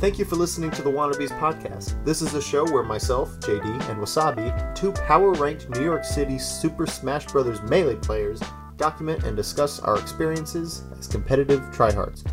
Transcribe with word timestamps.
Thank 0.00 0.18
you 0.18 0.24
for 0.24 0.36
listening 0.36 0.70
to 0.70 0.80
the 0.80 0.90
Wannabes 0.90 1.28
podcast. 1.38 2.02
This 2.06 2.22
is 2.22 2.32
a 2.32 2.40
show 2.40 2.64
where 2.64 2.82
myself, 2.82 3.38
JD, 3.40 3.90
and 3.90 4.00
Wassabi, 4.00 4.74
two 4.74 4.92
power 4.92 5.32
ranked 5.32 5.68
New 5.68 5.84
York 5.84 6.04
City 6.04 6.38
Super 6.38 6.86
Smash 6.86 7.26
Bros. 7.26 7.60
Melee 7.60 7.96
players, 7.96 8.40
document 8.78 9.24
and 9.24 9.36
discuss 9.36 9.78
our 9.80 9.98
experiences 9.98 10.84
as 10.98 11.06
competitive 11.06 11.60
tryhards. 11.64 12.24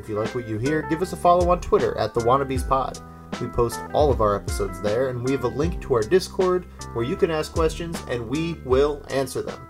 If 0.00 0.08
you 0.08 0.18
like 0.18 0.34
what 0.34 0.48
you 0.48 0.58
hear, 0.58 0.82
give 0.82 1.00
us 1.00 1.12
a 1.12 1.16
follow 1.16 1.48
on 1.50 1.60
Twitter 1.60 1.96
at 1.96 2.12
the 2.12 2.22
Wannabes 2.22 2.68
Pod. 2.68 2.98
We 3.40 3.46
post 3.46 3.78
all 3.94 4.10
of 4.10 4.20
our 4.20 4.34
episodes 4.34 4.82
there, 4.82 5.10
and 5.10 5.22
we 5.22 5.30
have 5.30 5.44
a 5.44 5.48
link 5.48 5.80
to 5.82 5.94
our 5.94 6.02
Discord 6.02 6.66
where 6.92 7.04
you 7.04 7.14
can 7.14 7.30
ask 7.30 7.52
questions 7.52 8.02
and 8.10 8.28
we 8.28 8.54
will 8.64 9.00
answer 9.10 9.42
them. 9.42 9.64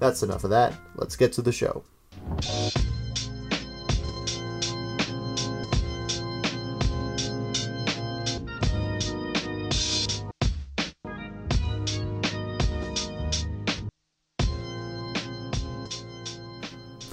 That's 0.00 0.24
enough 0.24 0.42
of 0.42 0.50
that. 0.50 0.74
Let's 0.96 1.14
get 1.14 1.32
to 1.34 1.42
the 1.42 1.52
show. 1.52 1.84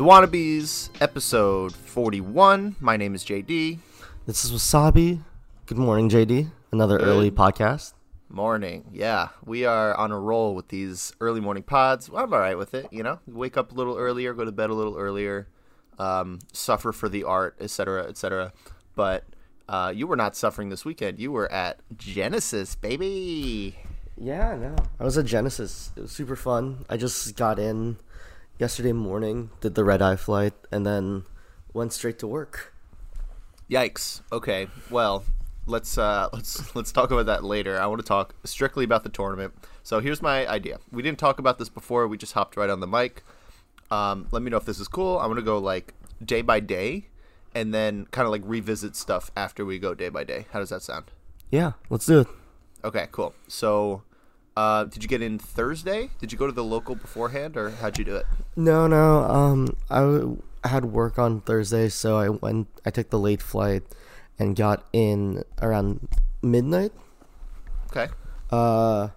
Wannabes, 0.07 0.89
episode 1.01 1.75
41. 1.75 2.77
My 2.79 2.95
name 2.95 3.13
is 3.13 3.25
JD. 3.25 3.79
This 4.25 4.45
is 4.45 4.53
Wassabi. 4.53 5.21
Good 5.65 5.77
morning, 5.77 6.09
JD. 6.09 6.49
Another 6.71 6.97
Good. 6.97 7.09
early 7.09 7.29
podcast. 7.29 7.91
Morning. 8.29 8.85
Yeah, 8.93 9.27
we 9.45 9.65
are 9.65 9.93
on 9.95 10.13
a 10.13 10.17
roll 10.17 10.55
with 10.55 10.69
these 10.69 11.11
early 11.19 11.41
morning 11.41 11.63
pods. 11.63 12.07
I'm 12.07 12.31
all 12.33 12.39
right 12.39 12.57
with 12.57 12.73
it, 12.73 12.87
you 12.89 13.03
know? 13.03 13.19
Wake 13.27 13.57
up 13.57 13.73
a 13.73 13.75
little 13.75 13.97
earlier, 13.97 14.33
go 14.33 14.45
to 14.45 14.51
bed 14.53 14.69
a 14.69 14.73
little 14.73 14.95
earlier, 14.97 15.49
um, 15.99 16.39
suffer 16.53 16.93
for 16.93 17.09
the 17.09 17.25
art, 17.25 17.57
etc., 17.59 18.05
etc. 18.05 18.53
But 18.95 19.25
uh, 19.67 19.91
you 19.93 20.07
were 20.07 20.15
not 20.15 20.37
suffering 20.37 20.69
this 20.69 20.85
weekend. 20.85 21.19
You 21.19 21.33
were 21.33 21.51
at 21.51 21.81
Genesis, 21.97 22.75
baby. 22.75 23.77
Yeah, 24.15 24.55
no. 24.55 24.73
I 25.01 25.03
was 25.03 25.17
at 25.17 25.25
Genesis. 25.25 25.91
It 25.97 26.01
was 26.03 26.13
super 26.13 26.37
fun. 26.37 26.85
I 26.89 26.95
just 26.95 27.35
got 27.35 27.59
in 27.59 27.97
yesterday 28.59 28.93
morning, 28.93 29.51
did 29.61 29.75
the 29.75 29.83
red 29.83 30.01
eye 30.01 30.15
flight, 30.15 30.53
and 30.71 30.85
then 30.85 31.23
went 31.73 31.93
straight 31.93 32.19
to 32.19 32.27
work. 32.27 32.73
Yikes. 33.69 34.21
Okay. 34.31 34.67
Well, 34.89 35.23
let's 35.65 35.97
uh, 35.97 36.29
let's 36.33 36.75
let's 36.75 36.91
talk 36.91 37.11
about 37.11 37.25
that 37.27 37.43
later. 37.43 37.79
I 37.79 37.85
want 37.85 38.01
to 38.01 38.07
talk 38.07 38.35
strictly 38.43 38.83
about 38.83 39.03
the 39.03 39.09
tournament. 39.09 39.53
So 39.83 39.99
here's 39.99 40.21
my 40.21 40.47
idea. 40.47 40.79
We 40.91 41.03
didn't 41.03 41.19
talk 41.19 41.39
about 41.39 41.59
this 41.59 41.69
before. 41.69 42.07
We 42.07 42.17
just 42.17 42.33
hopped 42.33 42.57
right 42.57 42.69
on 42.69 42.79
the 42.79 42.87
mic. 42.87 43.23
Um, 43.89 44.27
let 44.31 44.41
me 44.41 44.49
know 44.49 44.57
if 44.57 44.65
this 44.65 44.79
is 44.79 44.87
cool. 44.87 45.19
I'm 45.19 45.29
gonna 45.29 45.41
go 45.41 45.59
like 45.59 45.93
day 46.23 46.41
by 46.41 46.59
day, 46.59 47.07
and 47.53 47.73
then 47.73 48.07
kind 48.11 48.25
of 48.25 48.31
like 48.31 48.41
revisit 48.45 48.95
stuff 48.95 49.31
after 49.35 49.65
we 49.65 49.79
go 49.79 49.93
day 49.93 50.09
by 50.09 50.23
day. 50.23 50.47
How 50.51 50.59
does 50.59 50.69
that 50.69 50.81
sound? 50.81 51.05
Yeah, 51.51 51.73
let's 51.89 52.05
do 52.05 52.21
it. 52.21 52.27
Okay. 52.83 53.07
Cool. 53.11 53.33
So. 53.47 54.03
Uh, 54.57 54.85
did 54.85 55.03
you 55.03 55.07
get 55.07 55.21
in 55.21 55.37
Thursday? 55.37 56.09
Did 56.17 56.31
you 56.31 56.37
go 56.37 56.47
to 56.47 56.51
the 56.51 56.63
local 56.63 56.95
beforehand, 56.95 57.55
or 57.55 57.69
how'd 57.69 57.99
you 57.99 58.03
do 58.03 58.15
it? 58.15 58.25
No, 58.55 58.87
no. 58.87 59.21
Um, 59.21 59.77
I 59.87 59.99
w- 59.99 60.41
had 60.63 60.85
work 60.85 61.19
on 61.19 61.41
Thursday, 61.41 61.89
so 61.89 62.17
I 62.17 62.29
went. 62.29 62.67
I 62.83 62.89
took 62.89 63.11
the 63.11 63.19
late 63.19 63.43
flight 63.43 63.83
and 64.39 64.55
got 64.55 64.83
in 64.91 65.43
around 65.61 66.09
midnight. 66.41 66.91
Okay. 67.91 68.07
Uh, 68.49 69.09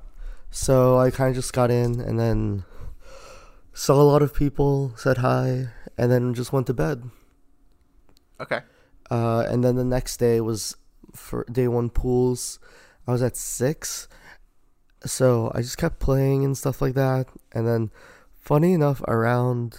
so 0.51 0.99
I 0.99 1.11
kind 1.11 1.31
of 1.31 1.37
just 1.37 1.55
got 1.55 1.71
in 1.71 2.01
and 2.01 2.21
then 2.21 2.65
saw 3.73 3.95
a 3.95 4.05
lot 4.05 4.21
of 4.21 4.35
people, 4.35 4.93
said 4.97 5.25
hi, 5.25 5.69
and 5.97 6.13
then 6.13 6.35
just 6.35 6.53
went 6.53 6.67
to 6.67 6.75
bed. 6.75 7.09
Okay. 8.39 8.61
Uh, 9.11 9.47
and 9.49 9.65
then 9.65 9.77
the 9.77 9.85
next 9.85 10.19
day 10.19 10.39
was 10.43 10.77
for 11.15 11.47
day 11.51 11.67
one 11.67 11.89
pools. 11.89 12.59
I 13.09 13.13
was 13.13 13.23
at 13.23 13.39
six, 13.39 14.07
so 15.05 15.51
I 15.55 15.63
just 15.63 15.79
kept 15.79 15.99
playing 15.99 16.45
and 16.45 16.57
stuff 16.57 16.83
like 16.83 16.95
that. 16.95 17.27
And 17.53 17.67
then, 17.67 17.91
funny 18.35 18.73
enough, 18.73 19.03
around 19.03 19.77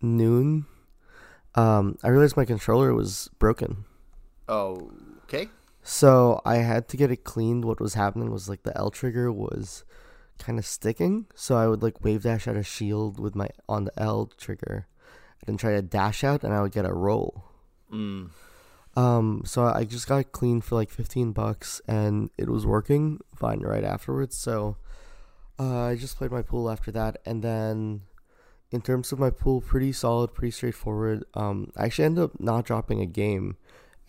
noon, 0.00 0.66
um, 1.54 1.98
I 2.02 2.08
realized 2.08 2.36
my 2.36 2.44
controller 2.44 2.94
was 2.94 3.30
broken. 3.38 3.84
Oh. 4.48 4.90
Okay. 5.24 5.48
So 5.82 6.40
I 6.44 6.56
had 6.56 6.88
to 6.88 6.96
get 6.96 7.10
it 7.10 7.24
cleaned. 7.24 7.64
What 7.64 7.80
was 7.80 7.94
happening 7.94 8.30
was 8.30 8.48
like 8.48 8.64
the 8.64 8.76
L 8.76 8.90
trigger 8.90 9.32
was 9.32 9.84
kind 10.38 10.58
of 10.58 10.66
sticking. 10.66 11.26
So 11.34 11.56
I 11.56 11.68
would 11.68 11.82
like 11.82 12.04
wave 12.04 12.22
dash 12.22 12.48
out 12.48 12.56
a 12.56 12.62
shield 12.62 13.20
with 13.20 13.34
my 13.34 13.48
on 13.68 13.84
the 13.84 13.92
L 13.96 14.30
trigger, 14.36 14.86
and 15.40 15.46
then 15.46 15.56
try 15.56 15.72
to 15.72 15.82
dash 15.82 16.24
out, 16.24 16.42
and 16.42 16.52
I 16.52 16.62
would 16.62 16.72
get 16.72 16.84
a 16.84 16.92
roll. 16.92 17.44
Mm. 17.92 18.30
Um, 18.96 19.42
so 19.44 19.64
I 19.64 19.84
just 19.84 20.08
got 20.08 20.18
it 20.18 20.32
cleaned 20.32 20.64
for 20.64 20.74
like 20.74 20.90
fifteen 20.90 21.32
bucks, 21.32 21.80
and 21.86 22.30
it 22.36 22.48
was 22.48 22.66
working 22.66 23.20
fine 23.34 23.60
right 23.60 23.84
afterwards. 23.84 24.36
So 24.36 24.76
uh, 25.58 25.84
I 25.84 25.96
just 25.96 26.16
played 26.16 26.32
my 26.32 26.42
pool 26.42 26.70
after 26.70 26.90
that, 26.92 27.18
and 27.24 27.42
then 27.42 28.02
in 28.70 28.80
terms 28.80 29.12
of 29.12 29.18
my 29.18 29.30
pool, 29.30 29.60
pretty 29.60 29.92
solid, 29.92 30.34
pretty 30.34 30.50
straightforward. 30.50 31.24
Um, 31.34 31.72
I 31.76 31.86
actually 31.86 32.06
ended 32.06 32.24
up 32.24 32.40
not 32.40 32.64
dropping 32.64 33.00
a 33.00 33.06
game 33.06 33.56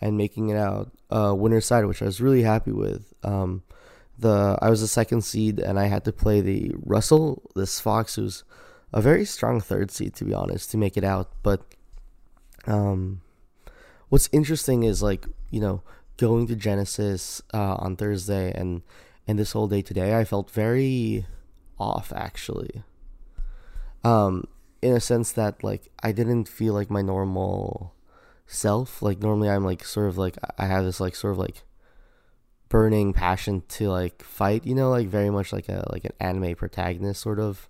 and 0.00 0.16
making 0.16 0.48
it 0.48 0.56
out 0.56 0.90
uh, 1.10 1.34
winner's 1.34 1.66
side, 1.66 1.86
which 1.86 2.02
I 2.02 2.06
was 2.06 2.20
really 2.20 2.42
happy 2.42 2.72
with. 2.72 3.12
Um, 3.22 3.62
the 4.18 4.58
I 4.60 4.68
was 4.68 4.80
the 4.80 4.88
second 4.88 5.22
seed, 5.22 5.58
and 5.58 5.78
I 5.78 5.86
had 5.86 6.04
to 6.04 6.12
play 6.12 6.40
the 6.40 6.72
Russell, 6.82 7.50
this 7.54 7.80
Fox, 7.80 8.16
who's 8.16 8.44
a 8.92 9.00
very 9.00 9.24
strong 9.24 9.60
third 9.60 9.90
seed, 9.90 10.14
to 10.16 10.24
be 10.24 10.34
honest, 10.34 10.70
to 10.72 10.76
make 10.76 10.96
it 10.96 11.04
out. 11.04 11.30
But 11.42 11.62
um, 12.66 13.22
what's 14.12 14.28
interesting 14.30 14.82
is 14.82 15.02
like 15.02 15.24
you 15.50 15.58
know 15.58 15.80
going 16.18 16.46
to 16.46 16.54
Genesis 16.54 17.40
uh, 17.54 17.76
on 17.76 17.96
Thursday 17.96 18.52
and 18.54 18.82
and 19.26 19.38
this 19.38 19.52
whole 19.52 19.68
day 19.68 19.80
today, 19.80 20.18
I 20.18 20.24
felt 20.24 20.50
very 20.50 21.24
off 21.80 22.12
actually. 22.14 22.82
Um, 24.04 24.48
in 24.82 24.92
a 24.92 25.00
sense 25.00 25.32
that 25.32 25.64
like 25.64 25.88
I 26.02 26.12
didn't 26.12 26.46
feel 26.46 26.74
like 26.74 26.90
my 26.90 27.00
normal 27.00 27.94
self. 28.46 29.00
Like 29.00 29.20
normally 29.20 29.48
I'm 29.48 29.64
like 29.64 29.82
sort 29.82 30.08
of 30.08 30.18
like 30.18 30.36
I 30.58 30.66
have 30.66 30.84
this 30.84 31.00
like 31.00 31.14
sort 31.14 31.32
of 31.32 31.38
like 31.38 31.62
burning 32.68 33.14
passion 33.14 33.62
to 33.68 33.88
like 33.88 34.22
fight, 34.22 34.66
you 34.66 34.74
know, 34.74 34.90
like 34.90 35.06
very 35.06 35.30
much 35.30 35.54
like 35.54 35.70
a 35.70 35.88
like 35.90 36.04
an 36.04 36.12
anime 36.20 36.54
protagonist 36.54 37.22
sort 37.22 37.40
of 37.40 37.66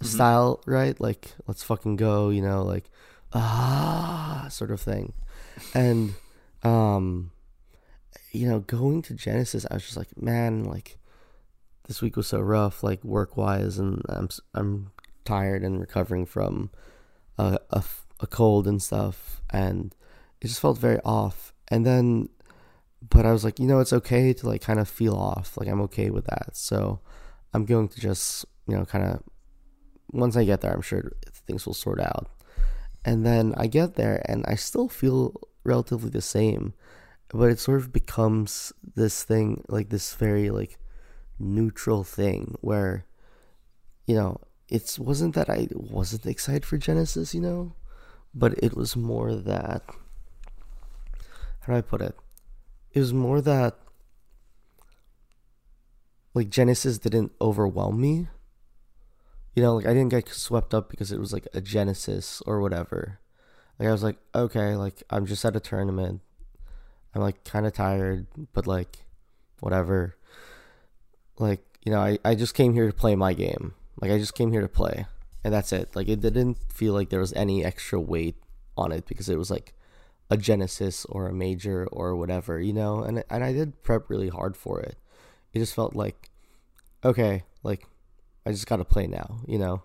style, 0.00 0.62
right? 0.64 1.00
Like 1.00 1.32
let's 1.48 1.64
fucking 1.64 1.96
go, 1.96 2.28
you 2.28 2.40
know, 2.40 2.62
like 2.62 2.88
ah 3.32 4.46
sort 4.50 4.70
of 4.70 4.80
thing. 4.80 5.12
And 5.74 6.14
um 6.62 7.30
you 8.32 8.48
know, 8.48 8.60
going 8.60 9.02
to 9.02 9.14
Genesis, 9.14 9.66
I 9.70 9.74
was 9.74 9.84
just 9.84 9.96
like, 9.96 10.20
man, 10.20 10.64
like 10.64 10.98
this 11.86 12.02
week 12.02 12.16
was 12.16 12.26
so 12.26 12.40
rough, 12.40 12.82
like 12.82 13.02
work 13.04 13.36
wise, 13.36 13.78
and 13.78 14.02
I'm 14.08 14.28
I'm 14.54 14.90
tired 15.24 15.62
and 15.62 15.80
recovering 15.80 16.26
from 16.26 16.70
a 17.38 17.58
a 18.20 18.26
cold 18.26 18.66
and 18.66 18.82
stuff, 18.82 19.42
and 19.50 19.94
it 20.40 20.48
just 20.48 20.60
felt 20.60 20.78
very 20.78 21.00
off. 21.04 21.52
And 21.68 21.86
then, 21.86 22.28
but 23.08 23.26
I 23.26 23.32
was 23.32 23.44
like, 23.44 23.58
you 23.58 23.66
know, 23.66 23.80
it's 23.80 23.92
okay 23.92 24.32
to 24.32 24.46
like 24.46 24.60
kind 24.60 24.80
of 24.80 24.88
feel 24.88 25.14
off. 25.14 25.56
Like 25.56 25.68
I'm 25.68 25.80
okay 25.82 26.10
with 26.10 26.26
that. 26.26 26.56
So 26.56 27.00
I'm 27.54 27.64
going 27.64 27.88
to 27.88 28.00
just 28.00 28.44
you 28.66 28.76
know 28.76 28.84
kind 28.84 29.04
of 29.04 29.22
once 30.12 30.36
I 30.36 30.44
get 30.44 30.60
there, 30.60 30.72
I'm 30.72 30.82
sure 30.82 31.12
things 31.46 31.66
will 31.66 31.74
sort 31.74 32.00
out. 32.00 32.30
And 33.04 33.24
then 33.24 33.54
I 33.56 33.66
get 33.68 33.94
there, 33.94 34.22
and 34.26 34.44
I 34.46 34.54
still 34.54 34.88
feel 34.88 35.34
relatively 35.64 36.10
the 36.10 36.22
same, 36.22 36.74
but 37.28 37.50
it 37.50 37.58
sort 37.58 37.80
of 37.80 37.92
becomes 37.92 38.72
this 38.94 39.22
thing, 39.22 39.64
like 39.68 39.88
this 39.88 40.14
very 40.14 40.50
like 40.50 40.78
neutral 41.38 42.04
thing 42.04 42.56
where, 42.60 43.06
you 44.06 44.14
know, 44.14 44.40
it 44.68 44.98
wasn't 45.00 45.34
that 45.34 45.48
I 45.48 45.68
wasn't 45.72 46.26
excited 46.26 46.64
for 46.64 46.76
Genesis, 46.76 47.34
you 47.34 47.40
know, 47.40 47.72
but 48.34 48.52
it 48.62 48.76
was 48.76 48.96
more 48.96 49.34
that. 49.34 49.82
How 51.60 51.72
do 51.72 51.78
I 51.78 51.80
put 51.82 52.02
it? 52.02 52.16
It 52.92 53.00
was 53.00 53.12
more 53.12 53.40
that. 53.40 53.78
Like 56.34 56.50
Genesis 56.50 56.98
didn't 56.98 57.32
overwhelm 57.40 58.00
me 58.00 58.28
you 59.58 59.64
know, 59.64 59.74
like 59.74 59.86
I 59.86 59.92
didn't 59.92 60.10
get 60.10 60.28
swept 60.28 60.72
up 60.72 60.88
because 60.88 61.10
it 61.10 61.18
was 61.18 61.32
like 61.32 61.48
a 61.52 61.60
Genesis 61.60 62.40
or 62.46 62.60
whatever. 62.60 63.18
Like 63.76 63.88
I 63.88 63.90
was 63.90 64.04
like, 64.04 64.16
okay, 64.32 64.76
like 64.76 65.02
I'm 65.10 65.26
just 65.26 65.44
at 65.44 65.56
a 65.56 65.60
tournament. 65.60 66.20
I'm 67.12 67.22
like 67.22 67.42
kind 67.42 67.66
of 67.66 67.72
tired, 67.72 68.28
but 68.52 68.68
like 68.68 68.98
whatever. 69.58 70.14
Like, 71.40 71.64
you 71.82 71.90
know, 71.90 71.98
I, 71.98 72.20
I 72.24 72.36
just 72.36 72.54
came 72.54 72.72
here 72.72 72.86
to 72.86 72.92
play 72.92 73.16
my 73.16 73.34
game. 73.34 73.74
Like 74.00 74.12
I 74.12 74.18
just 74.18 74.36
came 74.36 74.52
here 74.52 74.60
to 74.60 74.68
play. 74.68 75.06
And 75.42 75.52
that's 75.52 75.72
it. 75.72 75.96
Like 75.96 76.06
it 76.06 76.20
didn't 76.20 76.58
feel 76.72 76.92
like 76.92 77.08
there 77.08 77.18
was 77.18 77.32
any 77.32 77.64
extra 77.64 77.98
weight 77.98 78.36
on 78.76 78.92
it 78.92 79.06
because 79.06 79.28
it 79.28 79.38
was 79.38 79.50
like 79.50 79.74
a 80.30 80.36
Genesis 80.36 81.04
or 81.06 81.26
a 81.26 81.34
major 81.34 81.88
or 81.90 82.14
whatever, 82.14 82.60
you 82.60 82.72
know? 82.72 83.02
And 83.02 83.24
and 83.28 83.42
I 83.42 83.52
did 83.52 83.82
prep 83.82 84.08
really 84.08 84.28
hard 84.28 84.56
for 84.56 84.78
it. 84.78 84.98
It 85.52 85.58
just 85.58 85.74
felt 85.74 85.96
like 85.96 86.30
okay, 87.04 87.42
like 87.64 87.88
I 88.48 88.52
just 88.52 88.66
got 88.66 88.76
to 88.76 88.84
play 88.84 89.06
now, 89.06 89.40
you 89.46 89.58
know? 89.58 89.82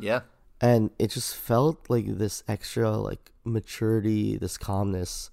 Yeah. 0.00 0.20
And 0.62 0.90
it 0.98 1.10
just 1.10 1.36
felt 1.36 1.90
like 1.90 2.06
this 2.06 2.42
extra 2.48 2.96
like 2.96 3.32
maturity, 3.44 4.38
this 4.38 4.56
calmness 4.56 5.28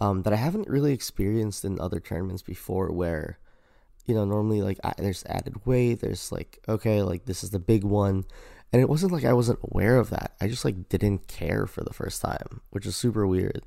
um, 0.00 0.22
that 0.22 0.32
I 0.32 0.36
haven't 0.36 0.68
really 0.68 0.92
experienced 0.92 1.64
in 1.64 1.80
other 1.80 1.98
tournaments 1.98 2.42
before, 2.42 2.92
where 2.92 3.38
you 4.06 4.14
know 4.14 4.24
normally 4.24 4.62
like 4.62 4.78
I, 4.84 4.92
there's 4.96 5.24
added 5.26 5.66
weight, 5.66 6.00
there's 6.00 6.30
like 6.30 6.62
okay, 6.68 7.02
like 7.02 7.24
this 7.24 7.42
is 7.42 7.50
the 7.50 7.58
big 7.58 7.82
one, 7.82 8.24
and 8.72 8.80
it 8.80 8.88
wasn't 8.88 9.10
like 9.12 9.24
I 9.24 9.32
wasn't 9.32 9.58
aware 9.64 9.96
of 9.96 10.10
that. 10.10 10.36
I 10.40 10.46
just 10.46 10.64
like 10.64 10.88
didn't 10.88 11.26
care 11.26 11.66
for 11.66 11.82
the 11.82 11.94
first 11.94 12.22
time, 12.22 12.60
which 12.70 12.86
is 12.86 12.94
super 12.94 13.26
weird, 13.26 13.62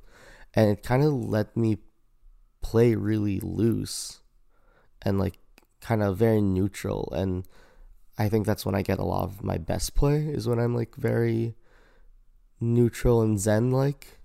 and 0.53 0.69
it 0.69 0.83
kind 0.83 1.03
of 1.03 1.11
let 1.11 1.57
me 1.57 1.79
play 2.61 2.95
really 2.95 3.41
loose 3.41 4.21
and 5.01 5.19
like 5.19 5.38
kind 5.81 6.01
of 6.01 6.17
very 6.17 6.41
neutral 6.41 7.11
and 7.13 7.45
I 8.17 8.29
think 8.29 8.45
that's 8.45 8.65
when 8.65 8.75
I 8.75 8.81
get 8.81 8.99
a 8.99 9.03
lot 9.03 9.23
of 9.23 9.43
my 9.43 9.57
best 9.57 9.95
play 9.95 10.25
is 10.27 10.47
when 10.47 10.59
I'm 10.59 10.75
like 10.75 10.95
very 10.95 11.55
neutral 12.59 13.21
and 13.21 13.39
zen 13.39 13.71
like. 13.71 14.19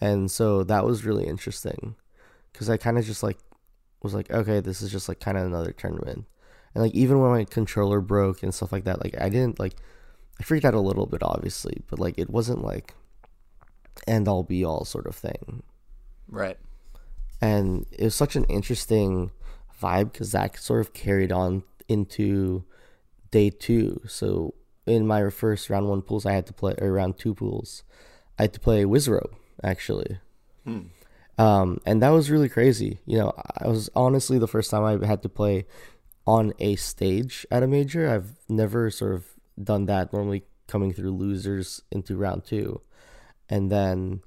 And 0.00 0.30
so 0.30 0.62
that 0.64 0.84
was 0.84 1.04
really 1.04 1.26
interesting 1.26 1.96
cuz 2.52 2.70
I 2.70 2.76
kind 2.76 2.98
of 2.98 3.04
just 3.04 3.22
like 3.22 3.38
was 4.02 4.14
like 4.14 4.30
okay, 4.30 4.60
this 4.60 4.82
is 4.82 4.92
just 4.92 5.08
like 5.08 5.20
kind 5.20 5.36
of 5.36 5.46
another 5.46 5.72
tournament. 5.72 6.26
And 6.74 6.82
like 6.82 6.94
even 6.94 7.20
when 7.20 7.30
my 7.30 7.44
controller 7.44 8.00
broke 8.00 8.42
and 8.42 8.54
stuff 8.54 8.72
like 8.72 8.84
that, 8.84 9.02
like 9.02 9.20
I 9.20 9.28
didn't 9.28 9.58
like 9.58 9.76
I 10.40 10.42
freaked 10.42 10.64
out 10.64 10.74
a 10.74 10.80
little 10.80 11.06
bit 11.06 11.22
obviously, 11.22 11.82
but 11.88 11.98
like 11.98 12.18
it 12.18 12.30
wasn't 12.30 12.62
like 12.62 12.94
end 14.06 14.28
all 14.28 14.42
be 14.42 14.64
all 14.64 14.84
sort 14.84 15.06
of 15.06 15.16
thing. 15.16 15.62
Right. 16.28 16.58
And 17.40 17.86
it 17.92 18.04
was 18.04 18.14
such 18.14 18.36
an 18.36 18.44
interesting 18.44 19.30
vibe 19.80 20.12
because 20.12 20.32
that 20.32 20.58
sort 20.58 20.80
of 20.80 20.92
carried 20.92 21.32
on 21.32 21.62
into 21.88 22.64
day 23.34 23.50
two. 23.50 24.00
So 24.06 24.54
in 24.86 25.08
my 25.08 25.28
first 25.28 25.68
round 25.68 25.88
one 25.88 26.02
pools, 26.02 26.24
I 26.24 26.32
had 26.32 26.46
to 26.46 26.52
play 26.52 26.74
or 26.80 26.92
round 26.92 27.18
two 27.18 27.34
pools, 27.34 27.82
I 28.38 28.42
had 28.42 28.54
to 28.54 28.60
play 28.60 28.84
Wizrobe 28.84 29.34
actually. 29.62 30.18
Hmm. 30.64 30.82
Um, 31.36 31.80
and 31.84 32.00
that 32.00 32.10
was 32.10 32.30
really 32.30 32.48
crazy. 32.48 33.00
You 33.06 33.18
know, 33.18 33.32
I 33.58 33.66
was 33.66 33.90
honestly 33.96 34.38
the 34.38 34.46
first 34.46 34.70
time 34.70 34.84
I 34.84 35.04
had 35.04 35.22
to 35.22 35.28
play 35.28 35.66
on 36.26 36.52
a 36.60 36.76
stage 36.76 37.44
at 37.50 37.64
a 37.64 37.66
major. 37.66 38.08
I've 38.08 38.38
never 38.48 38.88
sort 38.88 39.14
of 39.14 39.24
done 39.60 39.86
that. 39.86 40.12
Normally 40.12 40.44
coming 40.68 40.92
through 40.92 41.10
losers 41.10 41.82
into 41.90 42.16
round 42.16 42.44
two, 42.44 42.80
and 43.50 43.70
then, 43.70 44.22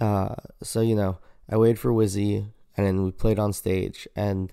uh, 0.00 0.34
so 0.60 0.80
you 0.80 0.96
know, 0.96 1.18
I 1.48 1.56
waited 1.56 1.78
for 1.78 1.92
Wizzy, 1.92 2.50
and 2.76 2.84
then 2.84 3.04
we 3.04 3.12
played 3.12 3.38
on 3.38 3.52
stage, 3.52 4.08
and 4.16 4.52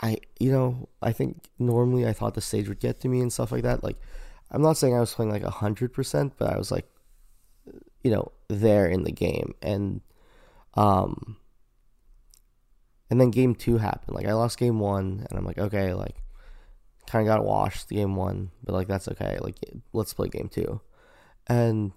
I, 0.00 0.18
you 0.38 0.52
know, 0.52 0.88
I 1.02 1.12
think 1.12 1.48
normally 1.58 2.06
I 2.06 2.12
thought 2.12 2.34
the 2.34 2.40
stage 2.40 2.68
would 2.68 2.78
get 2.80 3.00
to 3.00 3.08
me 3.08 3.20
and 3.20 3.32
stuff 3.32 3.50
like 3.50 3.62
that. 3.64 3.82
Like, 3.82 3.96
I'm 4.50 4.62
not 4.62 4.76
saying 4.76 4.94
I 4.94 5.00
was 5.00 5.12
playing 5.12 5.32
like 5.32 5.42
a 5.42 5.50
hundred 5.50 5.92
percent, 5.92 6.34
but 6.38 6.52
I 6.52 6.56
was 6.56 6.70
like, 6.70 6.86
you 8.02 8.10
know, 8.10 8.32
there 8.48 8.86
in 8.86 9.02
the 9.02 9.12
game, 9.12 9.54
and 9.60 10.00
um, 10.74 11.36
and 13.10 13.20
then 13.20 13.30
game 13.30 13.54
two 13.54 13.78
happened. 13.78 14.14
Like, 14.14 14.26
I 14.26 14.34
lost 14.34 14.58
game 14.58 14.78
one, 14.78 15.26
and 15.28 15.38
I'm 15.38 15.44
like, 15.44 15.58
okay, 15.58 15.92
like, 15.94 16.22
kind 17.06 17.28
of 17.28 17.34
got 17.34 17.44
washed 17.44 17.88
game 17.88 18.14
one, 18.14 18.52
but 18.62 18.74
like 18.74 18.86
that's 18.86 19.08
okay. 19.08 19.38
Like, 19.40 19.56
let's 19.92 20.14
play 20.14 20.28
game 20.28 20.48
two, 20.48 20.80
and 21.48 21.92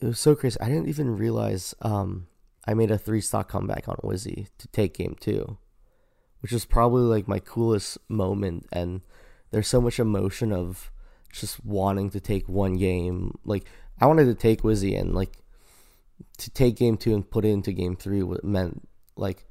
it 0.00 0.06
was 0.06 0.18
so 0.18 0.34
crazy. 0.34 0.58
I 0.58 0.68
didn't 0.68 0.88
even 0.88 1.16
realize 1.16 1.74
um, 1.82 2.28
I 2.66 2.72
made 2.72 2.90
a 2.90 2.98
three 2.98 3.20
stock 3.20 3.48
comeback 3.48 3.88
on 3.88 3.96
Wizzy 4.02 4.48
to 4.56 4.68
take 4.68 4.94
game 4.94 5.16
two 5.20 5.58
which 6.42 6.52
is 6.52 6.64
probably 6.64 7.02
like 7.02 7.28
my 7.28 7.38
coolest 7.38 7.98
moment. 8.08 8.66
And 8.72 9.00
there's 9.50 9.68
so 9.68 9.80
much 9.80 10.00
emotion 10.00 10.52
of 10.52 10.90
just 11.32 11.64
wanting 11.64 12.10
to 12.10 12.20
take 12.20 12.48
one 12.48 12.76
game. 12.76 13.38
Like 13.44 13.64
i 14.00 14.06
wanted 14.06 14.24
to 14.24 14.34
take 14.34 14.62
wizzy 14.62 14.98
and 14.98 15.14
like 15.14 15.38
to 16.38 16.50
take 16.50 16.76
game 16.76 16.96
two 16.96 17.14
and 17.14 17.30
put 17.30 17.44
it 17.44 17.50
into 17.50 17.72
game 17.72 17.94
three 17.94 18.22
meant 18.42 18.88
like 19.16 19.46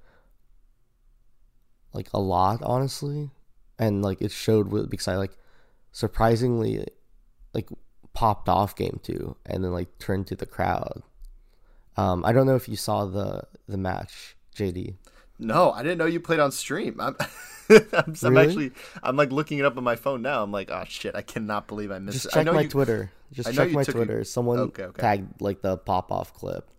like 1.94 2.10
a 2.14 2.20
lot 2.20 2.62
honestly. 2.62 3.32
And 3.80 4.04
like 4.04 4.22
it 4.22 4.32
showed 4.32 4.70
because 4.90 5.08
i 5.08 5.16
like 5.16 5.38
surprisingly 5.94 6.86
like 7.54 7.70
popped 8.14 8.50
off 8.50 8.76
game 8.76 9.00
two 9.02 9.38
and 9.46 9.64
then 9.64 9.72
like 9.72 9.98
turned 9.98 10.28
to 10.28 10.36
the 10.36 10.46
crowd. 10.46 11.04
Um 11.96 12.26
i 12.26 12.34
don't 12.34 12.48
know 12.48 12.56
if 12.56 12.68
you 12.68 12.76
saw 12.76 13.06
the 13.06 13.44
the 13.68 13.78
match 13.78 14.36
jd 14.54 14.96
no, 15.42 15.72
I 15.72 15.84
didn't 15.84 15.98
know 15.98 16.06
you 16.06 16.20
played 16.20 16.40
on 16.40 16.52
stream. 16.52 17.00
I'm, 17.00 17.16
I'm, 17.70 18.16
I'm 18.24 18.38
actually, 18.38 18.72
I'm 19.04 19.16
like 19.16 19.32
looking 19.32 19.58
it 19.58 19.66
up 19.66 19.78
on 19.78 19.84
my 19.84 19.96
phone 19.96 20.22
now. 20.22 20.44
I'm 20.44 20.52
like, 20.52 20.70
oh 20.72 20.84
shit, 20.88 21.16
I 21.16 21.22
cannot 21.22 21.68
believe 21.68 21.92
I 21.92 22.00
missed. 22.00 22.24
Just 22.24 22.26
it. 22.28 22.32
check 22.34 22.54
my 22.54 22.62
you, 22.62 22.70
Twitter. 22.70 23.12
Just 23.34 23.54
check 23.54 23.72
my 23.72 23.84
Twitter. 23.84 24.20
A, 24.20 24.26
Someone 24.26 24.60
okay, 24.60 24.84
okay. 24.84 25.02
tagged 25.02 25.42
like 25.42 25.62
the 25.62 25.78
pop 25.78 26.12
off 26.12 26.34
clip. 26.34 26.70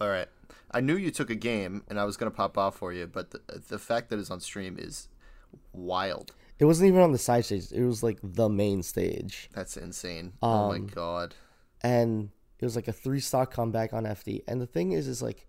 All 0.00 0.08
right, 0.08 0.28
I 0.70 0.80
knew 0.80 0.96
you 0.96 1.10
took 1.10 1.30
a 1.30 1.34
game, 1.34 1.82
and 1.88 1.98
I 1.98 2.04
was 2.04 2.16
gonna 2.16 2.30
pop 2.30 2.56
off 2.56 2.76
for 2.76 2.92
you, 2.92 3.06
but 3.06 3.30
the 3.32 3.40
the 3.68 3.78
fact 3.78 4.10
that 4.10 4.18
it's 4.18 4.30
on 4.30 4.40
stream 4.40 4.76
is 4.78 5.08
wild. 5.72 6.32
It 6.58 6.66
wasn't 6.66 6.88
even 6.88 7.00
on 7.00 7.10
the 7.10 7.18
side 7.18 7.44
stage. 7.44 7.72
It 7.72 7.84
was 7.84 8.04
like 8.04 8.18
the 8.22 8.48
main 8.48 8.84
stage. 8.84 9.50
That's 9.52 9.76
insane. 9.76 10.34
Um, 10.42 10.50
oh 10.50 10.68
my 10.68 10.76
um, 10.76 10.86
god. 10.86 11.34
And 11.82 12.30
it 12.60 12.64
was 12.64 12.76
like 12.76 12.86
a 12.86 12.92
three 12.92 13.18
stock 13.18 13.52
comeback 13.52 13.92
on 13.92 14.04
FD. 14.04 14.44
And 14.46 14.60
the 14.60 14.66
thing 14.66 14.92
is, 14.92 15.08
is 15.08 15.20
like 15.20 15.48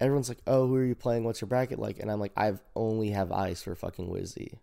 everyone's 0.00 0.28
like, 0.28 0.42
"Oh, 0.46 0.66
who 0.66 0.76
are 0.76 0.84
you 0.84 0.94
playing? 0.94 1.24
What's 1.24 1.40
your 1.40 1.48
bracket 1.48 1.78
like?" 1.78 1.98
And 1.98 2.10
I'm 2.10 2.20
like, 2.20 2.32
"I've 2.36 2.62
only 2.76 3.10
have 3.10 3.32
eyes 3.32 3.62
for 3.62 3.74
fucking 3.74 4.08
Wizzy." 4.08 4.58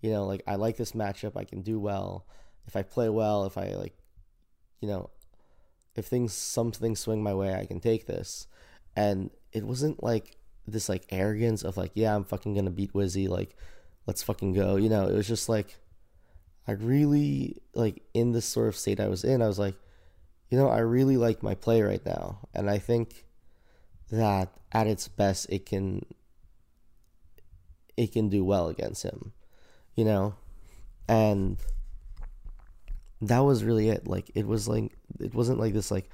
You 0.00 0.10
know, 0.10 0.26
like 0.26 0.42
I 0.46 0.56
like 0.56 0.76
this 0.76 0.92
matchup. 0.92 1.36
I 1.36 1.44
can 1.44 1.62
do 1.62 1.78
well 1.78 2.26
if 2.66 2.76
I 2.76 2.82
play 2.82 3.08
well. 3.08 3.44
If 3.46 3.58
I 3.58 3.74
like, 3.74 3.96
you 4.80 4.88
know, 4.88 5.10
if 5.94 6.06
things 6.06 6.32
some 6.32 6.72
things 6.72 7.00
swing 7.00 7.22
my 7.22 7.34
way, 7.34 7.54
I 7.54 7.66
can 7.66 7.80
take 7.80 8.06
this. 8.06 8.46
And 8.94 9.30
it 9.52 9.64
wasn't 9.64 10.02
like 10.02 10.36
this 10.66 10.88
like 10.88 11.06
arrogance 11.10 11.62
of 11.62 11.76
like, 11.76 11.92
yeah, 11.94 12.14
I'm 12.14 12.24
fucking 12.24 12.54
gonna 12.54 12.70
beat 12.70 12.92
Wizzy. 12.92 13.28
Like, 13.28 13.56
let's 14.06 14.22
fucking 14.22 14.52
go. 14.52 14.76
You 14.76 14.88
know, 14.88 15.06
it 15.06 15.14
was 15.14 15.28
just 15.28 15.48
like, 15.48 15.76
I 16.68 16.72
really 16.72 17.62
like 17.74 18.02
in 18.14 18.32
this 18.32 18.46
sort 18.46 18.68
of 18.68 18.76
state 18.76 19.00
I 19.00 19.08
was 19.08 19.24
in. 19.24 19.42
I 19.42 19.46
was 19.46 19.58
like, 19.58 19.76
you 20.50 20.58
know, 20.58 20.68
I 20.68 20.78
really 20.78 21.16
like 21.16 21.42
my 21.42 21.54
play 21.54 21.82
right 21.82 22.04
now, 22.04 22.48
and 22.54 22.70
I 22.70 22.78
think 22.78 23.25
that 24.10 24.52
at 24.72 24.86
its 24.86 25.08
best 25.08 25.46
it 25.50 25.66
can 25.66 26.04
it 27.96 28.12
can 28.12 28.28
do 28.28 28.44
well 28.44 28.68
against 28.68 29.02
him 29.02 29.32
you 29.96 30.04
know? 30.04 30.34
And 31.08 31.56
that 33.20 33.40
was 33.40 33.64
really 33.64 33.88
it. 33.88 34.06
Like 34.06 34.30
it 34.34 34.46
was 34.46 34.68
like 34.68 34.96
it 35.18 35.34
wasn't 35.34 35.58
like 35.58 35.72
this 35.72 35.90
like 35.90 36.10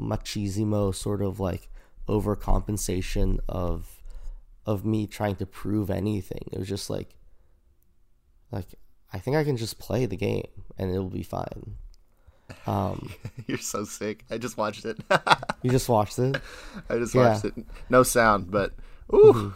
machismo 0.00 0.94
sort 0.94 1.20
of 1.20 1.38
like 1.38 1.68
overcompensation 2.08 3.38
of 3.48 4.00
of 4.64 4.84
me 4.84 5.06
trying 5.06 5.36
to 5.36 5.46
prove 5.46 5.90
anything. 5.90 6.48
It 6.52 6.58
was 6.58 6.68
just 6.68 6.88
like 6.88 7.14
like 8.50 8.74
i 9.12 9.18
think 9.18 9.36
i 9.36 9.44
can 9.44 9.58
just 9.58 9.78
play 9.78 10.06
the 10.06 10.16
game 10.16 10.48
and 10.78 10.90
it'll 10.90 11.10
be 11.10 11.22
fine 11.22 11.76
um, 12.68 13.10
You're 13.46 13.58
so 13.58 13.84
sick. 13.84 14.24
I 14.30 14.36
just 14.36 14.58
watched 14.58 14.84
it. 14.84 14.98
you 15.62 15.70
just 15.70 15.88
watched 15.88 16.18
it. 16.18 16.40
I 16.90 16.98
just 16.98 17.14
watched 17.14 17.44
yeah. 17.44 17.50
it. 17.56 17.66
No 17.88 18.02
sound, 18.02 18.50
but 18.50 18.74
ooh, 19.12 19.32
mm-hmm. 19.32 19.48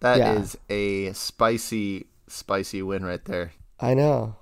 that 0.00 0.18
yeah. 0.18 0.34
is 0.34 0.58
a 0.68 1.12
spicy, 1.14 2.06
spicy 2.28 2.82
win 2.82 3.02
right 3.04 3.24
there. 3.24 3.52
I 3.80 3.94
know. 3.94 4.36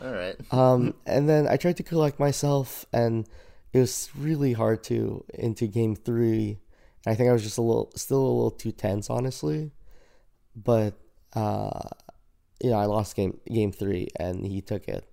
All 0.00 0.12
right. 0.12 0.36
Um, 0.52 0.94
and 1.06 1.28
then 1.28 1.48
I 1.48 1.56
tried 1.56 1.78
to 1.78 1.82
collect 1.82 2.20
myself, 2.20 2.86
and 2.92 3.28
it 3.72 3.80
was 3.80 4.08
really 4.16 4.52
hard 4.52 4.84
to 4.84 5.24
into 5.34 5.66
game 5.66 5.96
three. 5.96 6.58
I 7.08 7.16
think 7.16 7.28
I 7.28 7.32
was 7.32 7.42
just 7.42 7.58
a 7.58 7.62
little, 7.62 7.90
still 7.96 8.18
a 8.18 8.34
little 8.34 8.50
too 8.52 8.72
tense, 8.72 9.10
honestly. 9.10 9.72
But 10.54 10.94
uh, 11.34 11.88
you 12.62 12.70
know, 12.70 12.78
I 12.78 12.84
lost 12.84 13.16
game 13.16 13.40
game 13.48 13.72
three, 13.72 14.08
and 14.16 14.46
he 14.46 14.60
took 14.60 14.86
it 14.86 15.04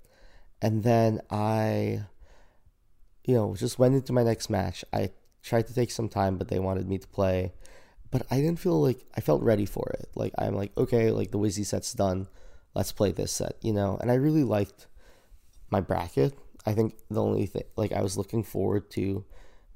and 0.63 0.81
then 0.81 1.19
I, 1.29 2.05
you 3.25 3.35
know, 3.35 3.53
just 3.55 3.77
went 3.77 3.95
into 3.95 4.13
my 4.13 4.23
next 4.23 4.49
match. 4.49 4.85
I 4.93 5.11
tried 5.43 5.67
to 5.67 5.75
take 5.75 5.91
some 5.91 6.07
time, 6.07 6.37
but 6.37 6.47
they 6.47 6.57
wanted 6.57 6.87
me 6.87 6.97
to 6.97 7.07
play. 7.07 7.51
But 8.09 8.25
I 8.31 8.37
didn't 8.37 8.59
feel 8.59 8.81
like 8.81 9.05
I 9.15 9.19
felt 9.19 9.41
ready 9.41 9.65
for 9.65 9.89
it. 9.99 10.07
Like 10.15 10.33
I'm 10.37 10.55
like, 10.55 10.71
okay, 10.77 11.11
like 11.11 11.31
the 11.31 11.37
Wizzy 11.37 11.65
set's 11.65 11.93
done. 11.93 12.27
Let's 12.73 12.93
play 12.93 13.11
this 13.11 13.33
set, 13.33 13.57
you 13.61 13.73
know. 13.73 13.97
And 13.99 14.09
I 14.09 14.15
really 14.15 14.43
liked 14.43 14.87
my 15.69 15.81
bracket. 15.81 16.33
I 16.65 16.73
think 16.73 16.95
the 17.11 17.21
only 17.21 17.45
thing, 17.45 17.63
like, 17.75 17.91
I 17.91 18.01
was 18.01 18.17
looking 18.17 18.41
forward 18.41 18.89
to 18.91 19.25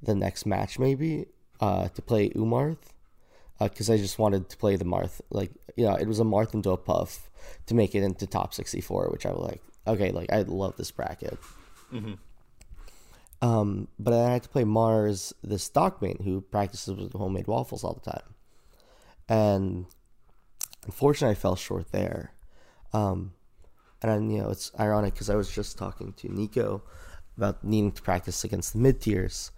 the 0.01 0.15
next 0.15 0.46
match 0.46 0.79
maybe 0.79 1.25
uh, 1.60 1.89
to 1.89 2.01
play 2.01 2.29
Umarth 2.29 2.77
because 3.60 3.89
uh, 3.89 3.94
I 3.94 3.98
just 3.98 4.20
wanted 4.20 4.48
to 4.50 4.58
play 4.58 4.77
the 4.77 4.86
Marth. 4.86 5.20
Like, 5.32 5.51
you 5.75 5.86
know, 5.86 5.96
it 5.96 6.08
was 6.08 6.22
a 6.22 6.24
Marth 6.24 6.53
into 6.53 6.70
a 6.70 6.77
Puff 6.77 7.29
to 7.65 7.75
make 7.75 7.94
it 7.94 8.03
into 8.03 8.25
top 8.25 8.53
64, 8.53 9.10
which 9.10 9.25
I 9.25 9.32
was 9.32 9.50
like, 9.50 9.62
okay, 9.88 10.12
like 10.12 10.32
I 10.32 10.41
love 10.41 10.75
this 10.77 10.91
bracket. 10.91 11.38
Mm-hmm. 11.94 12.13
Um, 13.41 13.88
but 13.98 14.13
I 14.13 14.32
had 14.32 14.44
to 14.44 14.50
play 14.50 14.63
Mars, 14.63 15.34
the 15.44 15.60
stockman 15.60 16.17
who 16.24 16.41
practices 16.41 16.96
with 16.96 17.13
homemade 17.13 17.48
waffles 17.48 17.84
all 17.84 17.94
the 17.94 18.12
time, 18.12 18.34
and 19.29 19.86
unfortunately, 20.86 21.34
I 21.34 21.36
fell 21.36 21.56
short 21.56 21.91
there. 21.91 22.34
Um, 22.94 23.34
and 24.01 24.12
then, 24.12 24.29
you 24.29 24.41
know, 24.41 24.50
it's 24.50 24.72
ironic 24.79 25.13
because 25.13 25.29
I 25.29 25.36
was 25.36 25.50
just 25.50 25.77
talking 25.77 26.13
to 26.13 26.34
Nico 26.34 26.84
about 27.36 27.63
needing 27.63 27.91
to 27.91 28.01
practice 28.01 28.44
against 28.44 28.74
the 28.74 28.79
mid 28.79 29.01
tiers, 29.01 29.51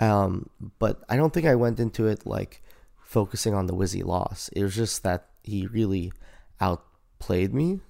Um, 0.00 0.50
but 0.78 1.02
I 1.08 1.16
don't 1.16 1.32
think 1.32 1.46
I 1.46 1.54
went 1.54 1.78
into 1.78 2.08
it 2.08 2.26
like 2.26 2.62
focusing 2.98 3.54
on 3.54 3.66
the 3.66 3.74
Wizzy 3.74 4.04
loss. 4.04 4.48
It 4.52 4.62
was 4.64 4.74
just 4.74 5.02
that 5.04 5.28
he 5.44 5.66
really 5.66 6.12
outplayed 6.60 7.54
me. 7.54 7.80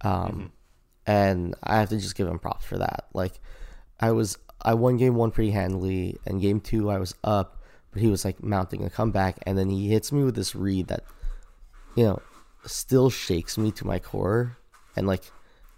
Um, 0.00 0.12
mm-hmm. 0.12 0.46
And 1.08 1.54
I 1.62 1.78
have 1.78 1.88
to 1.88 1.96
just 1.96 2.14
give 2.14 2.28
him 2.28 2.38
props 2.38 2.66
for 2.66 2.76
that. 2.78 3.06
Like, 3.14 3.40
I 3.98 4.12
was 4.12 4.36
I 4.60 4.74
won 4.74 4.98
game 4.98 5.14
one 5.14 5.30
pretty 5.30 5.52
handily, 5.52 6.18
and 6.26 6.40
game 6.40 6.60
two 6.60 6.90
I 6.90 6.98
was 6.98 7.14
up, 7.24 7.62
but 7.90 8.02
he 8.02 8.08
was 8.08 8.24
like 8.26 8.42
mounting 8.42 8.84
a 8.84 8.90
comeback, 8.90 9.38
and 9.46 9.56
then 9.56 9.70
he 9.70 9.88
hits 9.88 10.12
me 10.12 10.22
with 10.22 10.34
this 10.34 10.54
read 10.54 10.88
that, 10.88 11.04
you 11.96 12.04
know, 12.04 12.20
still 12.66 13.08
shakes 13.08 13.56
me 13.56 13.72
to 13.72 13.86
my 13.86 13.98
core, 13.98 14.58
and 14.96 15.06
like 15.06 15.24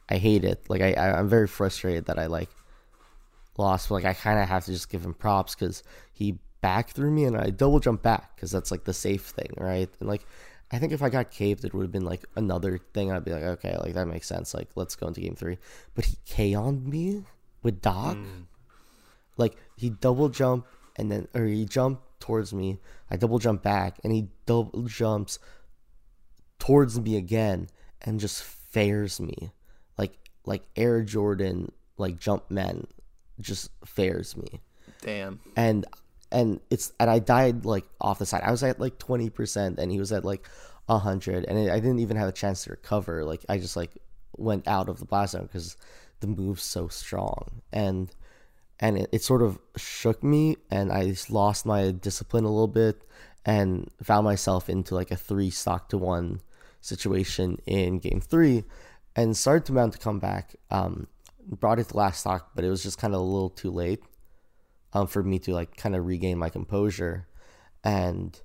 I 0.09 0.17
hate 0.17 0.45
it. 0.45 0.69
Like 0.69 0.83
I, 0.83 0.95
I 0.95 1.21
am 1.21 1.29
very 1.29 1.47
frustrated 1.47 2.07
that 2.07 2.19
I 2.19 2.27
like 2.27 2.51
lost. 3.57 3.89
But 3.89 3.97
like 3.97 4.05
I 4.07 4.15
kind 4.15 4.41
of 4.41 4.49
have 4.49 4.65
to 4.65 4.73
just 4.73 4.91
give 4.91 5.05
him 5.05 5.15
props 5.15 5.55
because 5.55 5.85
he 6.13 6.41
back 6.61 6.91
threw 6.91 7.11
me 7.11 7.25
and 7.25 7.37
I 7.37 7.51
double 7.51 7.79
jump 7.79 8.03
back 8.03 8.35
because 8.35 8.51
that's 8.51 8.73
like 8.73 8.83
the 8.83 8.93
safe 8.93 9.27
thing, 9.27 9.55
right? 9.57 9.89
And 10.01 10.09
like 10.09 10.27
I 10.73 10.79
think 10.79 10.93
if 10.93 11.03
I 11.03 11.09
got 11.09 11.31
caved, 11.31 11.65
it 11.65 11.75
would 11.75 11.83
have 11.83 11.93
been 11.93 12.05
like 12.05 12.25
another 12.37 12.79
thing. 12.95 13.11
I'd 13.11 13.25
be 13.25 13.33
like, 13.33 13.43
okay, 13.43 13.77
like 13.79 13.95
that 13.95 14.07
makes 14.07 14.29
sense. 14.29 14.55
Like 14.55 14.69
let's 14.77 14.95
go 14.97 15.09
into 15.09 15.21
game 15.21 15.35
three. 15.35 15.59
But 15.95 16.05
he 16.05 16.17
K 16.27 16.55
on 16.55 16.89
me 16.89 17.25
with 17.63 17.81
Doc. 17.81 18.17
Mm. 18.17 18.45
Like 19.37 19.57
he 19.77 19.91
double 19.91 20.29
jump 20.29 20.67
and 20.97 21.11
then 21.11 21.29
or 21.35 21.45
he 21.45 21.65
jumped 21.65 22.03
towards 22.21 22.53
me. 22.53 22.79
I 23.11 23.17
double 23.17 23.39
jump 23.39 23.63
back 23.63 23.99
and 24.05 24.13
he 24.13 24.29
double 24.47 24.83
jumps 24.85 25.39
towards 26.59 27.01
me 27.01 27.17
again 27.17 27.69
and 28.03 28.21
just 28.21 28.43
fares 28.43 29.19
me 29.19 29.51
like 29.99 30.17
like 30.47 30.63
Air 30.77 31.03
Jordan 31.03 31.73
like 31.99 32.19
jump 32.19 32.51
men 32.51 32.87
just 33.41 33.71
fares 33.85 34.37
me. 34.37 34.61
Damn. 35.03 35.41
And 35.57 35.87
and 36.33 36.61
it's 36.71 36.93
and 37.01 37.11
I 37.11 37.19
died 37.19 37.65
like 37.65 37.85
off 38.01 38.19
the 38.19 38.27
side. 38.27 38.43
I 38.45 38.51
was 38.51 38.63
at 38.63 38.81
like 38.81 38.99
twenty 38.99 39.31
percent, 39.31 39.79
and 39.79 39.91
he 39.91 39.99
was 39.99 40.13
at 40.13 40.25
like 40.25 40.47
hundred, 40.89 41.45
and 41.45 41.71
I 41.71 41.79
didn't 41.79 42.01
even 42.01 42.17
have 42.17 42.29
a 42.29 42.33
chance 42.33 42.65
to 42.65 42.71
recover. 42.71 43.25
Like 43.25 43.45
I 43.49 43.59
just 43.59 43.77
like 43.77 43.91
went 44.37 44.67
out 44.67 44.89
of 44.89 44.99
the 44.99 45.05
blast 45.05 45.33
zone 45.33 45.43
because 45.43 45.77
the 46.21 46.27
move's 46.27 46.63
so 46.63 46.89
strong, 46.89 47.63
and 47.73 48.11
and 48.79 48.99
it, 48.99 49.09
it 49.13 49.23
sort 49.23 49.43
of 49.43 49.59
shook 49.77 50.23
me, 50.23 50.57
and 50.71 50.93
I 50.93 51.15
lost 51.29 51.67
my 51.67 51.91
discipline 51.93 52.45
a 52.45 52.51
little 52.51 52.69
bit, 52.69 53.03
and 53.45 53.89
found 54.03 54.25
myself 54.25 54.69
into 54.69 54.95
like 54.95 55.11
a 55.11 55.17
three 55.17 55.51
stock 55.51 55.89
to 55.91 55.99
one 55.99 56.41
situation 56.81 57.59
in 57.67 57.99
game 57.99 58.21
three, 58.21 58.65
and 59.15 59.37
started 59.37 59.67
to 59.67 59.73
mount 59.73 59.95
a 59.95 59.99
comeback. 59.99 60.57
Um, 60.71 61.07
brought 61.47 61.79
it 61.79 61.89
to 61.89 61.97
last 61.97 62.21
stock, 62.21 62.51
but 62.55 62.65
it 62.65 62.71
was 62.71 62.83
just 62.83 62.99
kind 62.99 63.15
of 63.15 63.21
a 63.21 63.25
little 63.25 63.51
too 63.51 63.71
late 63.71 64.03
um, 64.93 65.07
for 65.07 65.23
me 65.23 65.39
to 65.41 65.53
like 65.53 65.77
kind 65.77 65.95
of 65.95 66.07
regain 66.07 66.39
my 66.39 66.49
composure. 66.49 67.27
And 67.85 68.39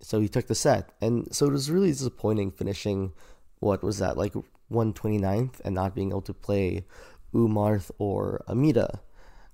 so 0.00 0.20
he 0.20 0.28
took 0.28 0.46
the 0.46 0.54
set. 0.54 0.92
And 1.00 1.34
so 1.34 1.46
it 1.46 1.52
was 1.52 1.70
really 1.70 1.90
disappointing 1.90 2.50
finishing 2.50 3.12
what 3.60 3.82
was 3.82 3.98
that, 3.98 4.16
like 4.16 4.34
129th 4.70 5.60
and 5.64 5.74
not 5.74 5.94
being 5.94 6.10
able 6.10 6.22
to 6.22 6.34
play 6.34 6.84
Umarth 7.32 7.90
or 7.98 8.44
Amida. 8.48 9.00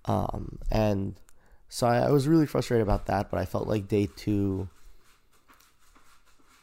Um, 0.05 0.59
and 0.71 1.21
so 1.69 1.87
I, 1.87 1.99
I 1.99 2.11
was 2.11 2.27
really 2.27 2.47
frustrated 2.47 2.83
about 2.83 3.07
that, 3.07 3.31
but 3.31 3.39
I 3.39 3.45
felt 3.45 3.69
like 3.69 3.89
day 3.89 4.09
two, 4.17 4.69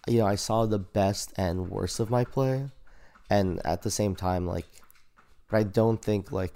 you 0.07 0.19
know, 0.19 0.25
I 0.27 0.35
saw 0.35 0.65
the 0.65 0.79
best 0.79 1.33
and 1.37 1.69
worst 1.69 1.99
of 1.99 2.09
my 2.09 2.23
play. 2.23 2.69
And 3.29 3.65
at 3.65 3.81
the 3.81 3.91
same 3.91 4.15
time, 4.15 4.47
like, 4.47 4.67
but 5.49 5.57
I 5.57 5.63
don't 5.63 6.01
think 6.01 6.31
like 6.31 6.53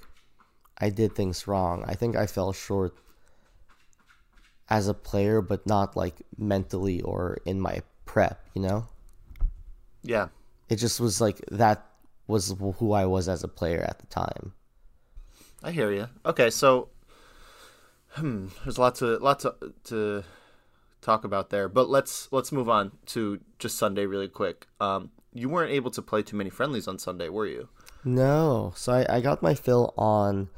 I 0.82 0.90
did 0.90 1.16
things 1.16 1.48
wrong. 1.48 1.86
I 1.88 1.94
think 1.94 2.16
I 2.16 2.26
fell 2.26 2.52
short 2.52 2.98
as 4.70 4.88
a 4.88 4.94
player, 4.94 5.42
but 5.42 5.68
not 5.68 5.96
like 5.96 6.16
mentally 6.38 7.02
or 7.02 7.38
in 7.46 7.62
my 7.62 7.84
prep, 8.06 8.44
you 8.56 8.62
know? 8.62 8.88
Yeah. 10.02 10.30
It 10.70 10.78
just 10.78 11.00
was 11.00 11.22
like 11.22 11.40
that 11.52 11.86
was 12.28 12.56
who 12.80 12.94
I 12.94 13.06
was 13.06 13.30
as 13.30 13.44
a 13.44 13.48
player 13.48 13.82
at 13.82 14.00
the 14.00 14.08
time. 14.08 14.54
I 15.62 15.72
hear 15.72 15.92
you. 15.92 16.08
Okay, 16.26 16.50
so 16.50 16.90
hmm, 18.14 18.48
there's 18.64 18.80
lots 18.80 19.00
to 19.00 19.18
lots 19.18 19.44
to, 19.44 19.56
to 19.86 20.24
talk 21.02 21.24
about 21.24 21.50
there, 21.50 21.70
but 21.70 21.90
let's 21.90 22.30
let's 22.32 22.52
move 22.52 22.70
on 22.70 22.94
to 23.08 23.40
just 23.60 23.78
Sunday 23.78 24.06
really 24.06 24.30
quick. 24.30 24.68
Um, 24.80 25.12
you 25.34 25.50
weren't 25.50 25.72
able 25.72 25.92
to 25.92 26.02
play 26.02 26.24
too 26.24 26.38
many 26.38 26.50
friendlies 26.50 26.88
on 26.88 26.98
Sunday, 26.98 27.30
were 27.30 27.46
you? 27.46 27.70
No. 28.04 28.74
So 28.76 28.94
I, 28.94 29.18
I 29.18 29.22
got 29.22 29.44
my 29.44 29.54
fill 29.54 29.94
on 29.98 30.50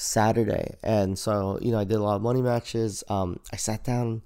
Saturday. 0.00 0.76
And 0.82 1.18
so, 1.18 1.58
you 1.60 1.70
know, 1.70 1.78
I 1.78 1.84
did 1.84 1.98
a 1.98 2.02
lot 2.02 2.16
of 2.16 2.22
money 2.22 2.40
matches. 2.40 3.04
Um, 3.10 3.38
I 3.52 3.56
sat 3.56 3.84
down. 3.84 4.22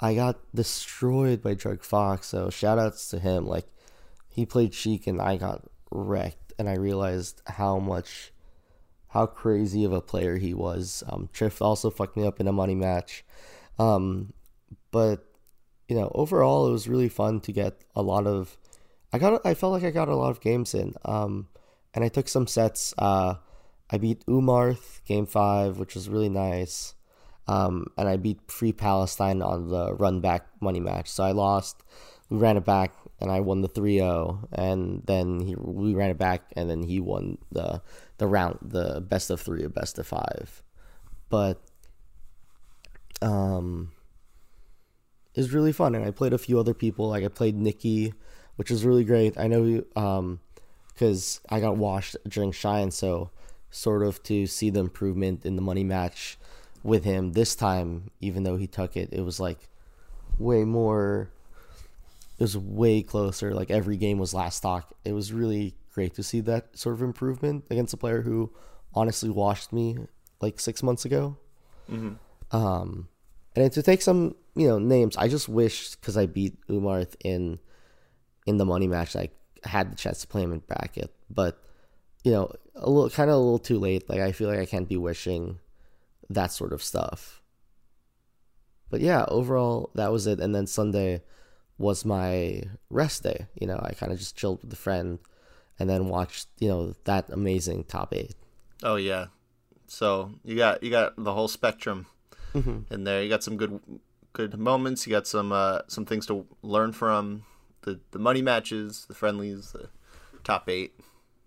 I 0.00 0.16
got 0.16 0.40
destroyed 0.52 1.40
by 1.40 1.54
Drug 1.54 1.84
Fox. 1.84 2.26
So 2.26 2.50
shout 2.50 2.80
outs 2.80 3.08
to 3.10 3.20
him. 3.20 3.46
Like, 3.46 3.66
he 4.28 4.44
played 4.44 4.74
Sheik 4.74 5.06
and 5.06 5.22
I 5.22 5.36
got 5.36 5.62
wrecked. 5.92 6.52
And 6.58 6.68
I 6.68 6.74
realized 6.74 7.42
how 7.46 7.78
much, 7.78 8.32
how 9.08 9.26
crazy 9.26 9.84
of 9.84 9.92
a 9.92 10.00
player 10.00 10.36
he 10.36 10.52
was. 10.52 11.04
Um, 11.08 11.28
Trif 11.32 11.62
also 11.62 11.90
fucked 11.90 12.16
me 12.16 12.26
up 12.26 12.40
in 12.40 12.48
a 12.48 12.52
money 12.52 12.74
match. 12.74 13.24
Um, 13.78 14.32
but, 14.90 15.24
you 15.88 15.94
know, 15.94 16.10
overall, 16.12 16.68
it 16.68 16.72
was 16.72 16.88
really 16.88 17.08
fun 17.08 17.40
to 17.42 17.52
get 17.52 17.80
a 17.94 18.02
lot 18.02 18.26
of. 18.26 18.58
I 19.12 19.18
got. 19.18 19.46
I 19.46 19.54
felt 19.54 19.72
like 19.72 19.84
I 19.84 19.90
got 19.90 20.08
a 20.08 20.16
lot 20.16 20.30
of 20.30 20.40
games 20.40 20.74
in. 20.74 20.94
Um, 21.04 21.46
and 21.92 22.02
I 22.04 22.08
took 22.08 22.28
some 22.28 22.48
sets. 22.48 22.94
Uh, 22.98 23.34
I 23.90 23.98
beat 23.98 24.24
Umarth 24.26 25.04
game 25.04 25.26
five, 25.26 25.78
which 25.78 25.94
was 25.94 26.08
really 26.08 26.28
nice. 26.28 26.94
Um, 27.46 27.88
and 27.98 28.08
I 28.08 28.16
beat 28.16 28.40
Free 28.50 28.72
Palestine 28.72 29.42
on 29.42 29.68
the 29.68 29.94
run 29.94 30.20
back 30.20 30.46
money 30.60 30.80
match. 30.80 31.08
So 31.08 31.24
I 31.24 31.32
lost. 31.32 31.82
We 32.30 32.38
ran 32.38 32.56
it 32.56 32.64
back, 32.64 32.94
and 33.20 33.30
I 33.30 33.40
won 33.40 33.60
the 33.60 33.68
3-0. 33.68 34.48
And 34.52 35.02
then 35.04 35.40
he, 35.40 35.54
we 35.54 35.94
ran 35.94 36.10
it 36.10 36.18
back, 36.18 36.52
and 36.56 36.70
then 36.70 36.82
he 36.82 37.00
won 37.00 37.38
the 37.52 37.82
the 38.18 38.26
round, 38.26 38.58
the 38.62 39.00
best 39.00 39.28
of 39.30 39.40
three 39.40 39.64
or 39.64 39.68
best 39.68 39.98
of 39.98 40.06
five. 40.06 40.62
But 41.28 41.60
um, 43.20 43.90
it 45.34 45.40
was 45.40 45.52
really 45.52 45.72
fun, 45.72 45.94
and 45.94 46.04
I 46.04 46.10
played 46.10 46.32
a 46.32 46.38
few 46.38 46.58
other 46.58 46.74
people. 46.74 47.08
Like 47.08 47.24
I 47.24 47.28
played 47.28 47.56
Nikki, 47.56 48.14
which 48.56 48.70
was 48.70 48.84
really 48.84 49.04
great. 49.04 49.36
I 49.36 49.48
know 49.48 49.82
um, 49.96 50.40
because 50.92 51.40
I 51.50 51.60
got 51.60 51.76
washed 51.76 52.16
during 52.28 52.52
Shine, 52.52 52.90
so 52.90 53.30
sort 53.74 54.04
of 54.04 54.22
to 54.22 54.46
see 54.46 54.70
the 54.70 54.80
improvement 54.80 55.44
in 55.44 55.56
the 55.56 55.62
money 55.62 55.82
match 55.82 56.38
with 56.84 57.02
him 57.02 57.32
this 57.32 57.56
time, 57.56 58.10
even 58.20 58.44
though 58.44 58.56
he 58.56 58.68
took 58.68 58.96
it, 58.96 59.08
it 59.12 59.22
was 59.22 59.40
like 59.40 59.68
way 60.38 60.64
more. 60.64 61.30
It 62.38 62.42
was 62.42 62.56
way 62.56 63.02
closer. 63.02 63.52
Like 63.52 63.70
every 63.70 63.96
game 63.96 64.18
was 64.18 64.34
last 64.34 64.58
stock. 64.58 64.92
It 65.04 65.12
was 65.12 65.32
really 65.32 65.74
great 65.92 66.14
to 66.14 66.22
see 66.22 66.40
that 66.40 66.76
sort 66.76 66.94
of 66.94 67.02
improvement 67.02 67.64
against 67.70 67.94
a 67.94 67.96
player 67.96 68.22
who 68.22 68.52
honestly 68.94 69.30
washed 69.30 69.72
me 69.72 69.98
like 70.40 70.60
six 70.60 70.82
months 70.82 71.04
ago. 71.04 71.36
Mm-hmm. 71.90 72.56
Um, 72.56 73.08
and 73.56 73.72
to 73.72 73.82
take 73.82 74.02
some 74.02 74.36
you 74.54 74.68
know 74.68 74.78
names, 74.78 75.16
I 75.16 75.26
just 75.26 75.48
wish 75.48 75.96
because 75.96 76.16
I 76.16 76.26
beat 76.26 76.64
Umarth 76.68 77.16
in 77.24 77.58
in 78.46 78.58
the 78.58 78.64
money 78.64 78.86
match, 78.86 79.16
I 79.16 79.30
had 79.64 79.90
the 79.90 79.96
chance 79.96 80.20
to 80.20 80.26
play 80.26 80.42
him 80.42 80.52
in 80.52 80.60
bracket, 80.60 81.12
but 81.30 81.58
you 82.24 82.32
know, 82.32 82.50
a 82.74 82.90
little 82.90 83.10
kind 83.10 83.30
of 83.30 83.36
a 83.36 83.38
little 83.38 83.58
too 83.58 83.78
late. 83.78 84.08
Like 84.08 84.20
I 84.20 84.32
feel 84.32 84.48
like 84.48 84.58
I 84.58 84.66
can't 84.66 84.88
be 84.88 84.96
wishing 84.96 85.58
that 86.28 86.50
sort 86.50 86.72
of 86.72 86.82
stuff. 86.82 87.42
But 88.90 89.00
yeah, 89.00 89.24
overall 89.28 89.90
that 89.94 90.10
was 90.10 90.26
it. 90.26 90.40
And 90.40 90.54
then 90.54 90.66
Sunday 90.66 91.22
was 91.78 92.04
my 92.04 92.62
rest 92.90 93.22
day. 93.22 93.46
You 93.60 93.66
know, 93.66 93.78
I 93.80 93.92
kind 93.92 94.12
of 94.12 94.18
just 94.18 94.36
chilled 94.36 94.62
with 94.62 94.72
a 94.72 94.76
friend 94.76 95.18
and 95.78 95.88
then 95.88 96.08
watched, 96.08 96.48
you 96.58 96.68
know, 96.68 96.94
that 97.04 97.30
amazing 97.30 97.84
top 97.84 98.14
8. 98.14 98.34
Oh 98.82 98.96
yeah. 98.96 99.26
So, 99.86 100.32
you 100.42 100.56
got 100.56 100.82
you 100.82 100.90
got 100.90 101.12
the 101.16 101.34
whole 101.34 101.46
spectrum 101.46 102.06
mm-hmm. 102.54 102.92
in 102.92 103.04
there. 103.04 103.22
You 103.22 103.28
got 103.28 103.44
some 103.44 103.56
good 103.56 103.80
good 104.32 104.58
moments, 104.58 105.06
you 105.06 105.10
got 105.12 105.26
some 105.26 105.52
uh 105.52 105.80
some 105.88 106.06
things 106.06 106.26
to 106.26 106.46
learn 106.62 106.92
from 106.92 107.44
the 107.82 108.00
the 108.12 108.18
money 108.18 108.42
matches, 108.42 109.04
the 109.06 109.14
friendlies, 109.14 109.72
the 109.72 109.90
top 110.42 110.68
eight. 110.70 110.98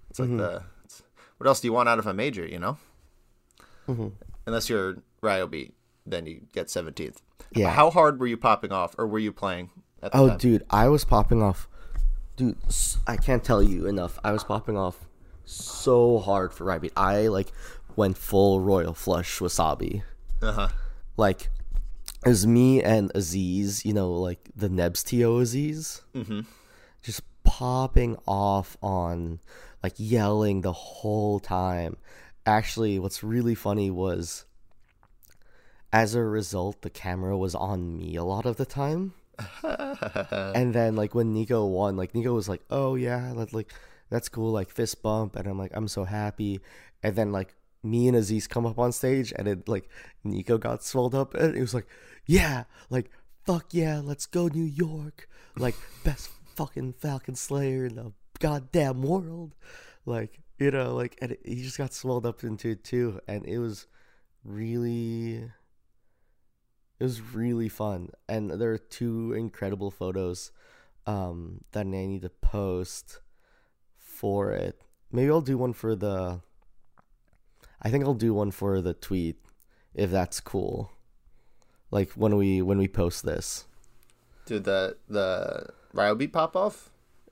It's 0.10 0.20
like 0.20 0.30
mm-hmm. 0.30 0.38
the 0.38 0.64
it's, 0.86 1.04
what 1.38 1.48
else 1.48 1.60
do 1.60 1.68
you 1.68 1.74
want 1.74 1.90
out 1.90 2.00
of 2.00 2.08
a 2.08 2.14
major? 2.14 2.46
You 2.46 2.60
know, 2.60 2.78
mm-hmm. 3.88 4.08
unless 4.46 4.70
you're 4.70 4.98
Ryobeat, 5.22 5.72
then 6.06 6.26
you 6.26 6.42
get 6.54 6.70
seventeenth. 6.70 7.22
Yeah. 7.54 7.70
How 7.70 7.90
hard 7.90 8.20
were 8.20 8.28
you 8.28 8.38
popping 8.38 8.72
off, 8.72 8.96
or 8.98 9.08
were 9.08 9.20
you 9.20 9.32
playing? 9.32 9.70
oh, 10.14 10.30
time? 10.30 10.38
dude, 10.38 10.64
I 10.70 10.90
was 10.90 11.06
popping 11.06 11.42
off. 11.42 11.68
Dude, 12.36 12.58
I 13.08 13.18
can't 13.18 13.44
tell 13.44 13.64
you 13.64 13.88
enough. 13.88 14.20
I 14.24 14.32
was 14.32 14.44
popping 14.44 14.78
off 14.78 15.08
so 15.46 16.20
hard 16.20 16.54
for 16.54 16.66
Ryobeat. 16.66 16.92
I 16.96 17.28
like 17.28 17.52
went 17.96 18.18
full 18.18 18.62
royal 18.62 18.94
flush 18.94 19.40
wasabi. 19.40 20.04
Uh 20.42 20.52
huh. 20.52 20.68
Like 21.16 21.50
it 22.26 22.30
was 22.30 22.46
me 22.46 22.84
and 22.84 23.12
Aziz, 23.16 23.86
you 23.86 23.94
know, 23.94 24.12
like 24.12 24.40
the 24.56 24.70
Nebs 24.70 25.04
TO 25.04 25.40
Aziz, 25.40 26.02
mm-hmm. 26.14 26.42
just 27.02 27.22
popping 27.48 28.18
off 28.27 28.75
on, 28.84 29.39
like 29.82 29.94
yelling 29.98 30.62
the 30.62 30.74
whole 30.74 31.39
time. 31.39 31.96
Actually, 32.46 33.00
what's 33.00 33.24
really 33.24 33.56
funny 33.56 33.89
was 33.89 34.46
as 35.94 36.13
a 36.13 36.22
result, 36.22 36.82
the 36.82 36.89
camera 36.89 37.38
was 37.38 37.56
on 37.56 37.98
me 37.98 38.18
a 38.18 38.24
lot 38.24 38.46
of 38.46 38.58
the 38.58 38.66
time. 38.66 39.13
and 39.63 40.74
then 40.74 40.96
like 40.96 41.16
when 41.16 41.34
Nico 41.34 41.66
won, 41.66 41.96
like 41.96 42.13
Nico 42.13 42.34
was 42.34 42.50
like, 42.50 42.62
"Oh 42.70 42.96
yeah, 42.96 43.34
that's 43.36 43.54
like 43.54 43.72
that's 44.10 44.30
cool," 44.30 44.51
like 44.51 44.70
fist 44.70 45.01
bump, 45.01 45.36
and 45.36 45.48
I'm 45.48 45.58
like, 45.58 45.72
"I'm 45.74 45.88
so 45.88 46.04
happy." 46.04 46.60
And 47.01 47.16
then 47.16 47.32
like 47.32 47.56
me 47.84 48.08
and 48.08 48.18
Aziz 48.18 48.48
come 48.48 48.66
up 48.66 48.77
on 48.77 48.92
stage, 48.92 49.32
and 49.36 49.48
it 49.48 49.70
like 49.70 49.89
Nico 50.24 50.58
got 50.58 50.84
swelled 50.84 51.16
up, 51.16 51.34
and 51.34 51.56
it 51.56 51.62
was 51.62 51.74
like, 51.74 51.88
"Yeah, 52.25 52.66
like 52.89 53.10
fuck 53.46 53.68
yeah, 53.72 54.01
let's 54.04 54.25
go 54.25 54.48
New 54.48 54.66
York, 54.66 55.30
like 55.56 55.75
best 56.04 56.30
fucking 56.58 56.94
Falcon 56.94 57.36
Slayer 57.36 57.86
in 57.86 57.96
the 57.96 58.12
goddamn 58.40 59.04
world," 59.04 59.56
like 60.06 60.42
you 60.58 60.72
know, 60.72 60.96
like 60.96 61.18
and 61.22 61.38
he 61.46 61.64
just 61.64 61.78
got 61.78 61.94
swelled 61.94 62.26
up 62.26 62.44
into 62.44 62.72
it 62.72 62.84
too, 62.84 63.22
and 63.28 63.46
it 63.46 63.60
was 63.60 63.88
really 64.44 65.50
it 67.00 67.04
was 67.04 67.22
really 67.22 67.70
fun. 67.70 68.10
And 68.28 68.52
there 68.52 68.72
are 68.72 68.78
two 68.78 69.34
incredible 69.34 69.92
photos 69.92 70.52
um 71.06 71.62
that 71.72 71.82
i 71.82 71.90
need 71.90 72.24
to 72.24 72.30
post 72.30 73.20
for 73.98 74.52
it. 74.52 74.82
Maybe 75.12 75.30
i'll 75.30 75.42
do 75.42 75.58
one 75.58 75.74
for 75.74 75.96
the 75.96 76.42
i 77.82 77.90
think 77.90 78.04
i'll 78.04 78.14
do 78.14 78.34
one 78.34 78.52
for 78.52 78.82
the 78.82 78.94
tweet 78.94 79.38
if 79.94 80.12
that's 80.12 80.40
cool. 80.40 80.92
Like 81.92 82.12
when 82.12 82.36
we 82.36 82.62
when 82.62 82.78
we 82.78 82.88
post 82.88 83.24
this. 83.24 83.66
Did 84.46 84.64
the 84.64 84.98
the 85.08 85.70
Ryobeat 85.98 86.32
pop 86.32 86.56
off? 86.56 86.89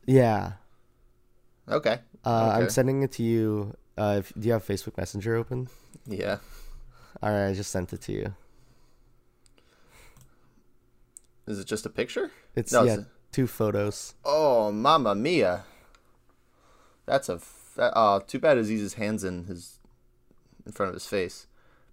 yeah 0.07 0.53
Okay. 1.69 1.99
uh, 2.25 2.51
i'm 2.59 2.69
sending 2.69 3.01
it 3.03 3.11
to 3.13 3.23
you 3.23 3.73
uh 3.97 4.17
if, 4.19 4.31
do 4.37 4.47
you 4.47 4.53
have 4.53 4.65
facebook 4.65 4.97
messenger 4.97 5.35
open 5.35 5.67
Yeah. 6.05 6.37
all 7.23 7.31
right 7.31 7.47
i 7.49 7.53
just 7.53 7.71
sent 7.71 7.91
it 7.93 8.01
to 8.01 8.11
you 8.11 8.33
Is 11.47 11.59
it 11.59 11.67
just 11.67 11.85
a 11.85 11.89
picture? 11.89 12.31
it's 12.55 12.71
No, 12.71 12.83
yeah 12.83 12.93
it's- 12.93 13.07
two 13.31 13.47
photos 13.47 14.13
Oh, 14.23 14.71
mamma 14.71 15.13
mia. 15.15 15.63
That's 17.05 17.29
a. 17.29 17.37
Fa- 17.39 17.91
oh, 17.95 18.19
too 18.25 18.39
bad 18.39 18.57
Aziz's 18.57 18.93
hands 18.95 19.23
in 19.23 19.45
his 19.45 19.79
in 20.65 20.71
front 20.71 20.89
of 20.89 20.93
his 20.95 21.05
face. 21.05 21.45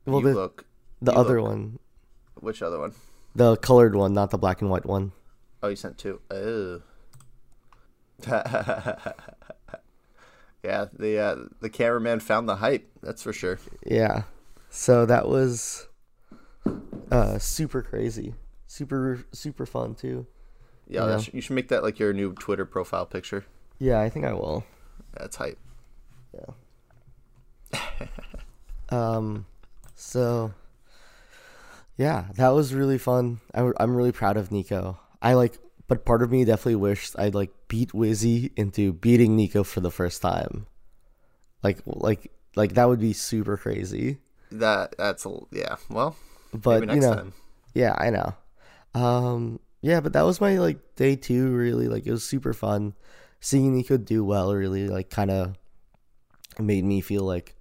well 0.07 0.21
you 0.21 0.29
the, 0.29 0.35
look. 0.35 0.65
the 1.03 1.13
other 1.13 1.41
look- 1.43 1.51
one 1.51 1.79
Which 2.41 2.63
other 2.63 2.79
one? 2.79 2.95
the 3.35 3.57
colored 3.57 3.95
one 3.95 4.13
not 4.15 4.31
the 4.31 4.39
black 4.39 4.61
and 4.63 4.71
white 4.71 4.87
one 4.87 5.13
Oh, 5.63 5.69
you 5.69 5.77
sent 5.77 5.97
two. 5.99 6.21
Oh. 6.31 6.83
yeah, 10.63 10.87
the 10.93 11.19
uh, 11.19 11.37
the 11.61 11.71
cameraman 11.71 12.21
found 12.21 12.49
the 12.49 12.57
hype. 12.57 12.89
That's 13.03 13.23
for 13.23 13.33
sure. 13.33 13.59
Yeah. 13.87 14.25
So 14.71 15.07
that 15.07 15.29
was 15.29 15.89
uh 17.11 17.39
super 17.39 17.83
crazy. 17.83 18.35
Super 18.67 19.25
super 19.33 19.67
fun 19.67 19.95
too. 19.95 20.27
Yeah, 20.89 21.07
that 21.07 21.33
you 21.33 21.41
should 21.41 21.55
make 21.55 21.69
that 21.69 21.83
like 21.83 21.99
your 21.99 22.13
new 22.13 22.33
Twitter 22.33 22.65
profile 22.65 23.07
picture. 23.07 23.45
Yeah, 23.79 24.01
I 24.01 24.09
think 24.09 24.25
I 24.25 24.33
will. 24.33 24.65
That's 25.15 25.37
hype. 25.37 25.59
Yeah. 26.35 28.07
um 28.91 29.47
so 29.95 30.53
yeah, 31.97 32.27
that 32.37 32.49
was 32.51 32.75
really 32.75 32.99
fun. 32.99 33.41
I, 33.55 33.71
am 33.79 33.95
really 33.95 34.13
proud 34.13 34.37
of 34.37 34.51
Nico. 34.51 34.99
I 35.23 35.35
like 35.35 35.59
but 35.89 36.05
part 36.05 36.23
of 36.23 36.31
me 36.31 36.45
definitely 36.45 36.77
wished 36.77 37.19
I'd 37.19 37.35
like 37.35 37.51
beat 37.69 37.93
Wizzy 37.93 38.53
into 38.57 38.93
beating 38.95 39.37
Nico 39.37 39.65
for 39.65 39.81
the 39.81 39.91
first 39.91 40.23
time. 40.23 40.67
Like 41.63 41.79
like 41.87 42.33
like 42.57 42.75
that 42.75 42.89
would 42.89 43.01
be 43.01 43.13
super 43.13 43.57
crazy. 43.57 44.19
That 44.51 44.95
that's 44.99 45.27
a 45.27 45.39
yeah. 45.51 45.77
Well, 45.91 46.17
But 46.53 46.81
maybe 46.81 46.95
you 46.95 47.01
know, 47.01 47.15
time. 47.15 47.33
Yeah, 47.75 47.95
I 47.97 48.11
know. 48.11 48.35
Um, 48.95 49.61
yeah, 49.81 50.01
but 50.01 50.13
that 50.15 50.23
was 50.23 50.41
my 50.41 50.59
like 50.59 50.79
day 50.97 51.17
two. 51.17 51.51
Really, 51.51 51.89
like 51.89 52.07
it 52.07 52.11
was 52.13 52.25
super 52.25 52.53
fun. 52.53 52.95
Seeing 53.41 53.75
Nico 53.75 53.97
do 53.97 54.25
well 54.25 54.55
really 54.55 54.89
like 54.89 55.11
kind 55.11 55.31
of 55.31 55.55
made 56.59 56.85
me 56.85 57.01
feel 57.01 57.25
like 57.25 57.57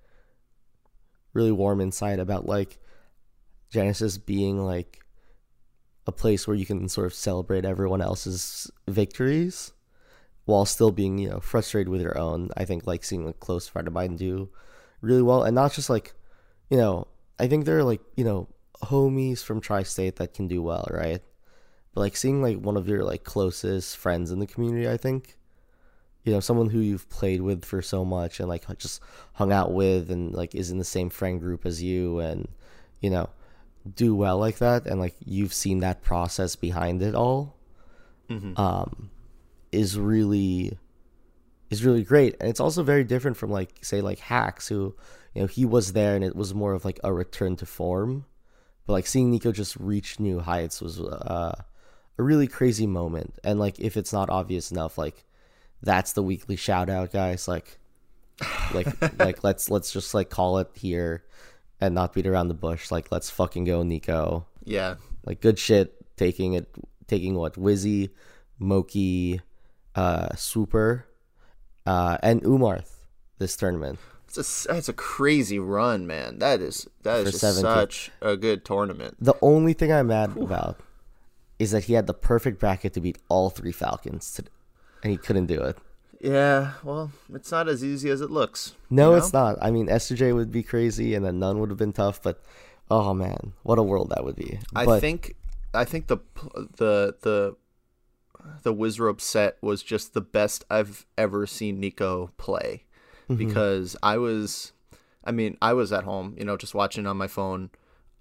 really 1.34 1.52
warm 1.52 1.82
inside 1.82 2.20
about 2.20 2.46
like 2.46 2.78
Genesis 3.70 4.18
being 4.18 4.64
like 4.64 5.01
a 6.08 6.12
place 6.12 6.48
where 6.48 6.56
you 6.56 6.66
can 6.66 6.88
sort 6.90 7.08
of 7.08 7.14
celebrate 7.14 7.66
everyone 7.66 8.02
else's 8.02 8.72
victories 8.88 9.72
while 10.46 10.66
still 10.66 10.92
being 10.92 11.18
you 11.18 11.30
know 11.30 11.40
frustrated 11.40 11.90
with 11.90 12.02
your 12.02 12.18
own. 12.18 12.50
I 12.58 12.66
think 12.66 12.88
like 12.88 13.04
seeing 13.04 13.28
a 13.28 13.34
close 13.34 13.68
friend 13.68 13.88
of 13.88 13.94
mine 13.94 14.16
do 14.16 14.50
really 15.02 15.22
well, 15.22 15.44
and 15.44 15.56
not 15.56 15.74
just 15.74 15.90
like 15.90 16.14
you 16.70 16.78
know. 16.78 17.08
I 17.40 17.48
think 17.48 17.66
they're 17.66 17.84
like 17.84 18.02
you 18.16 18.24
know 18.24 18.48
homies 18.84 19.44
from 19.44 19.62
tri-state 19.62 20.18
that 20.18 20.34
can 20.34 20.48
do 20.48 20.62
well, 20.62 20.88
right? 20.92 21.22
But 21.94 22.02
like 22.02 22.16
seeing 22.16 22.42
like 22.42 22.58
one 22.58 22.78
of 22.78 22.88
your 22.88 23.04
like 23.04 23.24
closest 23.24 23.98
friends 23.98 24.32
in 24.32 24.40
the 24.40 24.48
community, 24.48 24.90
I 24.90 24.98
think, 24.98 25.38
you 26.24 26.34
know, 26.34 26.40
someone 26.40 26.70
who 26.70 26.80
you've 26.80 27.10
played 27.10 27.42
with 27.42 27.66
for 27.66 27.82
so 27.82 28.06
much 28.06 28.40
and 28.40 28.48
like 28.48 28.66
just 28.78 29.02
hung 29.34 29.52
out 29.52 29.74
with 29.74 30.10
and 30.10 30.34
like 30.34 30.56
is 30.56 30.72
in 30.72 30.78
the 30.78 30.84
same 30.84 31.10
friend 31.10 31.40
group 31.40 31.66
as 31.66 31.84
you 31.84 32.20
and 32.20 32.48
you 33.02 33.10
know, 33.10 33.30
do 33.96 34.16
well 34.16 34.38
like 34.38 34.60
that 34.60 34.86
and 34.86 35.00
like 35.00 35.16
you've 35.26 35.54
seen 35.54 35.80
that 35.80 36.02
process 36.04 36.56
behind 36.56 37.02
it 37.02 37.16
all 37.16 37.56
um 38.56 39.10
is 39.72 39.98
really 39.98 40.78
is 41.70 41.86
really 41.86 42.04
great. 42.04 42.36
And 42.40 42.50
it's 42.50 42.60
also 42.60 42.84
very 42.84 43.04
different 43.04 43.38
from 43.38 43.50
like 43.50 43.84
say 43.84 44.02
like 44.02 44.20
Hax 44.20 44.68
who 44.68 44.96
you 45.34 45.42
know 45.42 45.48
he 45.48 45.66
was 45.66 45.94
there 45.94 46.16
and 46.16 46.24
it 46.24 46.36
was 46.36 46.54
more 46.54 46.74
of 46.74 46.86
like 46.86 47.00
a 47.04 47.14
return 47.14 47.56
to 47.58 47.66
form. 47.66 48.26
But 48.86 48.94
like 48.94 49.08
seeing 49.08 49.32
Nico 49.32 49.52
just 49.52 49.76
reach 49.78 50.20
new 50.20 50.40
heights 50.40 50.82
was 50.82 51.00
uh, 51.00 51.56
a 52.18 52.24
really 52.24 52.48
crazy 52.48 52.88
moment. 52.88 53.40
And 53.44 53.60
like 53.60 53.80
if 53.80 53.96
it's 53.98 54.14
not 54.14 54.30
obvious 54.30 54.72
enough 54.72 54.98
like 54.98 55.24
that's 55.82 56.14
the 56.14 56.24
weekly 56.24 56.58
shout 56.58 56.90
out 56.90 57.12
guys. 57.12 57.48
Like 57.48 57.80
like 58.74 59.20
like 59.20 59.44
let's 59.44 59.70
let's 59.70 59.92
just 59.94 60.14
like 60.14 60.30
call 60.30 60.58
it 60.60 60.70
here 60.76 61.24
and 61.82 61.96
not 61.96 62.14
beat 62.14 62.28
around 62.28 62.48
the 62.48 62.54
bush 62.54 62.92
like 62.92 63.12
let's 63.12 63.30
fucking 63.30 63.66
go 63.66 63.84
Nico 63.84 64.46
Yeah, 64.64 64.96
like 65.26 65.42
good 65.42 65.60
shit 65.60 65.96
taking 66.16 66.54
it 66.54 66.74
taking 67.08 67.36
what 67.36 67.56
Wizzy, 67.56 68.12
Moky, 68.60 69.42
uh 69.96 70.36
Swooper, 70.36 71.06
uh 71.86 72.18
and 72.22 72.42
Umarth 72.44 72.92
this 73.40 73.58
tournament. 73.58 74.00
it's 74.28 74.38
a 74.38 74.68
that's 74.72 74.88
a 74.88 74.94
crazy 74.94 75.60
run, 75.60 76.06
man. 76.08 76.40
That 76.40 76.62
is 76.62 76.88
that 77.04 77.26
is 77.28 77.40
such 77.40 78.12
a 78.22 78.38
good 78.38 78.64
tournament. 78.64 79.18
The 79.20 79.34
only 79.42 79.74
thing 79.74 79.92
I'm 79.92 80.08
mad 80.08 80.38
about 80.38 80.80
is 81.60 81.72
that 81.72 81.86
he 81.86 81.94
had 81.94 82.08
the 82.08 82.14
perfect 82.14 82.60
bracket 82.60 82.94
to 82.94 83.02
beat 83.02 83.18
all 83.30 83.50
three 83.50 83.72
Falcons 83.72 84.32
to, 84.34 84.44
and 85.04 85.12
he 85.12 85.18
couldn't 85.18 85.48
do 85.48 85.62
it. 85.62 85.78
Yeah, 86.22 86.74
well, 86.84 87.12
it's 87.34 87.52
not 87.52 87.68
as 87.68 87.84
easy 87.84 88.10
as 88.10 88.22
it 88.22 88.30
looks. 88.30 88.76
No, 88.90 89.12
you 89.12 89.18
it's 89.18 89.34
not. 89.34 89.58
I 89.62 89.72
mean, 89.72 89.88
SJ 89.88 90.36
would 90.36 90.52
be 90.52 90.64
crazy, 90.64 91.16
and 91.16 91.26
then 91.26 91.40
n0ne 91.40 91.60
would 91.60 91.70
have 91.70 91.80
been 91.80 91.94
tough. 91.94 92.22
But 92.22 92.42
oh 92.90 93.14
man, 93.14 93.54
what 93.64 93.80
a 93.80 93.84
world 93.84 94.12
that 94.16 94.24
would 94.24 94.36
be! 94.36 94.60
I 94.76 94.86
but, 94.86 95.02
think 95.02 95.36
I 95.74 95.86
think 95.86 96.08
the 96.08 96.18
the 96.78 97.16
the 97.22 97.56
the 98.64 98.74
Wizrobe 98.74 99.22
set 99.22 99.58
was 99.62 99.82
just 99.82 100.14
the 100.14 100.22
best 100.22 100.64
I've 100.70 101.06
ever 101.18 101.48
seen 101.48 101.80
Nico 101.80 102.32
play 102.38 102.86
Mm-hmm. 103.32 103.48
because 103.48 103.96
I 104.04 104.18
was 104.18 104.74
I 105.24 105.32
mean, 105.32 105.58
I 105.62 105.74
was 105.74 105.94
at 105.94 106.04
home, 106.04 106.36
you 106.38 106.44
know, 106.44 106.58
just 106.58 106.74
watching 106.74 107.06
on 107.06 107.16
my 107.16 107.28
phone. 107.28 107.70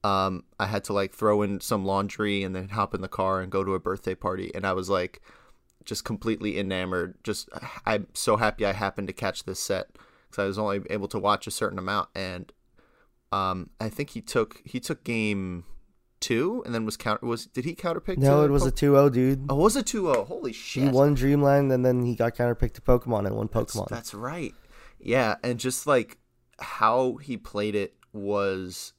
Um, 0.04 0.44
I 0.58 0.66
had 0.66 0.84
to 0.84 0.92
like 0.92 1.12
throw 1.12 1.42
in 1.42 1.60
some 1.60 1.84
laundry 1.84 2.42
and 2.42 2.54
then 2.54 2.68
hop 2.68 2.94
in 2.94 3.00
the 3.00 3.08
car 3.08 3.40
and 3.40 3.50
go 3.50 3.64
to 3.64 3.74
a 3.74 3.80
birthday 3.80 4.14
party 4.14 4.50
and 4.54 4.66
I 4.66 4.72
was 4.72 4.88
like 4.88 5.20
just 5.84 6.04
completely 6.04 6.58
enamored. 6.58 7.16
Just 7.24 7.48
I'm 7.86 8.06
so 8.14 8.36
happy 8.36 8.64
I 8.66 8.72
happened 8.72 9.08
to 9.08 9.14
catch 9.14 9.44
this 9.44 9.60
set 9.60 9.88
cuz 10.30 10.38
I 10.38 10.44
was 10.46 10.58
only 10.58 10.82
able 10.90 11.08
to 11.08 11.18
watch 11.18 11.46
a 11.46 11.50
certain 11.50 11.78
amount 11.78 12.08
and 12.14 12.52
um, 13.32 13.70
I 13.80 13.88
think 13.88 14.10
he 14.10 14.20
took 14.20 14.60
he 14.64 14.80
took 14.80 15.04
game 15.04 15.64
two 16.18 16.62
and 16.66 16.74
then 16.74 16.84
was 16.84 16.96
counter 16.96 17.24
was 17.26 17.46
did 17.46 17.64
he 17.64 17.74
counterpick? 17.74 18.18
no, 18.18 18.42
it 18.44 18.50
was 18.50 18.66
a 18.66 18.70
Po- 18.72 19.08
2-0, 19.08 19.12
dude. 19.12 19.46
oh 19.48 19.54
was 19.54 19.76
it 19.76 19.86
two 19.86 20.02
zero? 20.12 20.24
Holy 20.24 20.52
shit! 20.52 20.82
he 20.84 20.88
won 20.90 21.14
Dreamland, 21.14 21.72
and 21.72 21.84
then 21.84 22.04
he 22.04 22.14
got 22.14 22.34
counterpicked 22.36 22.74
to 22.74 22.80
Pokemon 22.82 23.26
and 23.26 23.36
won 23.36 23.48
That's, 23.52 23.74
Pokemon. 23.74 23.88
that's 23.88 24.12
right. 24.14 24.54
Yeah, 24.98 25.36
and 25.42 25.58
just 25.58 25.86
like 25.86 26.18
how 26.58 27.16
he 27.16 27.36
played 27.38 27.74
it 27.74 27.94
was 28.12 28.92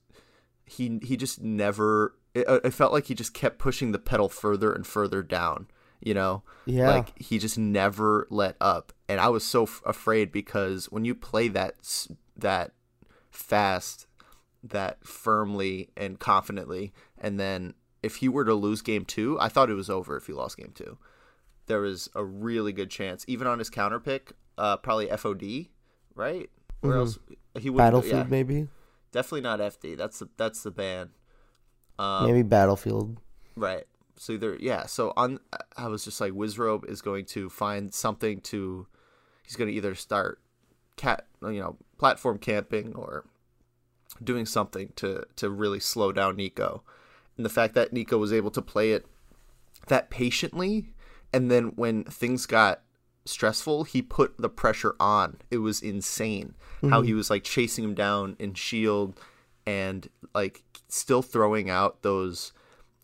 he 0.65 1.00
he 1.04 1.15
just 1.17 1.41
never 1.41 2.15
it, 2.34 2.46
it 2.63 2.74
felt 2.74 2.91
like 2.94 3.06
he 3.06 3.13
just 3.13 3.34
kept 3.34 3.60
pushing 3.60 3.91
the 3.91 4.00
pedal 4.00 4.30
further 4.30 4.74
and 4.74 4.88
further 4.88 5.22
down, 5.22 5.67
you 6.02 6.14
know? 6.14 6.44
Yeah. 6.66 6.90
Like 6.90 7.18
he 7.20 7.38
just 7.38 7.58
never 7.58 8.28
let 8.30 8.56
up. 8.60 8.94
And 9.08 9.20
I 9.20 9.30
was 9.30 9.44
so 9.44 9.64
f- 9.64 9.82
afraid 9.86 10.32
because 10.32 10.86
when 10.92 11.06
you 11.06 11.16
play 11.16 11.48
that 11.50 11.76
that 12.36 12.72
fast, 13.30 14.08
that 14.64 15.06
firmly 15.06 15.90
and 15.96 16.20
confidently 16.20 16.94
and 17.18 17.40
then 17.40 17.74
if 18.04 18.18
he 18.18 18.28
were 18.28 18.46
to 18.46 18.56
lose 18.56 18.82
game 18.82 19.06
2, 19.06 19.40
I 19.40 19.48
thought 19.48 19.70
it 19.70 19.76
was 19.76 19.90
over 19.90 20.18
if 20.18 20.26
he 20.26 20.34
lost 20.34 20.58
game 20.58 20.72
2 20.74 20.98
there 21.72 21.80
was 21.80 22.10
a 22.16 22.24
really 22.24 22.74
good 22.74 22.90
chance, 22.90 23.24
even 23.30 23.48
on 23.48 23.60
his 23.60 23.70
counter 23.70 24.00
pick, 24.00 24.34
uh, 24.58 24.78
probably 24.78 25.08
FOD, 25.08 25.70
right? 26.16 26.50
Where 26.82 26.98
else 26.98 27.18
he 27.58 27.70
would 27.70 27.78
Battlefield, 27.78 28.14
yeah, 28.14 28.30
maybe. 28.30 28.68
definitely 29.12 29.42
not 29.42 29.60
FD. 29.60 29.96
That's 29.96 30.20
the 30.20 30.30
that's 30.36 30.64
the 30.64 30.72
ban. 30.72 31.12
Um, 31.98 32.26
Maybe 32.26 32.42
Battlefield. 32.42 33.18
Right. 33.56 33.86
So 34.22 34.34
either 34.34 34.56
yeah. 34.60 34.86
So 34.86 35.14
on, 35.18 35.40
I 35.76 35.88
was 35.88 36.06
just 36.06 36.22
like, 36.22 36.34
Wizrobe 36.34 36.88
is 36.88 37.02
going 37.02 37.26
to 37.26 37.50
find 37.50 37.92
something 37.92 38.40
to. 38.42 38.86
He's 39.42 39.56
going 39.56 39.68
to 39.68 39.76
either 39.76 39.96
start 39.96 40.40
cat, 40.96 41.26
you 41.42 41.60
know, 41.60 41.78
platform 41.98 42.38
camping 42.38 42.94
or 42.94 43.26
doing 44.24 44.46
something 44.46 44.94
to 44.98 45.26
to 45.38 45.50
really 45.50 45.80
slow 45.80 46.12
down 46.12 46.36
Nico, 46.36 46.84
and 47.36 47.44
the 47.44 47.50
fact 47.50 47.74
that 47.74 47.94
Nico 47.94 48.20
was 48.20 48.32
able 48.32 48.52
to 48.52 48.62
play 48.62 48.92
it 48.92 49.08
that 49.88 50.12
patiently, 50.12 50.94
and 51.34 51.50
then 51.50 51.70
when 51.76 52.04
things 52.04 52.46
got 52.46 52.84
stressful, 53.26 53.86
he 53.86 54.04
put 54.04 54.38
the 54.38 54.50
pressure 54.50 54.96
on. 55.00 55.38
It 55.50 55.58
was 55.58 55.82
insane 55.82 56.54
how 56.88 57.02
he 57.02 57.10
mm-hmm. 57.10 57.18
was 57.18 57.32
like 57.32 57.44
chasing 57.44 57.84
him 57.84 57.96
down 57.96 58.36
in 58.38 58.54
shield 58.54 59.20
and 59.66 60.08
like 60.36 60.62
still 60.90 61.24
throwing 61.24 61.72
out 61.72 62.04
those 62.04 62.54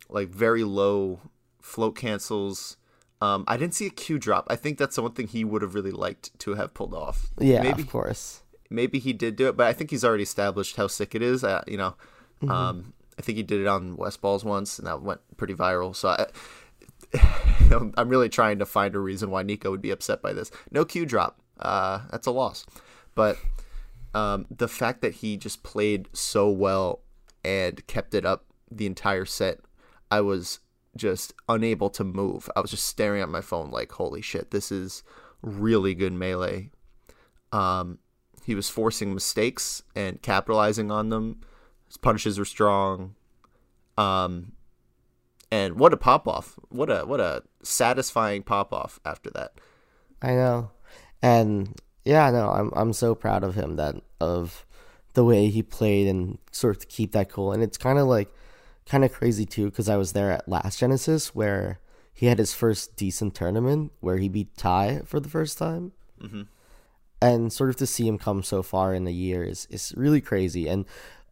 like 0.09 0.29
very 0.29 0.63
low 0.63 1.19
float 1.61 1.95
cancels. 1.95 2.77
Um, 3.21 3.43
I 3.47 3.57
didn't 3.57 3.73
see 3.73 3.87
a 3.87 3.91
Q 3.91 4.19
drop. 4.19 4.45
I 4.49 4.55
think 4.55 4.77
that's 4.77 4.95
the 4.95 5.01
one 5.01 5.13
thing 5.13 5.27
he 5.27 5.43
would 5.43 5.61
have 5.61 5.73
really 5.73 5.91
liked 5.91 6.37
to 6.39 6.55
have 6.55 6.73
pulled 6.73 6.93
off. 6.93 7.31
Yeah, 7.39 7.63
maybe 7.63 7.81
of 7.81 7.89
course. 7.89 8.41
maybe 8.69 8.99
he 8.99 9.13
did 9.13 9.35
do 9.35 9.47
it, 9.47 9.57
but 9.57 9.67
I 9.67 9.73
think 9.73 9.89
he's 9.89 10.03
already 10.03 10.23
established 10.23 10.75
how 10.75 10.87
sick 10.87 11.15
it 11.15 11.21
is. 11.21 11.43
Uh, 11.43 11.63
you 11.67 11.77
know, 11.77 11.95
um, 12.47 12.93
I 13.17 13.21
think 13.21 13.37
he 13.37 13.43
did 13.43 13.61
it 13.61 13.67
on 13.67 13.97
Westballz 13.97 14.43
once, 14.43 14.77
and 14.77 14.87
that 14.87 15.01
went 15.01 15.21
pretty 15.37 15.55
viral. 15.55 15.95
So 15.95 16.09
I, 16.09 16.27
I'm 17.97 18.09
really 18.09 18.29
trying 18.29 18.59
to 18.59 18.65
find 18.65 18.95
a 18.95 18.99
reason 18.99 19.31
why 19.31 19.43
Nico 19.43 19.71
would 19.71 19.81
be 19.81 19.91
upset 19.91 20.21
by 20.21 20.33
this. 20.33 20.51
No 20.71 20.85
Q 20.85 21.05
drop. 21.05 21.39
Uh, 21.59 22.01
that's 22.11 22.27
a 22.27 22.31
loss. 22.31 22.65
But 23.15 23.37
um, 24.13 24.45
the 24.55 24.67
fact 24.67 25.01
that 25.01 25.15
he 25.15 25.37
just 25.37 25.63
played 25.63 26.07
so 26.13 26.49
well 26.49 26.99
and 27.43 27.85
kept 27.87 28.13
it 28.13 28.25
up 28.25 28.45
the 28.69 28.85
entire 28.85 29.25
set, 29.25 29.59
I 30.09 30.21
was 30.21 30.59
just 30.95 31.33
unable 31.47 31.89
to 31.91 32.03
move. 32.03 32.49
I 32.55 32.59
was 32.59 32.71
just 32.71 32.87
staring 32.87 33.21
at 33.21 33.29
my 33.29 33.41
phone 33.41 33.71
like, 33.71 33.91
holy 33.93 34.21
shit, 34.21 34.51
this 34.51 34.71
is 34.71 35.03
really 35.41 35.93
good 35.93 36.13
melee. 36.13 36.71
Um, 37.51 37.99
he 38.43 38.55
was 38.55 38.69
forcing 38.69 39.13
mistakes 39.13 39.83
and 39.95 40.21
capitalizing 40.21 40.91
on 40.91 41.09
them. 41.09 41.41
His 41.85 41.97
punches 41.97 42.39
were 42.39 42.45
strong. 42.45 43.15
Um, 43.97 44.53
and 45.51 45.79
what 45.79 45.93
a 45.93 45.97
pop 45.97 46.27
off! 46.27 46.59
What 46.69 46.89
a 46.89 47.05
what 47.05 47.19
a 47.19 47.43
satisfying 47.63 48.43
pop 48.43 48.73
off 48.73 48.99
after 49.05 49.29
that. 49.31 49.53
I 50.21 50.31
know. 50.33 50.71
And 51.21 51.79
yeah, 52.03 52.29
no, 52.31 52.49
I'm 52.49 52.71
I'm 52.75 52.93
so 52.93 53.15
proud 53.15 53.43
of 53.43 53.55
him 53.55 53.77
that 53.77 53.95
of 54.19 54.65
the 55.13 55.23
way 55.23 55.47
he 55.47 55.63
played 55.63 56.07
and 56.07 56.37
sort 56.51 56.77
of 56.77 56.89
keep 56.89 57.13
that 57.13 57.29
cool. 57.29 57.53
And 57.53 57.63
it's 57.63 57.77
kind 57.77 57.97
of 57.97 58.07
like 58.07 58.31
kind 58.87 59.03
of 59.03 59.13
crazy 59.13 59.45
too 59.45 59.65
because 59.65 59.89
I 59.89 59.97
was 59.97 60.13
there 60.13 60.31
at 60.31 60.47
last 60.47 60.79
Genesis 60.79 61.35
where 61.35 61.79
he 62.13 62.25
had 62.27 62.39
his 62.39 62.53
first 62.53 62.95
decent 62.95 63.35
tournament 63.35 63.91
where 63.99 64.17
he 64.17 64.29
beat 64.29 64.55
Ty 64.57 65.01
for 65.05 65.19
the 65.19 65.29
first 65.29 65.57
time. 65.57 65.91
Mm-hmm. 66.21 66.43
And 67.21 67.51
sort 67.51 67.69
of 67.69 67.75
to 67.77 67.87
see 67.87 68.07
him 68.07 68.17
come 68.17 68.43
so 68.43 68.61
far 68.61 68.93
in 68.93 69.07
a 69.07 69.11
year 69.11 69.43
is 69.43 69.67
is 69.69 69.93
really 69.97 70.21
crazy. 70.21 70.67
And 70.67 70.85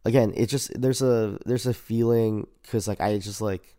again, 0.04 0.32
it 0.36 0.46
just 0.46 0.80
there's 0.80 1.02
a 1.02 1.38
there's 1.46 1.66
a 1.66 1.74
feeling 1.74 2.46
because 2.62 2.88
like 2.88 3.00
I 3.00 3.18
just 3.18 3.40
like 3.40 3.76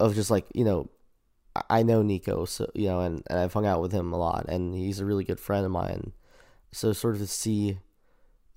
of 0.00 0.14
just 0.14 0.30
like 0.30 0.46
you 0.54 0.64
know 0.64 0.90
I- 1.70 1.82
know 1.82 2.02
Nico, 2.02 2.44
so 2.46 2.70
you 2.74 2.86
know, 2.86 3.00
and, 3.00 3.22
and 3.28 3.38
I've 3.38 3.52
hung 3.52 3.66
out 3.66 3.80
with 3.80 3.92
him 3.92 4.12
a 4.12 4.18
lot, 4.18 4.46
and 4.48 4.74
he's 4.74 5.00
a 5.00 5.04
really 5.04 5.24
good 5.24 5.38
friend 5.38 5.64
of 5.64 5.70
mine. 5.70 6.12
So 6.72 6.92
sort 6.92 7.14
of 7.14 7.20
to 7.20 7.26
see, 7.28 7.78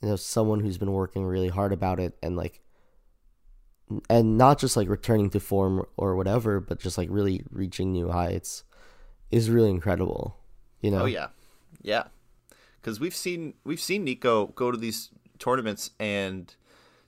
you 0.01 0.09
know, 0.09 0.15
someone 0.15 0.61
who's 0.61 0.79
been 0.79 0.91
working 0.91 1.23
really 1.25 1.49
hard 1.49 1.71
about 1.73 1.99
it, 1.99 2.17
and 2.23 2.35
like, 2.35 2.61
and 4.09 4.37
not 4.37 4.59
just 4.59 4.75
like 4.75 4.89
returning 4.89 5.29
to 5.31 5.39
form 5.39 5.85
or 5.95 6.15
whatever, 6.15 6.59
but 6.59 6.79
just 6.79 6.97
like 6.97 7.09
really 7.11 7.43
reaching 7.51 7.91
new 7.91 8.09
heights, 8.09 8.63
is 9.31 9.49
really 9.49 9.69
incredible. 9.69 10.37
You 10.81 10.91
know? 10.91 11.01
Oh 11.03 11.05
yeah, 11.05 11.27
yeah. 11.81 12.03
Because 12.81 12.99
we've 12.99 13.15
seen 13.15 13.53
we've 13.63 13.79
seen 13.79 14.03
Nico 14.03 14.47
go 14.47 14.71
to 14.71 14.77
these 14.77 15.09
tournaments 15.39 15.91
and 15.99 16.53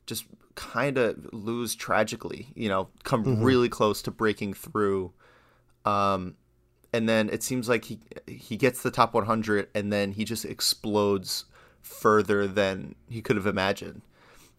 just 0.05 0.25
kind 0.55 0.97
of 0.97 1.33
lose 1.33 1.75
tragically. 1.75 2.47
You 2.55 2.69
know, 2.69 2.89
come 3.03 3.43
really 3.43 3.69
close 3.69 4.01
to 4.03 4.11
breaking 4.11 4.53
through. 4.53 5.11
Um, 5.85 6.35
and 6.93 7.07
then 7.07 7.29
it 7.29 7.43
seems 7.43 7.67
like 7.69 7.85
he 7.85 7.99
he 8.27 8.57
gets 8.57 8.83
the 8.83 8.91
top 8.91 9.13
100 9.13 9.69
and 9.75 9.91
then 9.91 10.13
he 10.13 10.23
just 10.23 10.45
explodes 10.45 11.45
further 11.81 12.47
than 12.47 12.95
he 13.09 13.21
could 13.21 13.35
have 13.35 13.47
imagined. 13.47 14.01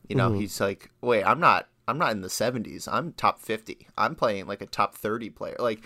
You 0.09 0.17
know, 0.17 0.33
he's 0.33 0.61
like, 0.61 0.91
"Wait, 1.01 1.23
I'm 1.23 1.39
not 1.39 1.69
I'm 1.91 1.99
not 1.99 2.13
in 2.13 2.21
the 2.23 2.29
70s. 2.29 2.89
I'm 2.91 3.13
top 3.13 3.41
50. 3.41 3.87
I'm 3.99 4.15
playing 4.15 4.47
like 4.47 4.63
a 4.63 4.67
top 4.67 4.95
30 4.95 5.31
player." 5.31 5.57
Like 5.59 5.81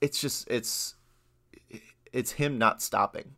it's 0.00 0.20
just 0.20 0.48
it's 0.50 0.94
it's 2.12 2.32
him 2.32 2.58
not 2.58 2.82
stopping. 2.82 3.36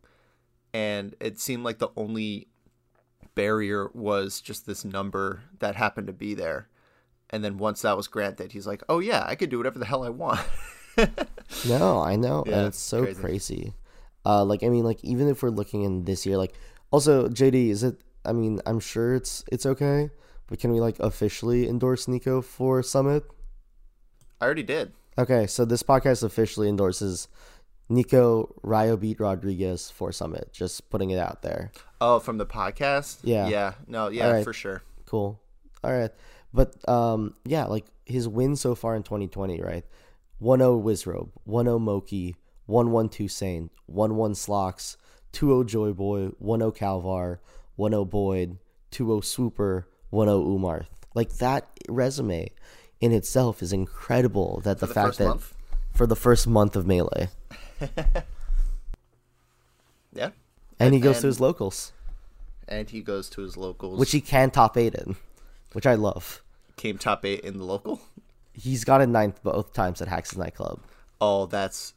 And 0.73 1.15
it 1.19 1.39
seemed 1.39 1.63
like 1.63 1.77
the 1.77 1.89
only 1.95 2.47
barrier 3.35 3.89
was 3.93 4.41
just 4.41 4.65
this 4.65 4.83
number 4.83 5.41
that 5.59 5.75
happened 5.75 6.07
to 6.07 6.13
be 6.13 6.33
there. 6.33 6.67
And 7.29 7.43
then 7.43 7.57
once 7.57 7.81
that 7.81 7.97
was 7.97 8.07
granted, 8.07 8.51
he's 8.51 8.67
like, 8.67 8.83
"Oh 8.89 8.99
yeah, 8.99 9.23
I 9.27 9.35
could 9.35 9.49
do 9.49 9.57
whatever 9.57 9.79
the 9.79 9.85
hell 9.85 10.03
I 10.03 10.09
want." 10.09 10.39
No, 11.67 11.99
I 12.01 12.15
know, 12.15 12.43
Yeah, 12.47 12.57
and 12.59 12.67
it's 12.67 12.77
so 12.79 13.03
crazy. 13.03 13.21
crazy. 13.21 13.73
Uh, 14.25 14.43
like 14.45 14.63
I 14.63 14.69
mean, 14.69 14.83
like 14.83 15.03
even 15.03 15.27
if 15.27 15.41
we're 15.43 15.49
looking 15.49 15.83
in 15.83 16.05
this 16.05 16.25
year, 16.25 16.37
like 16.37 16.53
also 16.91 17.27
JD, 17.27 17.69
is 17.69 17.83
it? 17.83 17.99
I 18.25 18.31
mean, 18.31 18.61
I'm 18.65 18.79
sure 18.79 19.15
it's 19.15 19.43
it's 19.51 19.65
okay, 19.65 20.09
but 20.47 20.59
can 20.59 20.71
we 20.71 20.79
like 20.79 20.99
officially 20.99 21.67
endorse 21.67 22.07
Nico 22.07 22.41
for 22.41 22.81
Summit? 22.83 23.23
I 24.41 24.45
already 24.45 24.63
did. 24.63 24.93
Okay, 25.17 25.47
so 25.47 25.63
this 25.63 25.83
podcast 25.83 26.23
officially 26.23 26.67
endorses 26.67 27.27
Nico 27.89 28.55
Ryobeat 28.63 29.19
Rodriguez 29.19 29.91
for 29.91 30.11
Summit. 30.11 30.49
Just 30.51 30.89
putting 30.89 31.11
it 31.11 31.19
out 31.19 31.41
there. 31.41 31.71
Oh, 32.01 32.19
from 32.19 32.37
the 32.37 32.45
podcast? 32.45 33.19
Yeah. 33.23 33.47
Yeah. 33.47 33.73
No, 33.87 34.09
yeah, 34.09 34.27
Alright. 34.27 34.43
for 34.43 34.53
sure. 34.53 34.81
Cool. 35.05 35.39
All 35.83 35.91
right. 35.91 36.11
But 36.53 36.87
um 36.89 37.35
yeah, 37.45 37.65
like 37.65 37.85
his 38.05 38.27
win 38.27 38.55
so 38.55 38.75
far 38.75 38.95
in 38.95 39.03
2020, 39.03 39.61
right? 39.61 39.85
1-0 40.41 40.83
Wizrobe, 40.83 41.29
1-0 41.47 41.79
Moky, 41.79 42.35
1-1 42.67 43.11
Toussaint, 43.11 43.71
1-1 43.89 44.31
Slox, 44.35 44.97
2-0 45.31 45.65
Joy 45.65 45.93
Boy, 45.93 46.29
1-0 46.43 46.75
Kalvar, 46.75 47.37
1-0 47.79 48.09
Boyd, 48.09 48.57
2-0 48.91 49.23
Swooper, 49.23 49.87
1-0 50.13 50.59
Umarth. 50.59 50.85
Like 51.15 51.33
that 51.37 51.67
resume 51.89 52.49
in 53.01 53.11
itself 53.11 53.61
is 53.61 53.73
incredible 53.73 54.61
that 54.63 54.79
the, 54.79 54.85
the 54.87 54.93
fact 54.93 55.17
that 55.17 55.27
month? 55.27 55.53
for 55.93 56.07
the 56.07 56.15
first 56.15 56.47
month 56.47 56.75
of 56.75 56.87
Melee. 56.87 57.29
Yeah. 60.15 60.29
And 60.79 60.93
he 60.93 60.99
goes 60.99 61.21
to 61.21 61.27
his 61.27 61.39
locals, 61.39 61.91
And 62.67 62.89
he 62.89 63.01
goes 63.01 63.29
to 63.31 63.41
his 63.41 63.57
locals. 63.57 63.99
which 63.99 64.11
he 64.11 64.21
can 64.21 64.51
top 64.51 64.77
8 64.77 64.93
in, 64.95 65.15
which 65.73 65.85
I 65.87 65.95
love. 65.95 66.43
came 66.75 66.97
top 66.97 67.25
eight 67.25 67.41
in 67.41 67.57
the 67.57 67.63
local. 67.65 68.01
He's 68.53 68.83
got 68.83 69.01
a 69.01 69.07
ninth 69.07 69.41
both 69.43 69.73
times 69.73 70.01
at 70.01 70.07
Hax's 70.07 70.37
nightclub. 70.37 70.79
Oh, 71.19 71.45
that's 71.47 71.93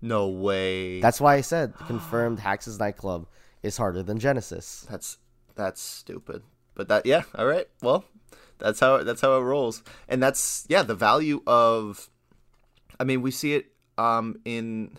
no 0.00 0.28
way. 0.28 1.00
That's 1.00 1.20
why 1.20 1.34
I 1.34 1.40
said 1.42 1.74
confirmed 1.86 2.40
Hax's 2.40 2.78
nightclub 2.78 3.26
is 3.62 3.76
harder 3.76 4.02
than 4.02 4.18
Genesis. 4.18 4.86
That's 4.90 5.18
that's 5.54 5.82
stupid. 5.82 6.42
But 6.80 6.88
that 6.88 7.04
yeah, 7.04 7.24
all 7.34 7.44
right. 7.44 7.68
Well, 7.82 8.06
that's 8.56 8.80
how 8.80 9.02
that's 9.04 9.20
how 9.20 9.36
it 9.36 9.42
rolls. 9.42 9.82
And 10.08 10.22
that's 10.22 10.64
yeah, 10.70 10.82
the 10.82 10.94
value 10.94 11.42
of 11.46 12.08
I 12.98 13.04
mean, 13.04 13.20
we 13.20 13.30
see 13.30 13.52
it 13.52 13.66
um 13.98 14.36
in 14.46 14.96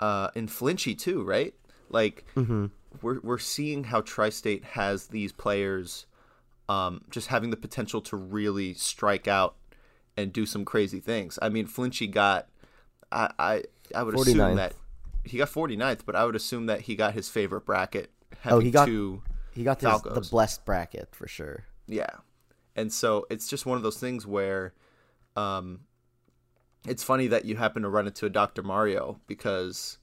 uh 0.00 0.30
in 0.34 0.46
Flinchy 0.48 0.98
too, 0.98 1.22
right? 1.22 1.52
Like 1.90 2.24
we're 3.02 3.20
we're 3.20 3.36
seeing 3.38 3.84
how 3.84 4.00
Tri-State 4.00 4.64
has 4.64 5.08
these 5.08 5.30
players 5.30 6.06
um 6.70 7.02
just 7.10 7.26
having 7.26 7.50
the 7.50 7.58
potential 7.58 8.00
to 8.00 8.16
really 8.16 8.72
strike 8.72 9.28
out 9.28 9.56
and 10.16 10.32
do 10.32 10.46
some 10.46 10.64
crazy 10.64 11.00
things. 11.00 11.38
I 11.42 11.50
mean, 11.50 11.66
Flinchy 11.66 12.06
got 12.10 12.48
I 13.12 13.30
I, 13.38 13.62
I 13.94 14.02
would 14.04 14.14
49th. 14.14 14.22
assume 14.28 14.54
that 14.56 14.72
he 15.24 15.36
got 15.36 15.48
49th, 15.50 16.00
but 16.06 16.16
I 16.16 16.24
would 16.24 16.34
assume 16.34 16.64
that 16.64 16.80
he 16.82 16.96
got 16.96 17.12
his 17.12 17.28
favorite 17.28 17.66
bracket. 17.66 18.10
Oh, 18.46 18.58
he 18.60 18.70
got- 18.70 18.86
two 18.86 19.20
He 19.58 19.64
got 19.64 19.80
this, 19.80 20.00
the 20.02 20.20
blessed 20.30 20.64
bracket 20.64 21.08
for 21.12 21.26
sure. 21.26 21.64
yeah. 21.88 22.10
And 22.76 22.92
so 22.92 23.26
it's 23.28 23.48
just 23.48 23.66
one 23.66 23.76
of 23.76 23.82
those 23.82 23.98
things 23.98 24.24
where 24.24 24.72
um 25.34 25.80
it's 26.86 27.02
funny 27.02 27.26
that 27.26 27.44
you 27.44 27.56
happen 27.56 27.82
to 27.82 27.88
run 27.88 28.06
into 28.06 28.24
a 28.24 28.30
Dr. 28.30 28.62
Mario 28.62 29.18
because 29.26 29.98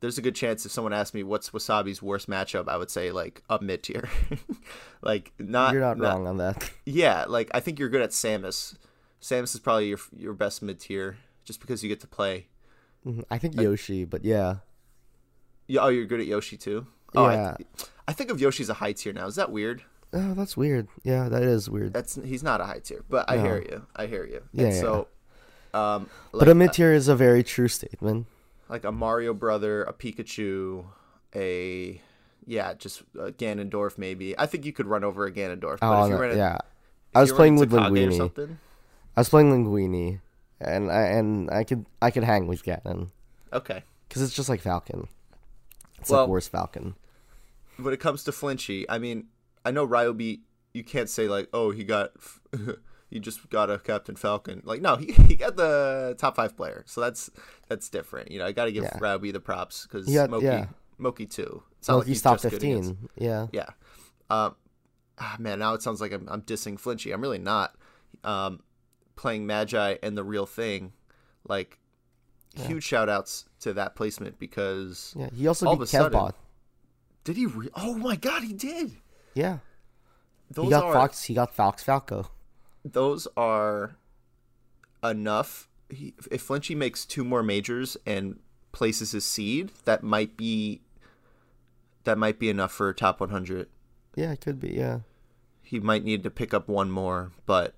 there's 0.00 0.18
a 0.18 0.22
good 0.22 0.34
chance 0.34 0.66
if 0.66 0.70
someone 0.70 0.92
asked 0.92 1.14
me 1.14 1.22
what's 1.22 1.50
Wassabi's 1.50 2.02
worst 2.02 2.28
matchup, 2.28 2.68
I 2.68 2.76
would 2.76 2.90
say 2.90 3.10
like 3.12 3.42
a 3.48 3.58
mid 3.62 3.82
tier. 3.82 4.10
like 5.02 5.32
not 5.38 5.72
You're 5.72 5.80
not, 5.80 5.98
wrong 5.98 6.26
on 6.26 6.36
that. 6.36 6.70
Yeah, 6.84 7.24
like 7.26 7.50
I 7.54 7.60
think 7.60 7.78
you're 7.78 7.88
good 7.88 8.02
at 8.02 8.10
Samus. 8.10 8.76
Samus 9.22 9.54
is 9.54 9.60
probably 9.60 9.88
your 9.88 9.98
your 10.14 10.34
best 10.34 10.60
mid 10.62 10.80
tier 10.80 11.16
just 11.44 11.60
because 11.60 11.82
you 11.82 11.88
get 11.88 12.00
to 12.00 12.06
play. 12.06 12.48
Mhm. 13.06 13.24
I 13.30 13.38
think 13.38 13.58
Yoshi, 13.58 14.04
but 14.04 14.22
yeah. 14.22 14.56
Yeah, 15.66 15.80
oh, 15.84 15.88
you're 15.88 16.04
good 16.04 16.20
at 16.20 16.26
Yoshi 16.26 16.58
too. 16.58 16.86
Oh, 17.14 17.30
Yeah. 17.30 17.56
I, 17.58 17.84
I 18.08 18.12
think 18.12 18.30
of 18.30 18.40
Yoshi 18.40 18.62
as 18.64 18.70
a 18.70 18.74
high 18.74 18.92
tier 18.92 19.12
now. 19.12 19.26
Is 19.26 19.36
that 19.36 19.52
weird? 19.52 19.82
Oh, 20.14 20.32
that's 20.34 20.56
weird. 20.56 20.88
Yeah, 21.04 21.28
that 21.28 21.42
is 21.42 21.68
weird. 21.68 21.92
That's 21.92 22.14
he's 22.24 22.42
not 22.42 22.60
a 22.60 22.64
high 22.64 22.78
tier, 22.80 23.04
but 23.08 23.30
I 23.30 23.36
No. 23.36 23.42
hear 23.44 23.58
you. 23.62 23.86
I 23.94 24.06
hear 24.06 24.24
you. 24.24 24.42
Yeah, 24.52 24.70
so, 24.72 25.08
um, 25.74 26.08
like, 26.32 26.40
but 26.40 26.48
a 26.48 26.54
mid 26.54 26.72
tier 26.72 26.92
is 26.94 27.06
a 27.08 27.14
very 27.14 27.42
true 27.44 27.68
statement. 27.68 28.26
like 28.70 28.84
a 28.84 28.92
Mario 28.92 29.32
brother, 29.34 29.82
a 29.84 29.92
Pikachu, 29.92 30.84
a 31.34 32.00
yeah, 32.46 32.72
just 32.74 33.02
a 33.18 33.30
Ganondorf 33.32 33.98
maybe. 33.98 34.38
I 34.38 34.46
think 34.46 34.64
you 34.64 34.72
could 34.72 34.86
run 34.86 35.04
over 35.04 35.26
a 35.26 35.32
Ganondorf. 35.32 35.80
But 35.80 35.86
Oh, 36.00 36.04
if 36.04 36.08
you 36.08 36.14
no, 36.14 36.20
ran 36.20 36.30
a, 36.32 36.36
yeah. 36.36 36.58
I 37.14 37.20
was 37.20 37.32
playing 37.32 37.56
with 37.56 37.70
Linguini. 37.70 38.16
something. 38.16 38.58
I 39.16 39.20
was 39.20 39.28
playing 39.28 39.52
Linguini, 39.52 40.20
and 40.60 40.90
I 40.90 41.02
and 41.02 41.50
I 41.50 41.64
could 41.64 41.84
I 42.00 42.10
could 42.10 42.24
hang 42.24 42.46
with 42.46 42.62
Ganon 42.64 43.10
Okay. 43.52 43.82
because 44.08 44.22
it's 44.22 44.32
just 44.34 44.48
like 44.48 44.62
Falcon. 44.62 45.08
It's 46.00 46.08
Well- 46.10 46.22
like 46.22 46.30
worse 46.30 46.48
Falcon. 46.48 46.94
When 47.78 47.94
it 47.94 48.00
comes 48.00 48.24
to 48.24 48.32
Flinchy, 48.32 48.84
I 48.88 48.98
mean, 48.98 49.28
I 49.64 49.70
know 49.70 49.86
Ryobeat. 49.86 50.40
You 50.74 50.84
can't 50.84 51.08
say 51.08 51.28
like, 51.28 51.48
oh, 51.52 51.70
he 51.70 51.84
got. 51.84 52.12
He 53.10 53.20
just 53.20 53.48
got 53.48 53.70
a 53.70 53.78
Captain 53.78 54.16
Falcon. 54.16 54.60
Like 54.66 54.82
no, 54.82 54.96
he, 54.96 55.12
he 55.28 55.34
got 55.34 55.56
the 55.56 56.14
top 56.18 56.36
five 56.36 56.54
player, 56.58 56.84
so 56.86 57.00
that's 57.00 57.30
that's 57.66 57.88
different. 57.88 58.30
You 58.30 58.38
know, 58.38 58.44
I 58.44 58.52
got 58.52 58.66
to 58.66 58.70
give 58.70 58.84
Yeah. 58.84 58.98
Ryobeat 58.98 59.32
the 59.32 59.40
props 59.40 59.86
because 59.86 60.06
Moky, 60.28 60.44
yeah. 60.44 60.66
Moky 60.98 61.24
too. 61.24 61.62
It's 61.78 61.88
not 61.88 61.96
like 62.00 62.06
he's 62.06 62.20
top 62.20 62.42
good 62.42 62.52
against- 62.52 62.90
fifteen. 62.90 63.08
Yeah. 63.16 63.46
Yeah. 63.50 63.68
Um, 64.28 64.56
ah, 65.16 65.36
man, 65.38 65.58
now 65.58 65.72
it 65.72 65.80
sounds 65.80 66.02
like 66.02 66.12
I'm, 66.12 66.28
I'm 66.28 66.42
dissing 66.42 66.78
Flinchy. 66.78 67.14
I'm 67.14 67.22
really 67.22 67.38
not. 67.38 67.76
Um, 68.24 68.60
playing 69.16 69.46
Magi 69.46 69.94
and 70.02 70.14
the 70.14 70.22
real 70.22 70.44
thing, 70.44 70.92
like 71.48 71.78
huge 72.58 72.84
shout 72.84 73.08
outs 73.08 73.46
to 73.60 73.72
that 73.72 73.96
placement 73.96 74.38
because 74.38 75.14
Yeah. 75.18 75.30
He 75.34 75.46
also 75.46 75.64
All 75.64 75.76
beat 75.76 75.78
of 75.78 75.82
a 75.84 75.86
sudden- 75.86 76.12
Kevbot. 76.18 76.34
Did 77.24 77.36
he? 77.36 77.46
Re- 77.46 77.68
oh 77.74 77.94
my 77.96 78.16
god, 78.16 78.42
he 78.42 78.52
did. 78.52 78.92
Yeah. 79.34 79.58
Those 80.50 80.64
he 80.66 80.70
got 80.70 80.84
are 80.84 80.92
Fox. 80.92 81.24
He 81.24 81.34
got 81.34 81.54
Fox 81.54 81.82
Falco. 81.82 82.30
those 82.84 83.28
are 83.36 83.96
enough. 85.04 85.68
He, 85.90 86.14
if 86.30 86.46
Flinchy 86.46 86.74
makes 86.76 87.04
two 87.04 87.24
more 87.24 87.42
majors 87.42 87.96
and 88.06 88.38
places 88.72 89.12
his 89.12 89.24
seed, 89.24 89.72
that 89.84 90.02
might 90.02 90.36
be 90.36 90.80
that 92.04 92.16
might 92.18 92.38
be 92.38 92.48
enough 92.48 92.72
for 92.72 92.88
a 92.88 92.94
top 92.94 93.20
100. 93.20 93.68
Yeah, 94.14 94.32
it 94.32 94.40
could 94.40 94.58
be. 94.58 94.70
Yeah. 94.70 95.00
he 95.62 95.78
might 95.80 96.02
need 96.04 96.22
to 96.22 96.30
pick 96.30 96.54
up 96.54 96.66
one 96.68 96.90
more, 96.90 97.32
but 97.46 97.74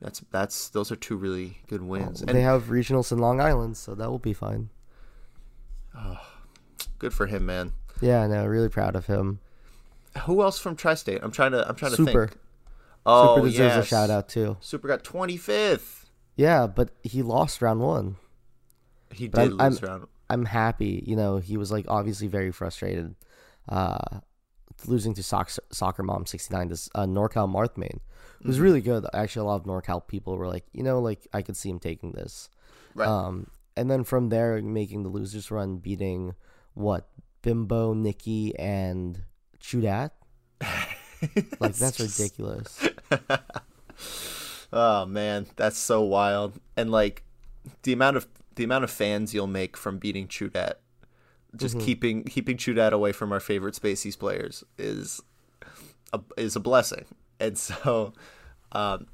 that's 0.00 0.20
that's 0.30 0.68
those 0.68 0.90
are 0.92 0.96
two 0.96 1.16
really 1.16 1.58
good 1.68 1.82
wins. 1.82 2.20
And 2.20 2.28
they 2.30 2.34
And 2.40 2.42
have 2.42 2.64
regionals 2.64 3.12
in 3.12 3.18
Long 3.18 3.40
Island, 3.40 3.76
so 3.76 3.94
that 3.94 4.10
will 4.10 4.18
be 4.18 4.32
fine. 4.32 4.70
Oh, 5.96 6.18
good 6.98 7.12
for 7.14 7.26
him, 7.26 7.46
man. 7.46 7.72
Yeah. 8.00 8.26
No, 8.26 8.46
really 8.46 8.68
proud 8.68 8.96
of 8.96 9.06
him. 9.06 9.40
Who 10.24 10.42
else 10.42 10.58
from 10.58 10.76
Tri-State? 10.76 11.20
I'm 11.22 11.30
trying 11.30 11.52
to 11.52 11.68
I'm 11.68 11.76
trying 11.76 11.92
to 11.92 11.96
Super. 11.96 12.28
think. 12.28 12.40
Oh, 13.04 13.36
Super 13.36 13.48
deserves 13.48 13.76
yes. 13.76 13.84
a 13.84 13.88
shout 13.88 14.10
out 14.10 14.28
too. 14.28 14.56
Super 14.60 14.88
got 14.88 15.04
25th. 15.04 16.04
Yeah, 16.36 16.66
but 16.66 16.90
he 17.02 17.22
lost 17.22 17.62
round 17.62 17.80
one. 17.80 18.16
He 19.12 19.28
But 19.28 19.44
did 19.50 19.60
I'm- 19.60 19.70
lose 19.72 19.82
round. 19.82 20.06
I'm 20.28 20.44
happy. 20.46 21.04
You 21.06 21.14
know, 21.14 21.36
he 21.36 21.56
was 21.56 21.70
like 21.70 21.84
obviously 21.88 22.26
very 22.26 22.50
frustrated, 22.50 23.14
uh, 23.68 24.18
losing 24.84 25.14
to 25.14 25.22
Soc- 25.22 25.50
Soccer 25.70 26.02
Mom 26.02 26.26
69 26.26 26.68
this 26.68 26.88
uh, 26.96 27.04
NorCal 27.06 27.48
Marthmain. 27.48 28.00
It 28.40 28.46
was 28.46 28.58
really 28.58 28.80
good. 28.80 29.06
Actually, 29.14 29.42
a 29.42 29.44
lot 29.44 29.56
of 29.56 29.64
NorCal 29.64 30.04
people 30.06 30.36
were 30.36 30.48
like, 30.48 30.64
you 30.72 30.82
know, 30.82 30.98
like 31.00 31.26
I 31.32 31.42
could 31.42 31.56
see 31.56 31.70
him 31.70 31.78
taking 31.78 32.10
this. 32.12 32.50
Right. 32.96 33.06
Um, 33.08 33.46
and 33.76 33.88
then 33.90 34.02
from 34.02 34.28
there, 34.30 34.60
making 34.60 35.04
the 35.04 35.08
losers 35.08 35.50
run, 35.50 35.76
beating 35.76 36.34
what 36.74 37.08
Bimbo, 37.46 37.94
Nikki, 37.94 38.58
and 38.58 39.22
Chudat. 39.60 40.10
Like 41.60 41.74
that's 41.76 41.98
ridiculous. 41.98 42.86
Oh 44.72 45.06
man, 45.06 45.46
that's 45.56 45.78
so 45.78 46.02
wild. 46.02 46.58
And 46.76 46.90
like 46.90 47.22
the 47.84 47.92
amount 47.92 48.16
of 48.16 48.26
the 48.56 48.64
amount 48.64 48.84
of 48.84 48.90
fans 48.90 49.32
you'll 49.32 49.46
make 49.46 49.76
from 49.76 49.98
beating 49.98 50.26
Chudat, 50.28 50.74
just 51.56 51.76
Mm-hmm. 51.76 51.84
keeping 51.86 52.24
keeping 52.24 52.56
Chudat 52.56 52.92
away 52.92 53.12
from 53.12 53.32
our 53.32 53.40
favorite 53.40 53.74
Spacies 53.74 54.18
players 54.18 54.64
is 54.76 55.22
a, 56.12 56.20
is 56.36 56.56
a 56.56 56.60
blessing. 56.60 57.06
And 57.40 57.56
so, 57.56 58.12
um, 58.72 59.06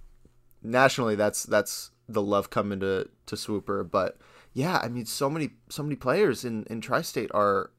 nationally, 0.63 1.15
that's 1.15 1.45
that's 1.45 1.91
the 2.09 2.23
love 2.23 2.51
coming 2.51 2.81
to 2.81 3.09
to 3.27 3.37
Swooper. 3.37 3.85
But 3.85 4.19
yeah, 4.55 4.81
I 4.83 4.89
mean, 4.89 5.07
so 5.07 5.29
many 5.31 5.51
so 5.69 5.83
many 5.83 5.97
players 5.97 6.45
in 6.45 6.65
in 6.65 6.81
Tri-State 6.81 7.31
are 7.35 7.71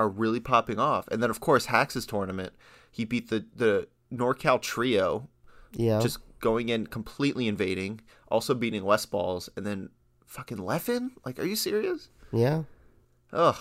are 0.00 0.08
really 0.08 0.40
popping 0.40 0.78
off. 0.78 1.06
And 1.08 1.22
then 1.22 1.30
of 1.30 1.40
course 1.40 1.66
Hax's 1.66 2.06
tournament, 2.06 2.52
he 2.90 3.04
beat 3.04 3.28
the 3.28 3.44
the 3.54 3.88
NorCal 4.12 4.60
trio 4.60 5.28
Yeah. 5.72 6.00
just 6.00 6.18
going 6.40 6.68
in 6.70 6.86
completely 6.86 7.46
invading, 7.46 8.00
also 8.28 8.54
beating 8.54 8.82
Westballz, 8.82 9.48
and 9.56 9.66
then 9.66 9.90
fucking 10.26 10.56
Leffen? 10.58 11.10
Like, 11.24 11.38
are 11.38 11.44
you 11.46 11.56
serious? 11.56 12.08
yeah. 12.32 12.62
Ugh, 13.32 13.56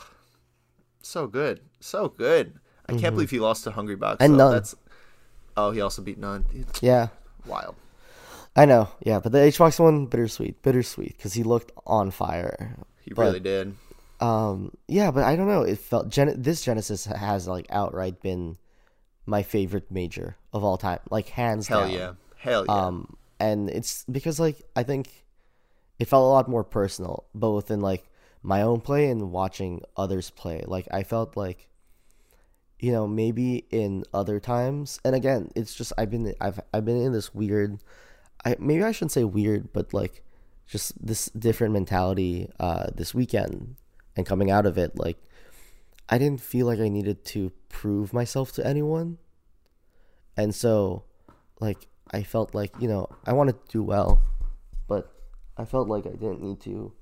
so 1.02 1.28
good, 1.28 1.60
so 1.80 2.08
good. 2.08 2.54
I 2.88 2.94
can't 2.98 3.14
believe 3.14 3.30
he 3.30 3.40
lost 3.40 3.64
to 3.66 3.72
Hungrybox. 3.72 4.18
Mm-hmm. 4.18 4.24
And 4.24 4.40
though. 4.40 4.48
n0ne. 4.50 4.52
That's 4.54 4.76
oh, 5.58 5.70
he 5.72 5.82
also 5.82 6.02
beat 6.02 6.20
n0ne. 6.20 6.44
It's 6.70 6.82
Yeah. 6.82 7.10
wild. 7.46 7.76
I 8.56 8.66
know. 8.66 8.90
Yeah, 9.06 9.20
but 9.20 9.32
the 9.32 9.38
HBox 9.38 9.80
one, 9.80 10.08
bittersweet, 10.08 10.62
bittersweet, 10.64 11.16
because 11.18 11.34
he 11.34 11.44
looked 11.44 11.72
on 11.86 12.10
fire. 12.12 12.78
He 13.02 13.14
But- 13.14 13.22
really 13.26 13.40
did. 13.40 13.76
Um, 14.20 14.74
yeah, 14.88 15.12
but 15.12 15.24
I 15.24 15.36
don't 15.36 15.48
know. 15.48 15.62
It 15.62 15.80
felt 15.80 16.10
Gen- 16.10 16.42
this 16.42 16.64
Genesis 16.64 17.06
has 17.06 17.48
like 17.48 17.68
outright 17.70 18.22
been 18.22 18.58
my 19.26 19.44
favorite 19.44 19.90
major 19.92 20.36
of 20.52 20.64
all 20.64 20.78
time, 20.78 21.00
like 21.10 21.30
hands 21.30 21.68
Hell 21.68 21.82
down. 21.82 21.92
yeah, 21.92 22.12
hell 22.38 22.66
yeah. 22.66 22.74
Um, 22.74 23.18
and 23.40 23.70
it's 23.70 24.04
because 24.12 24.40
like 24.40 24.62
I 24.76 24.84
think 24.84 25.26
it 26.00 26.06
felt 26.06 26.24
a 26.24 26.28
lot 26.28 26.50
more 26.50 26.64
personal, 26.64 27.26
both 27.34 27.72
in 27.72 27.80
like 27.82 28.10
my 28.44 28.62
own 28.62 28.82
play 28.82 29.10
and 29.10 29.32
watching 29.32 29.82
others 29.96 30.30
play. 30.30 30.64
Like 30.66 30.88
I 30.92 31.04
felt 31.04 31.38
like, 31.38 31.70
you 32.80 32.92
know, 32.92 33.08
maybe 33.08 33.66
in 33.70 34.04
other 34.14 34.40
times, 34.40 35.00
and 35.06 35.16
again, 35.16 35.50
it's 35.56 35.74
just 35.76 35.94
I've 35.98 36.10
been 36.10 36.34
I've 36.42 36.60
I've 36.74 36.86
been 36.86 37.02
in 37.02 37.14
this 37.14 37.34
weird, 37.34 37.80
I 38.44 38.58
maybe 38.60 38.84
I 38.84 38.92
shouldn't 38.92 39.12
say 39.14 39.24
weird, 39.24 39.72
but 39.72 39.94
like 39.94 40.24
just 40.68 40.94
this 41.06 41.28
different 41.28 41.74
mentality 41.74 42.48
uh 42.60 42.88
this 42.94 43.14
weekend 43.14 43.76
and 44.20 44.28
coming 44.28 44.52
out 44.52 44.66
of 44.66 44.78
it 44.78 44.96
like 44.98 45.18
I 46.10 46.18
didn't 46.18 46.42
feel 46.42 46.66
like 46.66 46.80
I 46.80 46.90
needed 46.90 47.24
to 47.26 47.52
prove 47.70 48.14
myself 48.14 48.52
to 48.54 48.66
anyone. 48.66 49.20
And 50.36 50.54
so 50.54 51.04
like 51.60 51.88
I 52.12 52.24
felt 52.24 52.56
like, 52.56 52.74
you 52.80 52.88
know, 52.88 53.08
I 53.26 53.34
wanted 53.34 53.64
to 53.64 53.72
do 53.72 53.84
well, 53.84 54.22
but 54.88 55.14
I 55.56 55.66
felt 55.66 55.88
like 55.88 56.08
I 56.08 56.12
didn't 56.12 56.42
need 56.42 56.60
to 56.62 56.94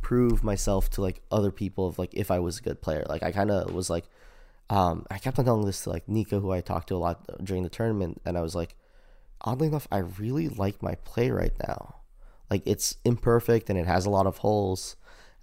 prove 0.00 0.44
myself 0.44 0.88
to 0.90 1.02
like 1.02 1.20
other 1.32 1.50
people 1.50 1.88
of 1.88 1.98
like 1.98 2.14
if 2.14 2.30
I 2.30 2.38
was 2.38 2.58
a 2.58 2.62
good 2.62 2.80
player. 2.80 3.04
Like 3.08 3.24
I 3.24 3.32
kind 3.32 3.50
of 3.50 3.74
was 3.74 3.90
like 3.90 4.04
um 4.70 5.04
I 5.10 5.18
kept 5.18 5.38
on 5.40 5.44
telling 5.44 5.66
this 5.66 5.82
to 5.82 5.90
like 5.90 6.08
Nico 6.08 6.40
who 6.40 6.52
I 6.52 6.60
talked 6.60 6.88
to 6.88 6.94
a 6.94 6.98
lot 6.98 7.44
during 7.44 7.64
the 7.64 7.68
tournament 7.68 8.22
and 8.24 8.38
I 8.38 8.42
was 8.42 8.54
like 8.54 8.76
oddly 9.40 9.66
enough 9.66 9.88
I 9.90 9.98
really 9.98 10.48
like 10.48 10.80
my 10.80 10.94
play 10.94 11.30
right 11.30 11.54
now. 11.66 11.96
Like 12.48 12.62
it's 12.64 12.98
imperfect 13.04 13.68
and 13.68 13.78
it 13.78 13.86
has 13.86 14.06
a 14.06 14.10
lot 14.10 14.28
of 14.28 14.38
holes 14.38 14.94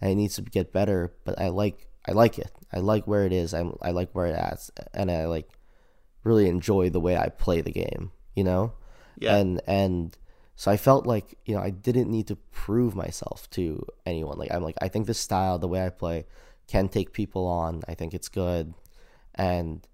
and 0.02 0.12
it 0.12 0.16
needs 0.16 0.36
to 0.36 0.42
get 0.42 0.74
better, 0.74 1.14
but 1.24 1.40
I 1.40 1.50
like 1.50 1.88
I 2.08 2.12
like 2.12 2.38
it. 2.38 2.52
I 2.72 2.80
like 2.80 3.08
where 3.08 3.26
it 3.26 3.34
is. 3.34 3.54
I 3.54 3.64
I 3.82 3.92
like 3.92 4.12
where 4.14 4.28
it 4.28 4.36
at 4.36 4.70
and 4.94 5.12
I 5.12 5.26
like 5.26 5.50
really 6.24 6.48
enjoy 6.50 6.90
the 6.90 7.00
way 7.00 7.18
I 7.18 7.30
play 7.30 7.62
the 7.62 7.72
game, 7.72 8.12
you 8.36 8.44
know? 8.44 8.74
Yeah. 9.18 9.36
And 9.38 9.62
and 9.68 10.18
so 10.56 10.72
I 10.72 10.78
felt 10.78 11.06
like, 11.06 11.38
you 11.46 11.56
know, 11.56 11.62
I 11.62 11.70
didn't 11.70 12.10
need 12.10 12.28
to 12.28 12.36
prove 12.36 12.96
myself 12.96 13.50
to 13.52 13.86
anyone. 14.06 14.38
Like 14.38 14.54
I'm 14.54 14.64
like 14.64 14.78
I 14.82 14.88
think 14.88 15.08
this 15.08 15.20
style, 15.20 15.60
the 15.60 15.68
way 15.68 15.86
I 15.86 15.90
play 15.90 16.26
can 16.68 16.90
take 16.90 17.14
people 17.14 17.46
on. 17.48 17.82
I 17.88 17.94
think 17.94 18.14
it's 18.14 18.30
good. 18.30 18.74
And 19.36 19.86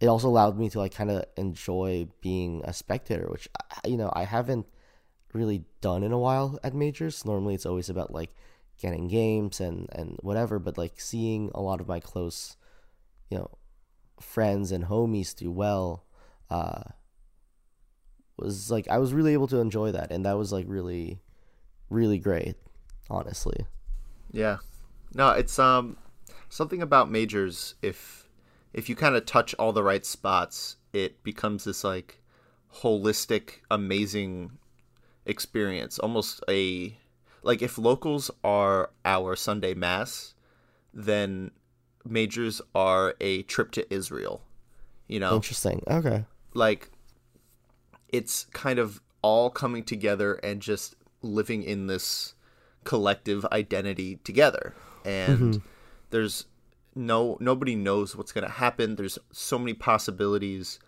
it 0.00 0.06
also 0.06 0.28
allowed 0.28 0.58
me 0.58 0.70
to 0.70 0.78
like 0.78 0.94
kind 0.94 1.10
of 1.10 1.24
enjoy 1.36 2.08
being 2.20 2.62
a 2.64 2.72
spectator, 2.72 3.28
which 3.30 3.48
you 3.84 3.96
know, 3.96 4.10
I 4.14 4.24
haven't 4.24 4.66
really 5.32 5.64
done 5.80 6.02
in 6.02 6.12
a 6.12 6.18
while 6.18 6.58
at 6.64 6.74
majors. 6.74 7.24
Normally 7.24 7.54
it's 7.54 7.66
always 7.66 7.88
about 7.88 8.12
like 8.12 8.34
getting 8.80 9.08
games 9.08 9.60
and 9.60 9.88
and 9.92 10.18
whatever, 10.22 10.58
but 10.58 10.78
like 10.78 11.00
seeing 11.00 11.50
a 11.54 11.60
lot 11.60 11.80
of 11.80 11.88
my 11.88 12.00
close, 12.00 12.56
you 13.30 13.38
know, 13.38 13.50
friends 14.20 14.70
and 14.70 14.84
homies 14.84 15.34
do 15.34 15.50
well 15.50 16.04
uh 16.50 16.82
was 18.36 18.70
like 18.70 18.88
I 18.88 18.98
was 18.98 19.12
really 19.12 19.32
able 19.32 19.46
to 19.48 19.58
enjoy 19.58 19.92
that 19.92 20.10
and 20.10 20.24
that 20.24 20.36
was 20.36 20.52
like 20.52 20.66
really 20.68 21.20
really 21.88 22.18
great 22.18 22.56
honestly 23.08 23.66
Yeah. 24.32 24.58
No, 25.14 25.30
it's 25.30 25.58
um 25.58 25.96
something 26.48 26.82
about 26.82 27.10
majors 27.10 27.74
if 27.82 28.28
if 28.72 28.88
you 28.88 28.96
kind 28.96 29.16
of 29.16 29.26
touch 29.26 29.54
all 29.54 29.72
the 29.72 29.82
right 29.82 30.04
spots, 30.06 30.76
it 30.92 31.22
becomes 31.24 31.64
this 31.64 31.82
like 31.82 32.22
holistic 32.82 33.62
amazing 33.70 34.52
experience, 35.26 35.98
almost 35.98 36.42
a 36.48 36.96
like 37.42 37.62
if 37.62 37.78
locals 37.78 38.30
are 38.44 38.90
our 39.04 39.36
Sunday 39.36 39.74
mass, 39.74 40.34
then 40.92 41.50
majors 42.04 42.60
are 42.74 43.14
a 43.20 43.42
trip 43.42 43.70
to 43.72 43.94
Israel. 43.94 44.42
You 45.08 45.20
know, 45.20 45.34
Interesting. 45.34 45.82
Okay. 45.88 46.24
like 46.54 46.90
it's 48.08 48.46
kind 48.52 48.78
of 48.78 49.00
all 49.22 49.50
coming 49.50 49.84
together 49.84 50.34
and 50.34 50.60
just 50.60 50.94
living 51.22 51.62
in 51.62 51.86
this 51.86 52.34
collective 52.84 53.44
identity 53.52 54.16
together 54.24 54.74
and 55.04 55.38
mm-hmm. 55.54 55.66
there's 56.10 56.46
no 56.94 57.36
nobody 57.40 57.76
knows 57.76 58.16
what's 58.16 58.32
going 58.32 58.44
to 58.44 58.50
happen 58.52 58.96
there's 58.96 59.18
so 59.30 59.58
many 59.58 59.74
possibilities 59.74 60.78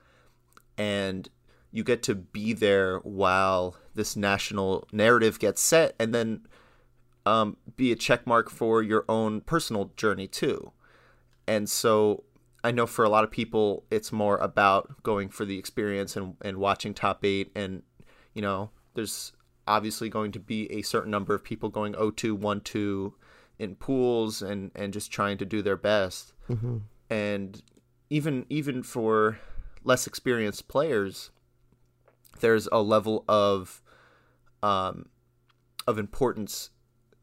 and 0.78 1.28
you 1.72 1.82
get 1.82 2.02
to 2.04 2.14
be 2.14 2.52
there 2.52 2.98
while 2.98 3.76
this 3.94 4.14
national 4.14 4.86
narrative 4.92 5.38
gets 5.38 5.60
set 5.60 5.94
and 5.98 6.14
then 6.14 6.46
um, 7.24 7.56
be 7.76 7.90
a 7.92 7.96
check 7.96 8.26
mark 8.26 8.50
for 8.50 8.82
your 8.82 9.04
own 9.08 9.40
personal 9.40 9.92
journey 9.96 10.28
too 10.28 10.72
and 11.46 11.68
so 11.68 12.24
I 12.64 12.70
know 12.70 12.86
for 12.86 13.04
a 13.04 13.08
lot 13.08 13.24
of 13.24 13.30
people, 13.30 13.84
it's 13.90 14.12
more 14.12 14.36
about 14.38 15.02
going 15.02 15.28
for 15.28 15.44
the 15.44 15.58
experience 15.58 16.16
and, 16.16 16.36
and 16.42 16.58
watching 16.58 16.94
top 16.94 17.24
eight. 17.24 17.50
And, 17.56 17.82
you 18.34 18.42
know, 18.42 18.70
there's 18.94 19.32
obviously 19.66 20.08
going 20.08 20.32
to 20.32 20.40
be 20.40 20.70
a 20.72 20.82
certain 20.82 21.10
number 21.10 21.34
of 21.34 21.42
people 21.42 21.68
going 21.68 21.94
0 21.94 22.12
2, 22.12 22.34
1 22.34 22.60
2 22.60 23.14
in 23.58 23.74
pools 23.74 24.42
and, 24.42 24.70
and 24.74 24.92
just 24.92 25.10
trying 25.10 25.38
to 25.38 25.44
do 25.44 25.60
their 25.62 25.76
best. 25.76 26.34
And 27.10 27.62
even 28.10 28.46
even 28.48 28.82
for 28.82 29.38
less 29.84 30.06
experienced 30.06 30.68
players, 30.68 31.30
there's 32.40 32.68
a 32.72 32.82
level 32.82 33.24
of 33.28 33.82
um, 34.62 35.08
of 35.86 35.98
importance 35.98 36.70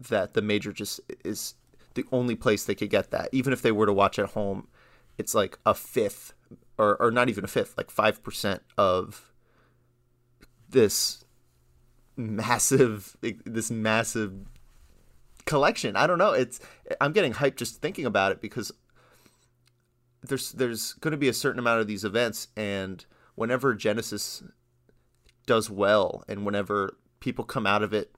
that 0.09 0.33
the 0.33 0.41
major 0.41 0.71
just 0.71 0.99
is 1.23 1.55
the 1.95 2.05
only 2.11 2.35
place 2.35 2.65
they 2.65 2.75
could 2.75 2.89
get 2.89 3.11
that. 3.11 3.29
Even 3.31 3.53
if 3.53 3.61
they 3.61 3.71
were 3.71 3.85
to 3.85 3.93
watch 3.93 4.19
at 4.19 4.31
home, 4.31 4.67
it's 5.17 5.35
like 5.35 5.57
a 5.65 5.73
fifth, 5.73 6.33
or 6.77 7.01
or 7.01 7.11
not 7.11 7.29
even 7.29 7.43
a 7.43 7.47
fifth, 7.47 7.75
like 7.77 7.91
five 7.91 8.23
percent 8.23 8.61
of 8.77 9.31
this 10.69 11.25
massive 12.15 13.17
this 13.45 13.71
massive 13.71 14.33
collection. 15.45 15.95
I 15.95 16.07
don't 16.07 16.17
know. 16.17 16.33
It's 16.33 16.59
I'm 17.01 17.11
getting 17.11 17.33
hyped 17.33 17.57
just 17.57 17.81
thinking 17.81 18.05
about 18.05 18.31
it 18.31 18.41
because 18.41 18.71
there's 20.21 20.51
there's 20.51 20.93
going 20.93 21.11
to 21.11 21.17
be 21.17 21.29
a 21.29 21.33
certain 21.33 21.59
amount 21.59 21.81
of 21.81 21.87
these 21.87 22.03
events, 22.03 22.49
and 22.55 23.05
whenever 23.35 23.73
Genesis 23.73 24.43
does 25.49 25.69
well, 25.69 26.23
and 26.27 26.45
whenever 26.45 26.95
people 27.19 27.43
come 27.43 27.65
out 27.65 27.81
of 27.83 27.91
it 27.93 28.15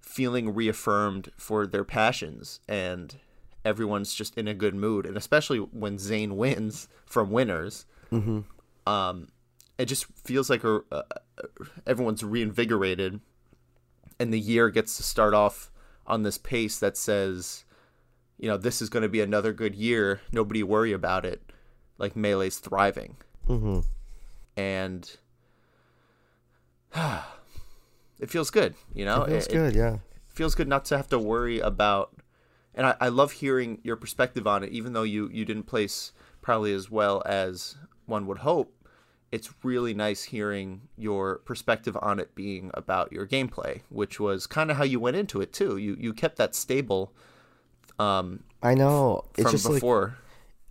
feeling 0.00 0.54
reaffirmed 0.54 1.30
for 1.36 1.66
their 1.66 1.84
passions 1.84 2.60
and 2.68 3.16
everyone's 3.64 4.14
just 4.14 4.36
in 4.36 4.48
a 4.48 4.54
good 4.54 4.74
mood 4.74 5.06
and 5.06 5.16
especially 5.16 5.58
when 5.58 5.96
Zain 5.98 6.36
wins 6.36 6.88
from 7.06 7.30
winners 7.30 7.86
um 8.86 9.28
it 9.78 9.86
just 9.86 10.04
feels 10.24 10.50
like 10.50 10.64
a, 10.64 10.80
uh, 10.90 11.02
everyone's 11.86 12.22
reinvigorated 12.24 13.20
and 14.18 14.32
the 14.32 14.40
year 14.40 14.68
gets 14.70 14.96
to 14.96 15.02
start 15.02 15.34
off 15.34 15.70
on 16.06 16.22
this 16.24 16.36
pace 16.38 16.78
that 16.80 16.96
says 16.96 17.64
you 18.38 18.48
know 18.48 18.56
this 18.56 18.82
is 18.82 18.88
going 18.88 19.02
to 19.04 19.08
be 19.08 19.20
another 19.20 19.52
good 19.52 19.74
year 19.74 20.20
nobody 20.32 20.62
worry 20.62 20.92
about 20.92 21.24
it 21.24 21.40
like 21.98 22.14
melee's 22.16 22.58
thriving 22.58 23.16
Mm-hmm. 23.48 23.80
and 24.56 25.16
it 26.94 28.28
feels 28.30 28.50
good 28.50 28.74
you 28.94 29.04
know 29.04 29.22
It 29.22 29.30
feels 29.30 29.46
It- 29.46 29.52
good. 29.52 29.74
Yeah. 29.74 29.96
feels 30.28 30.54
good 30.54 30.68
not 30.68 30.84
to 30.86 30.96
have 30.96 31.08
to 31.08 31.18
worry 31.18 31.58
about 31.60 32.14
and 32.74 32.86
I, 32.86 32.94
I 33.00 33.08
love 33.08 33.32
hearing 33.32 33.80
your 33.82 33.96
perspective 33.96 34.46
on 34.46 34.62
it 34.64 34.70
even 34.72 34.92
though 34.92 35.02
you 35.02 35.28
you 35.32 35.44
didn't 35.44 35.64
place 35.64 36.12
probably 36.40 36.72
as 36.72 36.90
well 36.90 37.22
as 37.26 37.76
one 38.06 38.26
would 38.26 38.38
hope 38.38 38.74
it's 39.30 39.52
really 39.62 39.94
nice 39.94 40.24
hearing 40.24 40.82
your 40.96 41.38
perspective 41.38 41.96
on 42.02 42.18
it 42.20 42.34
being 42.34 42.70
about 42.74 43.12
your 43.12 43.26
gameplay 43.26 43.80
which 43.88 44.18
was 44.20 44.46
kind 44.46 44.70
of 44.70 44.76
how 44.76 44.84
you 44.84 45.00
went 45.00 45.16
into 45.16 45.40
it 45.40 45.52
too 45.52 45.76
you 45.76 45.96
you 45.98 46.12
kept 46.12 46.36
that 46.36 46.54
stable 46.54 47.12
um 47.98 48.42
I 48.64 48.74
know. 48.74 49.24
It's 49.34 49.42
from 49.42 49.50
just 49.50 49.64
like 49.64 49.74
before 49.74 50.16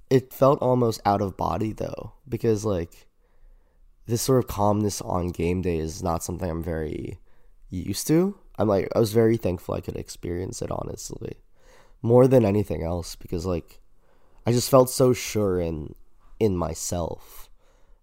it 0.09 0.31
felt 0.31 0.61
almost 0.61 1.01
out 1.05 1.21
of 1.21 1.35
body 1.37 1.73
though 1.73 2.13
because 2.27 2.63
like 2.65 3.07
this 4.11 4.21
sort 4.21 4.39
of 4.43 4.47
calmness 4.47 5.01
on 5.01 5.29
game 5.29 5.61
day 5.61 5.77
is 5.77 6.03
not 6.03 6.23
something 6.23 6.49
i'm 6.49 6.63
very 6.63 7.17
used 7.69 8.07
to 8.07 8.37
i'm 8.57 8.67
like 8.67 8.87
i 8.95 8.99
was 8.99 9.13
very 9.13 9.37
thankful 9.37 9.73
i 9.73 9.81
could 9.81 9.95
experience 9.95 10.61
it 10.61 10.71
honestly 10.71 11.37
more 12.01 12.27
than 12.27 12.45
anything 12.45 12.83
else 12.83 13.15
because 13.15 13.45
like 13.45 13.79
i 14.45 14.51
just 14.51 14.69
felt 14.69 14.89
so 14.89 15.13
sure 15.13 15.59
in 15.59 15.95
in 16.39 16.55
myself 16.57 17.49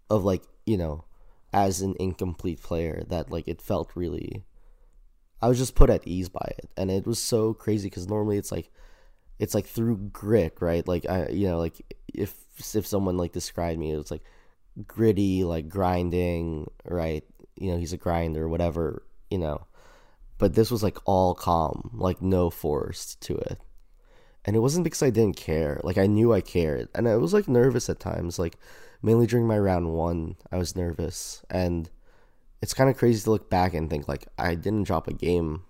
of 0.08 0.24
like 0.24 0.42
you 0.66 0.76
know 0.76 1.04
as 1.52 1.80
an 1.80 1.94
incomplete 2.00 2.62
player 2.62 3.02
that 3.08 3.30
like 3.30 3.46
it 3.46 3.60
felt 3.60 3.90
really 3.94 4.44
i 5.42 5.48
was 5.48 5.58
just 5.58 5.74
put 5.74 5.90
at 5.90 6.06
ease 6.06 6.28
by 6.28 6.52
it 6.58 6.70
and 6.76 6.90
it 6.90 7.06
was 7.06 7.22
so 7.22 7.52
crazy 7.52 7.88
because 7.88 8.08
normally 8.08 8.38
it's 8.38 8.52
like 8.52 8.70
it's 9.38 9.54
like 9.54 9.66
through 9.66 9.96
grit, 10.12 10.56
right? 10.60 10.86
Like 10.86 11.06
I, 11.08 11.28
you 11.28 11.46
know, 11.46 11.58
like 11.58 11.80
if 12.12 12.34
if 12.74 12.86
someone 12.86 13.16
like 13.16 13.32
described 13.32 13.78
me, 13.78 13.92
it 13.92 13.96
was 13.96 14.10
like 14.10 14.24
gritty, 14.86 15.44
like 15.44 15.68
grinding, 15.68 16.70
right? 16.84 17.24
You 17.56 17.72
know, 17.72 17.78
he's 17.78 17.92
a 17.92 17.98
grinder, 17.98 18.48
whatever, 18.48 19.02
you 19.30 19.38
know. 19.38 19.66
But 20.38 20.54
this 20.54 20.70
was 20.70 20.82
like 20.82 20.98
all 21.04 21.34
calm, 21.34 21.90
like 21.94 22.22
no 22.22 22.50
force 22.50 23.16
to 23.22 23.36
it. 23.36 23.58
And 24.44 24.54
it 24.54 24.60
wasn't 24.60 24.84
because 24.84 25.02
I 25.02 25.10
didn't 25.10 25.36
care. 25.36 25.80
Like 25.82 25.98
I 25.98 26.06
knew 26.06 26.32
I 26.32 26.40
cared, 26.40 26.88
and 26.94 27.08
I 27.08 27.16
was 27.16 27.34
like 27.34 27.48
nervous 27.48 27.90
at 27.90 28.00
times. 28.00 28.38
Like 28.38 28.56
mainly 29.02 29.26
during 29.26 29.46
my 29.46 29.58
round 29.58 29.92
one, 29.92 30.36
I 30.52 30.56
was 30.58 30.76
nervous, 30.76 31.44
and 31.50 31.90
it's 32.62 32.74
kind 32.74 32.88
of 32.90 32.96
crazy 32.96 33.22
to 33.22 33.30
look 33.30 33.50
back 33.50 33.74
and 33.74 33.90
think 33.90 34.08
like 34.08 34.26
I 34.38 34.54
didn't 34.54 34.84
drop 34.84 35.08
a 35.08 35.12
game 35.12 35.62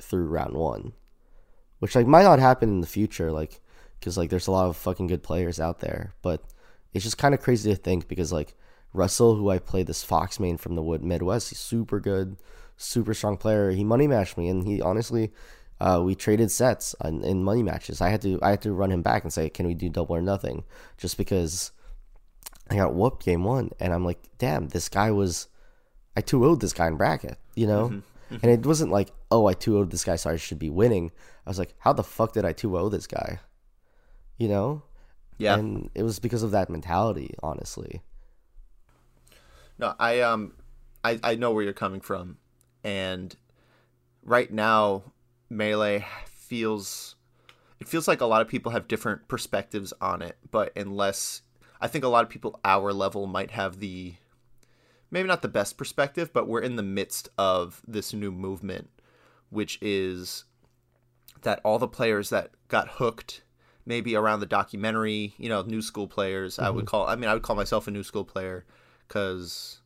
through 0.00 0.26
round 0.26 0.54
one 0.54 0.92
which 1.84 1.94
like 1.94 2.06
might 2.06 2.22
not 2.22 2.38
happen 2.38 2.70
in 2.70 2.80
the 2.80 2.86
future 2.86 3.30
like 3.30 3.60
because 3.98 4.16
like 4.16 4.30
there's 4.30 4.46
a 4.46 4.50
lot 4.50 4.68
of 4.68 4.76
fucking 4.76 5.06
good 5.06 5.22
players 5.22 5.60
out 5.60 5.80
there 5.80 6.14
but 6.22 6.42
it's 6.94 7.04
just 7.04 7.18
kind 7.18 7.34
of 7.34 7.42
crazy 7.42 7.70
to 7.70 7.76
think 7.76 8.08
because 8.08 8.32
like 8.32 8.54
russell 8.92 9.34
who 9.36 9.50
i 9.50 9.58
played 9.58 9.86
this 9.86 10.02
fox 10.02 10.40
main 10.40 10.56
from 10.56 10.74
the 10.74 10.82
wood 10.82 11.02
midwest 11.02 11.50
he's 11.50 11.58
super 11.58 12.00
good 12.00 12.36
super 12.76 13.12
strong 13.12 13.36
player 13.36 13.70
he 13.70 13.84
money 13.84 14.06
matched 14.06 14.38
me 14.38 14.48
and 14.48 14.64
he 14.66 14.80
honestly 14.80 15.32
uh, 15.80 16.00
we 16.02 16.14
traded 16.14 16.50
sets 16.50 16.94
in, 17.04 17.22
in 17.24 17.42
money 17.42 17.62
matches 17.62 18.00
i 18.00 18.08
had 18.08 18.22
to 18.22 18.38
i 18.42 18.50
had 18.50 18.62
to 18.62 18.72
run 18.72 18.92
him 18.92 19.02
back 19.02 19.24
and 19.24 19.32
say 19.32 19.50
can 19.50 19.66
we 19.66 19.74
do 19.74 19.88
double 19.88 20.14
or 20.14 20.22
nothing 20.22 20.64
just 20.96 21.18
because 21.18 21.72
i 22.70 22.76
got 22.76 22.94
whooped 22.94 23.24
game 23.24 23.44
one 23.44 23.70
and 23.80 23.92
i'm 23.92 24.04
like 24.04 24.18
damn 24.38 24.68
this 24.68 24.88
guy 24.88 25.10
was 25.10 25.48
i 26.16 26.20
2 26.20 26.56
this 26.56 26.72
guy 26.72 26.86
in 26.86 26.96
bracket 26.96 27.38
you 27.54 27.66
know 27.66 28.02
and 28.30 28.44
it 28.44 28.66
wasn't 28.66 28.92
like, 28.92 29.10
oh, 29.30 29.46
I 29.46 29.54
2 29.54 29.72
0'd 29.72 29.90
this 29.90 30.04
guy, 30.04 30.16
so 30.16 30.30
I 30.30 30.36
should 30.36 30.58
be 30.58 30.70
winning. 30.70 31.12
I 31.46 31.50
was 31.50 31.58
like, 31.58 31.74
how 31.78 31.92
the 31.92 32.02
fuck 32.02 32.32
did 32.32 32.44
I 32.44 32.52
2 32.52 32.70
0 32.70 32.88
this 32.88 33.06
guy? 33.06 33.40
You 34.38 34.48
know? 34.48 34.82
Yeah 35.38 35.54
And 35.54 35.90
it 35.94 36.02
was 36.02 36.18
because 36.18 36.42
of 36.42 36.50
that 36.52 36.70
mentality, 36.70 37.34
honestly. 37.42 38.02
No, 39.78 39.94
I 39.98 40.20
um, 40.20 40.54
I 41.02 41.18
I 41.22 41.34
know 41.34 41.50
where 41.50 41.64
you're 41.64 41.72
coming 41.72 42.00
from, 42.00 42.38
and 42.82 43.34
right 44.22 44.52
now, 44.52 45.12
melee 45.50 46.04
feels 46.26 47.16
it 47.80 47.88
feels 47.88 48.06
like 48.06 48.20
a 48.20 48.26
lot 48.26 48.40
of 48.40 48.48
people 48.48 48.72
have 48.72 48.88
different 48.88 49.28
perspectives 49.28 49.92
on 50.00 50.22
it, 50.22 50.36
but 50.50 50.72
unless 50.76 51.42
I 51.80 51.88
think 51.88 52.04
a 52.04 52.08
lot 52.08 52.24
of 52.24 52.30
people 52.30 52.60
our 52.64 52.92
level 52.92 53.26
might 53.26 53.50
have 53.50 53.80
the 53.80 54.14
maybe 55.10 55.28
not 55.28 55.42
the 55.42 55.48
best 55.48 55.76
perspective, 55.76 56.32
but 56.32 56.48
we're 56.48 56.60
in 56.60 56.76
the 56.76 56.82
midst 56.82 57.28
of 57.36 57.82
this 57.86 58.12
new 58.12 58.32
movement, 58.32 58.90
which 59.50 59.78
is 59.80 60.44
that 61.42 61.60
all 61.64 61.78
the 61.78 61.88
players 61.88 62.30
that 62.30 62.50
got 62.68 62.88
hooked 62.88 63.42
maybe 63.86 64.16
around 64.16 64.40
the 64.40 64.46
documentary, 64.46 65.34
you 65.38 65.48
know, 65.48 65.62
new 65.62 65.82
school 65.82 66.06
players. 66.06 66.58
I 66.58 66.70
would 66.70 66.86
call. 66.86 67.06
I 67.06 67.16
mean, 67.16 67.28
I 67.30 67.34
would 67.34 67.42
call 67.42 67.56
myself 67.56 67.86
a 67.86 67.90
new 67.90 68.02
school 68.02 68.24
player 68.24 68.64
because 69.08 69.80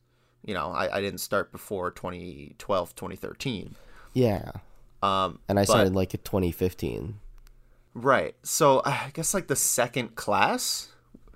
you 0.45 0.53
know 0.53 0.69
I, 0.71 0.97
I 0.97 1.01
didn't 1.01 1.19
start 1.19 1.51
before 1.51 1.91
2012 1.91 2.95
2013 2.95 3.75
Yeah. 4.13 4.51
um 5.03 5.39
And 5.49 5.59
I 5.59 5.63
but- 5.63 5.67
started 5.67 5.93
like 5.95 6.13
in 6.13 6.21
2015. 6.21 7.19
right 7.93 8.35
so 8.43 8.81
i 8.85 9.09
guess 9.13 9.33
like 9.33 9.47
the 9.47 9.55
second 9.57 10.15
class 10.15 10.89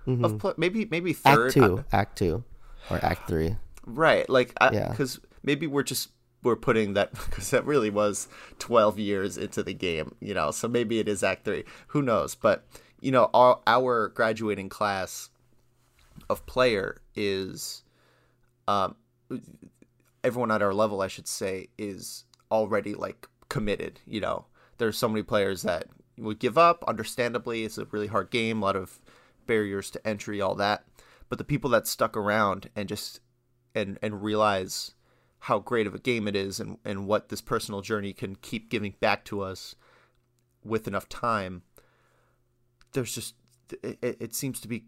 of 0.08 0.38
pl- 0.40 0.54
maybe 0.58 0.86
maybe 0.86 1.12
third 1.14 1.48
Act 1.48 1.54
2. 1.56 1.84
Act 1.92 2.18
2. 2.18 2.44
Or 2.90 3.00
Act 3.04 3.28
3. 3.28 3.56
right 3.86 4.30
like 4.30 4.54
Yeah. 4.62 4.90
because 4.90 5.20
maybe 5.44 5.68
we're 5.68 5.84
just 5.84 6.10
we're 6.44 6.56
putting 6.56 6.94
that 6.94 7.12
because 7.26 7.50
that 7.52 7.66
really 7.66 7.90
was 7.90 8.28
12 8.60 9.00
years 9.00 9.38
into 9.38 9.64
the 9.64 9.74
game 9.74 10.16
you 10.20 10.34
know 10.34 10.52
so 10.52 10.68
maybe 10.68 11.00
it 11.00 11.08
is 11.08 11.24
act 11.24 11.46
3 11.46 11.64
who 11.88 12.02
knows? 12.02 12.36
But 12.36 12.66
you 13.02 13.12
know 13.12 13.30
our, 13.34 13.60
our 13.68 14.10
graduating 14.10 14.70
class 14.70 15.30
of 16.30 16.46
player 16.46 17.02
is 17.16 17.84
um 18.68 18.96
everyone 20.24 20.52
at 20.52 20.62
our 20.62 20.74
level 20.74 21.02
i 21.02 21.08
should 21.08 21.28
say 21.28 21.68
is 21.78 22.24
already 22.52 22.94
like 22.94 23.28
committed 23.50 24.00
you 24.06 24.20
know. 24.20 24.46
There's 24.80 24.98
so 24.98 25.08
many 25.08 25.22
players 25.22 25.62
that 25.62 25.86
would 26.18 26.40
give 26.40 26.58
up 26.58 26.84
understandably 26.88 27.64
it's 27.64 27.78
a 27.78 27.86
really 27.86 28.08
hard 28.08 28.32
game 28.32 28.62
a 28.62 28.66
lot 28.66 28.76
of 28.76 29.00
barriers 29.46 29.92
to 29.92 30.08
entry 30.08 30.42
all 30.42 30.56
that. 30.56 30.84
But 31.30 31.38
the 31.38 31.44
people 31.44 31.70
that 31.72 31.88
stuck 31.88 32.18
around 32.18 32.70
and 32.76 32.90
just 32.90 33.20
and 33.76 34.00
and 34.02 34.24
realize 34.24 34.94
how 35.44 35.60
great 35.60 35.88
of 35.88 35.94
a 35.94 36.00
game 36.00 36.28
it 36.28 36.36
is 36.36 36.60
and 36.60 36.78
and 36.86 37.08
what 37.08 37.30
this 37.30 37.42
personal 37.42 37.82
journey 37.82 38.14
can 38.14 38.36
keep 38.36 38.70
giving 38.70 38.96
back 39.00 39.26
to 39.26 39.42
us 39.42 39.76
with 40.64 40.88
enough 40.88 41.10
time 41.10 41.64
there's 42.94 43.14
just 43.14 43.36
it, 43.82 43.98
it 44.02 44.36
seems 44.36 44.60
to 44.60 44.68
be 44.68 44.86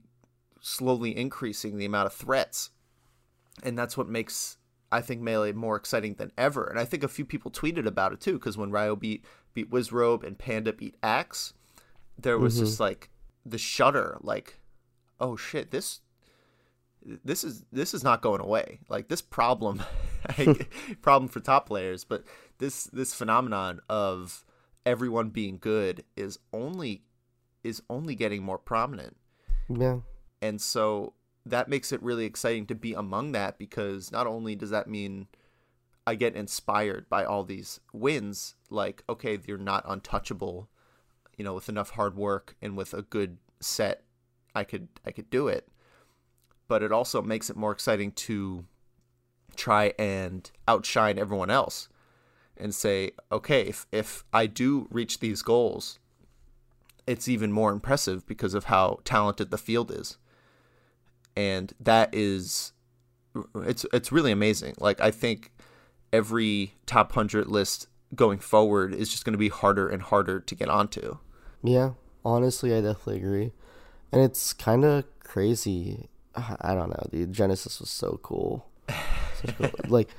slowly 0.62 1.16
increasing 1.16 1.78
the 1.78 1.86
amount 1.86 2.06
of 2.06 2.14
threats 2.14 2.70
and 3.64 3.78
that's 3.78 3.98
what 3.98 4.08
makes 4.08 4.58
I 4.92 5.02
think 5.02 5.22
Melee 5.22 5.52
more 5.52 5.76
exciting 5.76 6.14
than 6.14 6.32
ever. 6.38 6.66
And 6.66 6.80
I 6.80 6.86
think 6.86 7.04
a 7.04 7.10
few 7.10 7.26
people 7.26 7.52
tweeted 7.52 7.86
about 7.86 8.14
it 8.14 8.22
too, 8.22 8.34
because 8.34 8.58
when 8.58 8.72
Ryobeat 8.72 9.24
beat 9.54 9.70
Wizrobe 9.70 10.24
and 10.24 10.38
Panda 10.38 10.72
beat 10.72 10.96
Axe, 11.04 11.54
there 12.18 12.38
was 12.38 12.56
mm-hmm. 12.56 12.66
just 12.66 12.80
like 12.80 13.10
the 13.46 13.58
shudder, 13.58 14.18
like, 14.22 14.60
oh 15.20 15.36
shit, 15.36 15.72
this 15.72 16.00
this 17.24 17.44
is 17.44 17.66
this 17.72 17.94
is 17.94 18.04
not 18.04 18.22
going 18.22 18.42
away. 18.42 18.80
Like 18.88 19.10
this 19.10 19.22
problem, 19.22 19.84
problem 21.02 21.30
for 21.30 21.40
top 21.40 21.68
players, 21.68 22.04
but 22.04 22.24
this 22.58 22.86
this 22.86 23.14
phenomenon 23.14 23.82
of 23.90 24.46
everyone 24.86 25.30
being 25.30 25.58
good 25.58 26.04
is 26.16 26.40
only 26.54 27.04
is 27.64 27.82
only 27.90 28.16
getting 28.16 28.44
more 28.44 28.60
prominent. 28.60 29.18
Yeah. 29.68 30.00
And 30.42 30.62
so 30.62 31.14
that 31.46 31.70
makes 31.70 31.92
it 31.92 32.02
really 32.02 32.26
exciting 32.26 32.68
to 32.68 32.76
be 32.76 32.94
among 32.94 33.32
that 33.32 33.58
because 33.58 34.12
not 34.12 34.28
only 34.28 34.56
does 34.56 34.70
that 34.70 34.88
mean 34.88 35.28
I 36.08 36.16
get 36.16 36.36
inspired 36.36 37.10
by 37.10 37.26
all 37.26 37.44
these 37.44 37.80
wins, 37.92 38.56
like, 38.70 39.04
okay, 39.10 39.40
you're 39.46 39.58
not 39.58 39.84
untouchable, 39.88 40.70
you 41.38 41.44
know, 41.44 41.56
with 41.56 41.70
enough 41.70 41.92
hard 41.92 42.16
work 42.16 42.56
and 42.62 42.78
with 42.78 42.94
a 42.94 43.02
good 43.02 43.38
set, 43.60 44.04
I 44.54 44.64
could 44.64 44.88
I 45.06 45.12
could 45.12 45.30
do 45.30 45.48
it. 45.48 45.68
But 46.68 46.84
it 46.84 46.92
also 46.92 47.22
makes 47.22 47.50
it 47.50 47.56
more 47.56 47.72
exciting 47.72 48.12
to 48.12 48.66
try 49.56 49.94
and 49.98 50.50
outshine 50.68 51.18
everyone 51.18 51.50
else 51.50 51.88
and 52.58 52.74
say, 52.74 53.12
okay, 53.32 53.62
if, 53.62 53.86
if 53.92 54.24
I 54.32 54.48
do 54.48 54.88
reach 54.90 55.20
these 55.20 55.42
goals, 55.42 56.00
it's 57.06 57.28
even 57.28 57.52
more 57.52 57.72
impressive 57.72 58.26
because 58.26 58.54
of 58.54 58.66
how 58.66 59.00
talented 59.04 59.52
the 59.52 59.58
field 59.58 59.92
is 59.92 60.18
and 61.36 61.74
that 61.80 62.10
is 62.14 62.72
it's 63.56 63.86
it's 63.92 64.12
really 64.12 64.32
amazing. 64.32 64.76
Like 64.80 65.02
I 65.02 65.12
think 65.12 65.52
every 66.14 66.76
top 66.86 67.16
100 67.16 67.48
list 67.48 67.88
going 68.14 68.40
forward 68.40 68.94
is 68.94 69.10
just 69.10 69.26
going 69.26 69.34
to 69.34 69.40
be 69.40 69.50
harder 69.50 69.90
and 69.90 70.02
harder 70.02 70.40
to 70.40 70.56
get 70.56 70.70
onto. 70.70 71.18
Yeah, 71.64 71.92
honestly, 72.24 72.74
I 72.74 72.82
definitely 72.82 73.18
agree. 73.18 73.52
And 74.12 74.22
it's 74.22 74.54
kind 74.54 74.86
of 74.86 75.06
crazy. 75.20 76.08
I 76.36 76.74
don't 76.74 76.90
know, 76.90 77.08
dude. 77.12 77.34
Genesis 77.34 77.80
was 77.80 77.90
so 77.90 78.20
cool. 78.24 78.68
Like 79.88 80.10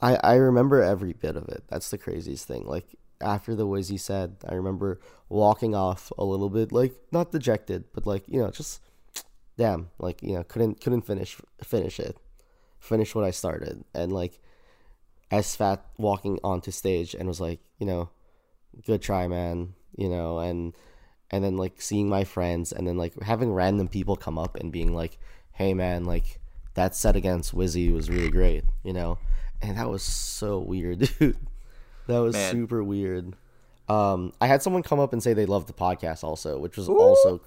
I 0.00 0.16
I 0.16 0.34
remember 0.36 0.82
every 0.82 1.12
bit 1.12 1.36
of 1.36 1.48
it. 1.48 1.64
That's 1.68 1.90
the 1.90 1.98
craziest 1.98 2.46
thing. 2.46 2.66
Like 2.66 2.96
after 3.20 3.54
the 3.54 3.66
Wizzy 3.66 3.98
said, 3.98 4.36
I 4.46 4.54
remember 4.54 5.00
walking 5.28 5.74
off 5.74 6.12
a 6.18 6.24
little 6.24 6.50
bit 6.50 6.72
like 6.72 6.94
not 7.12 7.32
dejected, 7.32 7.84
but 7.92 8.06
like, 8.06 8.24
you 8.28 8.40
know, 8.40 8.50
just 8.50 8.80
damn, 9.56 9.90
like 9.98 10.22
you 10.22 10.34
know, 10.34 10.44
couldn't 10.44 10.80
couldn't 10.80 11.02
finish 11.02 11.36
finish 11.62 11.98
it, 11.98 12.16
finish 12.78 13.14
what 13.14 13.24
I 13.24 13.30
started, 13.30 13.84
and 13.94 14.12
like 14.12 14.40
SFAT 15.30 15.80
walking 15.98 16.38
onto 16.44 16.70
stage 16.70 17.14
and 17.14 17.28
was 17.28 17.40
like, 17.40 17.60
you 17.78 17.86
know, 17.86 18.10
good 18.84 19.02
try, 19.02 19.26
man, 19.26 19.74
you 19.96 20.08
know, 20.08 20.38
and 20.38 20.74
and 21.30 21.42
then 21.42 21.56
like 21.56 21.80
seeing 21.80 22.08
my 22.08 22.24
friends 22.24 22.72
and 22.72 22.86
then 22.86 22.96
like 22.96 23.20
having 23.22 23.52
random 23.52 23.88
people 23.88 24.16
come 24.16 24.38
up 24.38 24.56
and 24.56 24.72
being 24.72 24.94
like, 24.94 25.18
hey 25.52 25.74
man, 25.74 26.04
like 26.04 26.38
that 26.76 26.94
set 26.94 27.16
against 27.16 27.54
Wizzy 27.54 27.92
was 27.92 28.08
really 28.08 28.30
great, 28.30 28.64
you 28.84 28.92
know, 28.92 29.18
and 29.60 29.76
that 29.76 29.90
was 29.90 30.02
so 30.02 30.58
weird, 30.58 30.98
dude. 31.18 31.36
that 32.06 32.18
was 32.18 32.34
man. 32.34 32.52
super 32.52 32.84
weird. 32.84 33.34
Um, 33.88 34.32
I 34.40 34.46
had 34.46 34.62
someone 34.62 34.82
come 34.82 35.00
up 35.00 35.12
and 35.12 35.22
say 35.22 35.32
they 35.32 35.46
loved 35.46 35.68
the 35.68 35.72
podcast 35.72 36.22
also, 36.24 36.58
which 36.58 36.76
was 36.76 36.88
Ooh. 36.88 36.98
also 36.98 37.40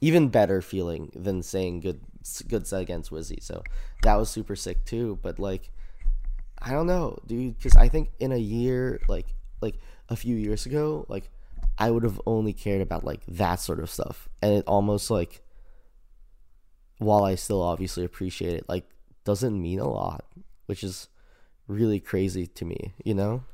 even 0.00 0.28
better 0.28 0.60
feeling 0.60 1.10
than 1.14 1.42
saying 1.42 1.80
good 1.80 2.00
good 2.48 2.66
set 2.66 2.82
against 2.82 3.10
Wizzy. 3.10 3.42
So 3.42 3.62
that 4.02 4.16
was 4.16 4.28
super 4.30 4.56
sick 4.56 4.84
too. 4.84 5.18
But 5.22 5.38
like, 5.38 5.70
I 6.60 6.70
don't 6.70 6.86
know, 6.86 7.18
dude, 7.26 7.56
because 7.56 7.76
I 7.76 7.88
think 7.88 8.10
in 8.18 8.32
a 8.32 8.38
year, 8.38 9.00
like 9.08 9.26
like 9.60 9.76
a 10.08 10.16
few 10.16 10.36
years 10.36 10.66
ago, 10.66 11.06
like 11.08 11.30
I 11.78 11.90
would 11.90 12.04
have 12.04 12.20
only 12.26 12.52
cared 12.52 12.82
about 12.82 13.04
like 13.04 13.20
that 13.26 13.56
sort 13.56 13.80
of 13.80 13.90
stuff, 13.90 14.28
and 14.42 14.54
it 14.54 14.64
almost 14.66 15.10
like, 15.10 15.42
while 16.98 17.24
I 17.24 17.34
still 17.34 17.62
obviously 17.62 18.04
appreciate 18.04 18.54
it, 18.54 18.68
like 18.68 18.88
doesn't 19.24 19.60
mean 19.60 19.80
a 19.80 19.88
lot, 19.88 20.24
which 20.66 20.82
is 20.82 21.08
really 21.68 22.00
crazy 22.00 22.46
to 22.46 22.64
me, 22.64 22.94
you 23.04 23.14
know? 23.14 23.44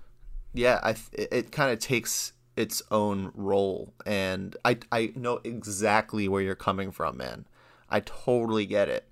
Yeah, 0.52 0.80
I 0.82 0.90
it, 1.12 1.28
it 1.32 1.52
kind 1.52 1.72
of 1.72 1.78
takes 1.78 2.32
its 2.56 2.82
own 2.90 3.32
role 3.34 3.94
and 4.04 4.56
I 4.64 4.78
I 4.90 5.12
know 5.16 5.40
exactly 5.44 6.28
where 6.28 6.42
you're 6.42 6.54
coming 6.54 6.90
from, 6.90 7.16
man. 7.16 7.46
I 7.88 8.00
totally 8.00 8.66
get 8.66 8.88
it. 8.88 9.08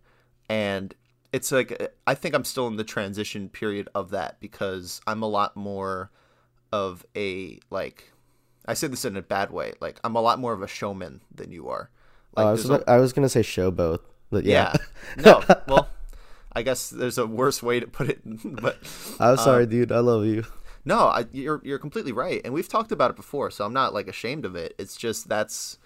And 0.49 0.95
it's 1.33 1.51
like 1.51 1.93
I 2.07 2.15
think 2.15 2.35
I'm 2.35 2.45
still 2.45 2.67
in 2.67 2.77
the 2.77 2.85
transition 2.85 3.49
period 3.49 3.89
of 3.95 4.11
that 4.11 4.41
because 4.41 5.01
I'm 5.07 5.23
a 5.23 5.29
lot 5.29 5.57
more 5.57 6.11
of 6.73 7.05
a 7.17 7.59
like 7.71 8.13
I 8.67 8.75
say 8.75 8.87
this 8.87 9.05
in 9.05 9.17
a 9.17 9.23
bad 9.23 9.51
way. 9.51 9.73
Like 9.81 9.99
I'm 10.05 10.17
a 10.17 10.21
lot 10.21 10.39
more 10.39 10.53
of 10.53 10.63
a 10.63 10.69
showman 10.69 11.23
than 11.35 11.51
you 11.51 11.69
are. 11.69 11.91
Oh, 12.37 12.43
like, 12.43 12.47
I 12.47 12.53
was 12.53 12.71
a, 12.71 12.91
I 12.91 12.97
was 12.99 13.13
gonna 13.13 13.29
say 13.29 13.41
showboat, 13.41 14.01
but 14.31 14.45
yeah. 14.45 14.73
yeah. 14.75 14.85
No, 15.25 15.43
well, 15.67 15.89
I 16.53 16.63
guess 16.63 16.91
there's 16.91 17.19
a 17.19 17.27
worse 17.27 17.63
way 17.63 17.81
to 17.81 17.87
put 17.87 18.09
it. 18.09 18.21
But 18.45 18.79
I'm 19.19 19.37
sorry, 19.37 19.65
um, 19.65 19.71
dude. 19.71 19.93
I 19.93 20.01
love 20.01 20.25
you. 20.25 20.45
No, 20.85 21.07
I, 21.07 21.27
you're 21.33 21.61
you're 21.65 21.79
completely 21.79 22.13
right, 22.13 22.41
and 22.45 22.55
we've 22.55 22.69
talked 22.69 22.93
about 22.93 23.11
it 23.11 23.17
before, 23.17 23.51
so 23.51 23.65
I'm 23.65 23.73
not 23.73 23.93
like 23.93 24.09
ashamed 24.09 24.45
of 24.45 24.57
it. 24.57 24.75
It's 24.79 24.97
just 24.97 25.29
that's 25.29 25.79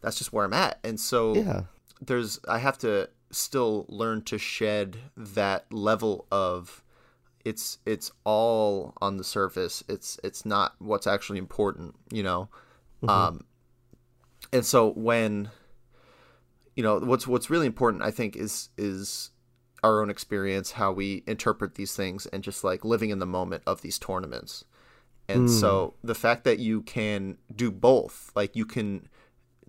that's 0.00 0.18
just 0.18 0.32
where 0.32 0.44
I'm 0.44 0.52
at, 0.52 0.78
and 0.82 0.98
so 0.98 1.34
yeah. 1.34 1.62
there's 2.00 2.40
I 2.48 2.58
have 2.58 2.78
to 2.78 3.08
still 3.30 3.86
learn 3.88 4.22
to 4.22 4.38
shed 4.38 4.96
that 5.16 5.72
level 5.72 6.26
of 6.32 6.82
it's 7.44 7.78
it's 7.86 8.10
all 8.24 8.94
on 9.00 9.16
the 9.16 9.24
surface. 9.24 9.82
It's 9.88 10.18
it's 10.24 10.44
not 10.44 10.74
what's 10.78 11.06
actually 11.06 11.38
important, 11.38 11.94
you 12.12 12.22
know. 12.22 12.48
Mm-hmm. 13.02 13.10
Um, 13.10 13.44
and 14.52 14.64
so 14.64 14.90
when 14.90 15.50
you 16.80 16.84
know 16.84 16.98
what's 16.98 17.26
what's 17.26 17.50
really 17.50 17.66
important, 17.66 18.02
I 18.02 18.10
think 18.10 18.34
is 18.34 18.70
is 18.78 19.32
our 19.82 20.00
own 20.00 20.08
experience, 20.08 20.70
how 20.72 20.90
we 20.92 21.22
interpret 21.26 21.74
these 21.74 21.94
things, 21.94 22.24
and 22.24 22.42
just 22.42 22.64
like 22.64 22.86
living 22.86 23.10
in 23.10 23.18
the 23.18 23.26
moment 23.26 23.62
of 23.66 23.82
these 23.82 23.98
tournaments. 23.98 24.64
And 25.28 25.46
mm. 25.46 25.60
so 25.60 25.92
the 26.02 26.14
fact 26.14 26.44
that 26.44 26.58
you 26.58 26.80
can 26.80 27.36
do 27.54 27.70
both, 27.70 28.32
like 28.34 28.56
you 28.56 28.64
can 28.64 29.10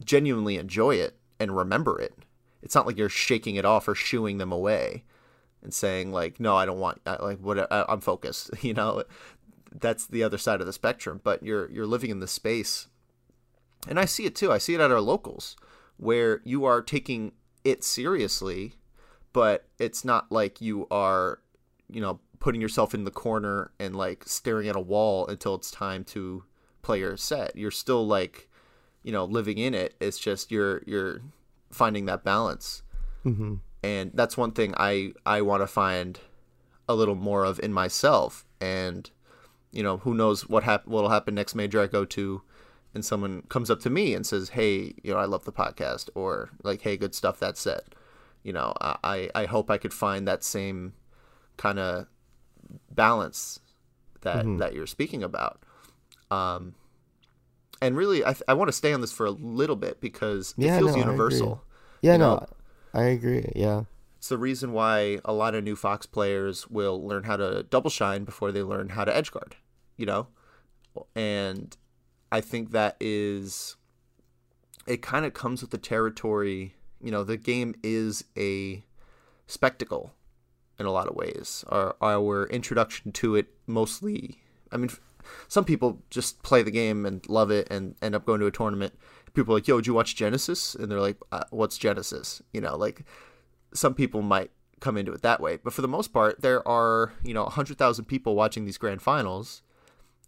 genuinely 0.02 0.56
enjoy 0.56 0.96
it 0.96 1.18
and 1.38 1.54
remember 1.54 2.00
it. 2.00 2.14
It's 2.62 2.76
not 2.76 2.88
like 2.88 2.98
you're 2.98 3.10
shaking 3.10 3.58
it 3.58 3.66
off 3.66 3.90
or 3.90 3.94
shooing 3.94 4.38
them 4.38 4.54
away 4.54 5.04
and 5.62 5.74
saying 5.74 6.14
like, 6.14 6.40
"No, 6.40 6.56
I 6.56 6.66
don't 6.66 6.80
want 6.80 7.02
like 7.06 7.40
what 7.40 7.68
I'm 7.70 8.00
focused." 8.00 8.52
You 8.62 8.74
know, 8.74 9.04
that's 9.70 10.08
the 10.08 10.24
other 10.24 10.38
side 10.38 10.62
of 10.62 10.66
the 10.66 10.72
spectrum. 10.72 11.20
But 11.22 11.44
you're 11.44 11.70
you're 11.72 11.86
living 11.86 12.10
in 12.10 12.22
the 12.22 12.28
space, 12.30 12.88
and 13.86 14.00
I 14.00 14.06
see 14.06 14.24
it 14.24 14.34
too. 14.34 14.50
I 14.50 14.60
see 14.60 14.76
it 14.76 14.80
at 14.80 14.92
our 14.92 15.02
locals 15.02 15.58
where 16.02 16.42
you 16.44 16.66
are 16.66 16.82
taking 16.82 17.32
it 17.64 17.84
seriously 17.84 18.76
but 19.34 19.66
it's 19.80 20.04
not 20.04 20.32
like 20.32 20.62
you 20.62 20.88
are, 20.92 21.40
you 21.90 22.02
know, 22.02 22.20
putting 22.40 22.62
yourself 22.62 22.94
in 22.94 23.04
the 23.04 23.12
corner 23.12 23.72
and 23.80 23.96
like 23.96 24.24
staring 24.26 24.68
at 24.68 24.76
a 24.76 24.82
wall 24.82 25.28
until 25.28 25.56
it's 25.56 25.72
time 25.72 26.04
to 26.04 26.44
play 26.82 27.00
your 27.00 27.16
set. 27.18 27.56
You're 27.56 27.72
still 27.72 28.06
like, 28.06 28.50
you 29.04 29.12
know, 29.12 29.26
living 29.26 29.58
in 29.58 29.74
it. 29.74 29.96
It's 30.00 30.20
just 30.20 30.52
you're 30.52 30.82
you're 30.86 31.22
finding 31.72 32.06
that 32.06 32.24
balance, 32.24 32.84
mm-hmm. 33.26 33.56
and 33.84 34.12
that's 34.14 34.38
one 34.38 34.52
thing 34.52 34.74
I 34.78 35.14
I 35.26 35.42
want 35.42 35.64
to 35.64 35.68
find 35.68 36.20
a 36.90 36.96
little 36.96 37.16
more 37.16 37.46
of 37.46 37.60
in 37.60 37.72
myself. 37.72 38.46
And 38.60 39.10
you 39.72 39.82
know, 39.84 39.98
who 39.98 40.14
knows 40.14 40.50
what 40.50 40.64
hap- 40.64 40.88
what'll 40.88 41.10
happen 41.10 41.36
next 41.36 41.56
major 41.56 41.82
I 41.82 41.88
go 41.88 42.04
to, 42.06 42.42
and 42.94 43.06
someone 43.06 43.44
comes 43.44 43.70
up 43.70 43.80
to 43.82 43.90
me 43.90 44.14
and 44.14 44.26
says, 44.26 44.50
"Hey, 44.50 44.94
you 45.04 45.14
know, 45.14 45.18
I 45.18 45.26
love 45.26 45.46
the 45.46 45.54
podcast," 45.54 46.10
or 46.16 46.50
like, 46.64 46.82
"Hey, 46.82 46.98
good 46.98 47.16
stuff 47.16 47.40
that 47.40 47.58
set." 47.58 47.94
you 48.44 48.54
know, 48.54 48.74
I, 48.80 49.30
I 49.36 49.46
hope 49.46 49.70
I 49.70 49.78
could 49.78 49.94
find 49.94 50.28
that 50.28 50.44
same 50.44 50.94
kind 51.58 51.80
of 51.80 52.08
balance 52.90 53.60
that 54.22 54.46
mm-hmm. 54.46 54.58
that 54.58 54.74
you're 54.74 54.88
speaking 54.88 55.24
about. 55.24 55.62
Um, 56.30 56.76
and 57.82 57.96
really, 57.96 58.26
I, 58.26 58.36
I 58.48 58.54
want 58.54 58.70
to 58.70 58.74
stay 58.74 58.94
on 58.94 59.02
this 59.02 59.12
for 59.12 59.26
a 59.26 59.32
little 59.32 59.76
bit 59.76 60.02
because 60.02 60.54
it 60.58 60.78
feels 60.78 60.96
no, 60.96 60.98
universal. 60.98 61.64
Yeah, 62.02 62.18
no, 62.18 62.36
know? 62.36 62.48
I 62.94 63.04
agree. 63.04 63.52
Yeah. 63.56 63.84
It's 64.18 64.30
the 64.30 64.38
reason 64.38 64.72
why 64.72 65.20
a 65.26 65.34
lot 65.34 65.56
of 65.56 65.64
new 65.64 65.76
Fox 65.76 66.06
players 66.06 66.70
will 66.70 67.06
learn 67.06 67.24
how 67.24 67.38
to 67.38 67.64
double 67.64 67.90
shine 67.90 68.24
before 68.24 68.52
they 68.52 68.62
learn 68.62 68.90
how 68.90 69.04
to 69.04 69.16
edge 69.16 69.32
guard, 69.32 69.56
you 69.98 70.06
know? 70.06 70.28
And 71.16 71.76
I 72.32 72.42
think 72.42 72.72
that 72.72 72.96
is, 73.00 73.76
it 74.88 75.02
kind 75.02 75.26
of 75.26 75.34
comes 75.34 75.62
with 75.62 75.72
the 75.72 75.78
territory 75.78 76.76
you 77.04 77.12
know 77.12 77.24
the 77.24 77.38
game 77.38 77.76
is 77.84 78.24
a 78.38 78.84
spectacle 79.48 80.14
in 80.80 80.86
a 80.86 80.92
lot 80.92 81.08
of 81.08 81.16
ways. 81.16 81.66
Our 81.68 81.96
our 82.02 82.46
introduction 82.48 83.12
to 83.14 83.36
it 83.36 83.48
mostly, 83.68 84.40
I 84.72 84.78
mean, 84.78 84.92
some 85.48 85.66
people 85.66 86.02
just 86.10 86.44
play 86.44 86.64
the 86.64 86.72
game 86.72 87.06
and 87.06 87.28
love 87.28 87.52
it 87.52 87.68
and 87.70 87.96
end 88.02 88.16
up 88.16 88.26
going 88.26 88.40
to 88.42 88.48
a 88.48 88.52
tournament. 88.52 88.94
People 89.34 89.54
are 89.54 89.58
like, 89.58 89.68
"Yo, 89.68 89.78
did 89.78 89.88
you 89.88 89.94
watch 89.94 90.16
Genesis?" 90.16 90.76
And 90.76 90.92
they're 90.92 91.02
like, 91.02 91.18
uh, 91.32 91.46
"What's 91.50 91.78
Genesis?" 91.78 92.42
You 92.54 92.62
know, 92.62 92.76
like 92.78 93.04
some 93.74 93.94
people 93.94 94.22
might 94.22 94.52
come 94.80 94.98
into 94.98 95.12
it 95.12 95.22
that 95.22 95.40
way, 95.40 95.58
but 95.64 95.74
for 95.74 95.82
the 95.82 95.88
most 95.88 96.12
part, 96.12 96.42
there 96.42 96.68
are 96.68 97.14
you 97.24 97.34
know 97.34 97.46
hundred 97.46 97.78
thousand 97.78 98.06
people 98.06 98.36
watching 98.36 98.66
these 98.66 98.78
grand 98.78 99.02
finals, 99.02 99.62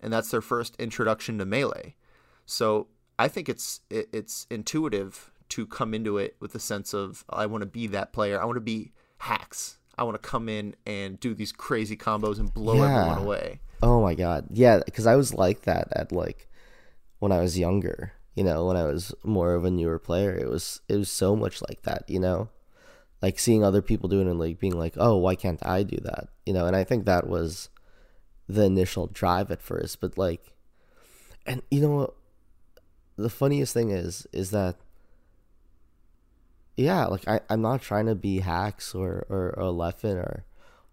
and 0.03 0.11
that's 0.11 0.29
their 0.29 0.41
first 0.41 0.75
introduction 0.75 1.37
to 1.39 1.45
melee. 1.45 1.95
So 2.45 2.87
I 3.17 3.27
think 3.29 3.49
it's 3.49 3.81
it, 3.89 4.09
it's 4.11 4.45
intuitive 4.51 5.31
to 5.49 5.65
come 5.65 5.93
into 5.93 6.17
it 6.17 6.35
with 6.39 6.53
a 6.55 6.59
sense 6.59 6.93
of 6.93 7.23
I 7.29 7.45
want 7.45 7.61
to 7.61 7.67
be 7.67 7.87
that 7.87 8.13
player. 8.13 8.39
I 8.39 8.45
want 8.45 8.57
to 8.57 8.61
be 8.61 8.91
Hax. 9.19 9.77
I 9.97 10.03
want 10.03 10.21
to 10.21 10.29
come 10.29 10.49
in 10.49 10.75
and 10.85 11.19
do 11.19 11.33
these 11.33 11.51
crazy 11.51 11.95
combos 11.95 12.39
and 12.39 12.53
blow 12.53 12.75
yeah. 12.75 12.99
everyone 12.99 13.19
away. 13.19 13.61
Oh 13.81 14.01
my 14.01 14.15
god, 14.15 14.47
yeah, 14.51 14.79
because 14.85 15.07
I 15.07 15.15
was 15.15 15.33
like 15.33 15.61
that 15.61 15.87
at 15.93 16.11
like 16.11 16.49
when 17.19 17.31
I 17.31 17.39
was 17.39 17.57
younger. 17.57 18.13
You 18.35 18.43
know, 18.43 18.65
when 18.65 18.75
I 18.75 18.85
was 18.85 19.13
more 19.23 19.53
of 19.53 19.63
a 19.63 19.69
newer 19.69 19.99
player, 19.99 20.35
it 20.35 20.49
was 20.49 20.81
it 20.89 20.97
was 20.97 21.09
so 21.09 21.35
much 21.35 21.61
like 21.61 21.83
that. 21.83 22.03
You 22.07 22.19
know, 22.19 22.49
like 23.21 23.39
seeing 23.39 23.63
other 23.63 23.81
people 23.81 24.09
doing 24.09 24.27
it 24.27 24.31
and 24.31 24.39
like 24.39 24.59
being 24.59 24.77
like, 24.77 24.95
oh, 24.97 25.17
why 25.17 25.35
can't 25.35 25.63
I 25.65 25.83
do 25.83 25.97
that? 26.03 26.29
You 26.45 26.53
know, 26.53 26.65
and 26.65 26.75
I 26.75 26.83
think 26.83 27.05
that 27.05 27.27
was 27.27 27.69
the 28.47 28.63
initial 28.63 29.07
drive 29.07 29.51
at 29.51 29.61
first, 29.61 30.01
but 30.01 30.17
like, 30.17 30.53
and 31.45 31.61
you 31.71 31.81
know, 31.81 31.95
what? 31.95 32.13
the 33.15 33.29
funniest 33.29 33.73
thing 33.73 33.91
is 33.91 34.27
is 34.31 34.51
that 34.51 34.75
yeah, 36.75 37.05
like 37.05 37.27
I, 37.27 37.39
I'm 37.49 37.61
not 37.61 37.81
trying 37.81 38.07
to 38.07 38.15
be 38.15 38.39
Hax 38.39 38.95
or, 38.95 39.27
or, 39.29 39.53
or 39.57 39.71
Leffen 39.71 40.15
or 40.15 40.45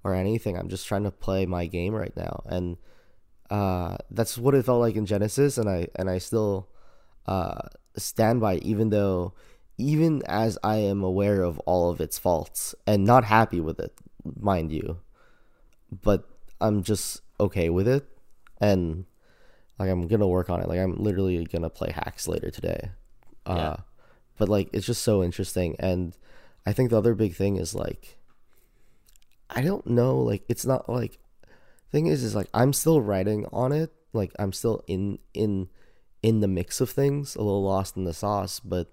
or 0.05 0.14
anything. 0.14 0.57
I'm 0.57 0.68
just 0.68 0.86
trying 0.86 1.05
to 1.05 1.11
play 1.11 1.46
my 1.46 1.66
game 1.66 1.94
right 1.94 2.14
now. 2.16 2.42
And 2.46 2.76
uh, 3.51 3.96
that's 4.11 4.38
what 4.38 4.55
it 4.55 4.64
felt 4.64 4.80
like 4.80 4.96
in 4.96 5.07
Genesis 5.07 5.59
and 5.59 5.68
I 5.68 5.88
and 5.96 6.11
I 6.11 6.18
still 6.18 6.68
uh, 7.26 7.68
stand 7.96 8.40
by 8.40 8.57
even 8.57 8.90
though 8.90 9.34
even 9.78 10.22
as 10.26 10.59
I 10.62 10.76
am 10.76 11.03
aware 11.03 11.42
of 11.42 11.59
all 11.61 11.90
of 11.90 12.01
its 12.01 12.18
faults 12.18 12.74
and 12.86 13.05
not 13.05 13.24
happy 13.24 13.61
with 13.61 13.80
it, 13.80 13.94
mind 14.38 14.72
you. 14.72 14.98
But 15.90 16.28
I'm 16.61 16.82
just 16.82 17.22
okay 17.41 17.70
with 17.70 17.88
it 17.88 18.07
and 18.61 19.05
like 19.78 19.88
I'm 19.91 20.07
gonna 20.07 20.28
work 20.28 20.51
on 20.51 20.61
it. 20.61 20.68
Like 20.68 20.78
I'm 20.78 20.97
literally 20.97 21.45
gonna 21.45 21.70
play 21.70 21.91
Hax 21.91 22.28
later 22.28 22.51
today. 22.51 22.91
Uh, 23.47 23.57
yeah 23.57 23.76
but 24.41 24.49
like 24.49 24.70
it's 24.72 24.86
just 24.86 25.03
so 25.03 25.22
interesting 25.22 25.76
and 25.78 26.16
i 26.66 26.72
think 26.72 26.91
the 26.91 26.97
other 26.97 27.14
big 27.14 27.36
thing 27.36 27.57
is 27.57 27.74
like 27.74 28.18
i 29.51 29.61
don't 29.61 29.86
know 29.86 30.18
like 30.18 30.43
it's 30.49 30.64
not 30.64 30.88
like 30.88 31.18
thing 31.93 32.07
is 32.07 32.24
is 32.24 32.34
like 32.34 32.49
i'm 32.55 32.72
still 32.72 33.03
writing 33.03 33.47
on 33.53 33.70
it 33.70 33.93
like 34.14 34.32
i'm 34.38 34.53
still 34.53 34.82
in 34.88 35.18
in 35.34 35.68
in 36.22 36.41
the 36.41 36.49
mix 36.49 36.80
of 36.80 36.88
things 36.88 37.36
a 37.36 37.43
little 37.43 37.62
lost 37.62 37.97
in 37.97 38.05
the 38.05 38.14
sauce 38.14 38.61
but 38.61 38.91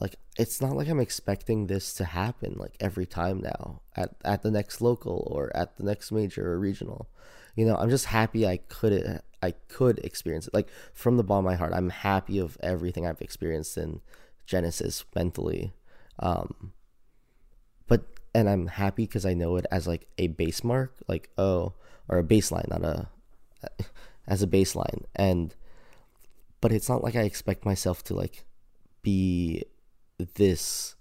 like 0.00 0.16
it's 0.38 0.60
not 0.60 0.74
like 0.74 0.88
i'm 0.88 1.00
expecting 1.00 1.66
this 1.66 1.92
to 1.94 2.04
happen 2.04 2.54
like 2.58 2.74
every 2.80 3.06
time 3.06 3.40
now 3.40 3.80
at 3.96 4.14
at 4.24 4.42
the 4.42 4.50
next 4.50 4.80
local 4.80 5.28
or 5.30 5.54
at 5.56 5.76
the 5.76 5.84
next 5.84 6.10
major 6.10 6.52
or 6.52 6.58
regional 6.58 7.08
you 7.54 7.64
know 7.64 7.76
i'm 7.76 7.90
just 7.90 8.06
happy 8.06 8.46
i 8.46 8.56
could 8.56 9.20
I 9.42 9.50
could 9.68 9.98
experience 9.98 10.46
it. 10.46 10.54
Like 10.54 10.68
from 10.94 11.16
the 11.16 11.24
bottom 11.24 11.44
of 11.44 11.50
my 11.50 11.56
heart, 11.56 11.72
I'm 11.74 11.90
happy 11.90 12.38
of 12.38 12.56
everything 12.62 13.06
I've 13.06 13.20
experienced 13.20 13.76
in 13.76 14.00
Genesis 14.46 15.04
mentally. 15.14 15.72
Um, 16.20 16.72
but 17.88 18.04
and 18.34 18.48
I'm 18.48 18.68
happy 18.68 19.04
because 19.04 19.26
I 19.26 19.34
know 19.34 19.56
it 19.56 19.66
as 19.70 19.88
like 19.88 20.06
a 20.16 20.28
base 20.28 20.62
mark, 20.62 20.94
like 21.08 21.28
oh, 21.36 21.74
or 22.08 22.18
a 22.18 22.24
baseline, 22.24 22.68
not 22.68 22.84
a 22.84 23.08
as 24.28 24.42
a 24.42 24.46
baseline. 24.46 25.04
And 25.16 25.54
but 26.60 26.72
it's 26.72 26.88
not 26.88 27.02
like 27.02 27.16
I 27.16 27.22
expect 27.22 27.66
myself 27.66 28.04
to 28.04 28.14
like 28.14 28.44
be 29.02 29.64
this 30.34 30.96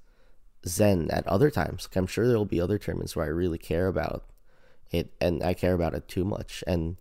zen 0.67 1.09
at 1.11 1.27
other 1.27 1.49
times. 1.49 1.87
Like 1.89 1.95
I'm 1.97 2.07
sure 2.07 2.27
there 2.27 2.37
will 2.37 2.45
be 2.45 2.61
other 2.61 2.77
tournaments 2.77 3.15
where 3.15 3.25
I 3.25 3.29
really 3.29 3.57
care 3.57 3.87
about 3.87 4.25
it 4.91 5.13
and 5.21 5.43
I 5.43 5.53
care 5.53 5.73
about 5.73 5.93
it 5.93 6.07
too 6.07 6.25
much 6.25 6.63
and 6.67 6.97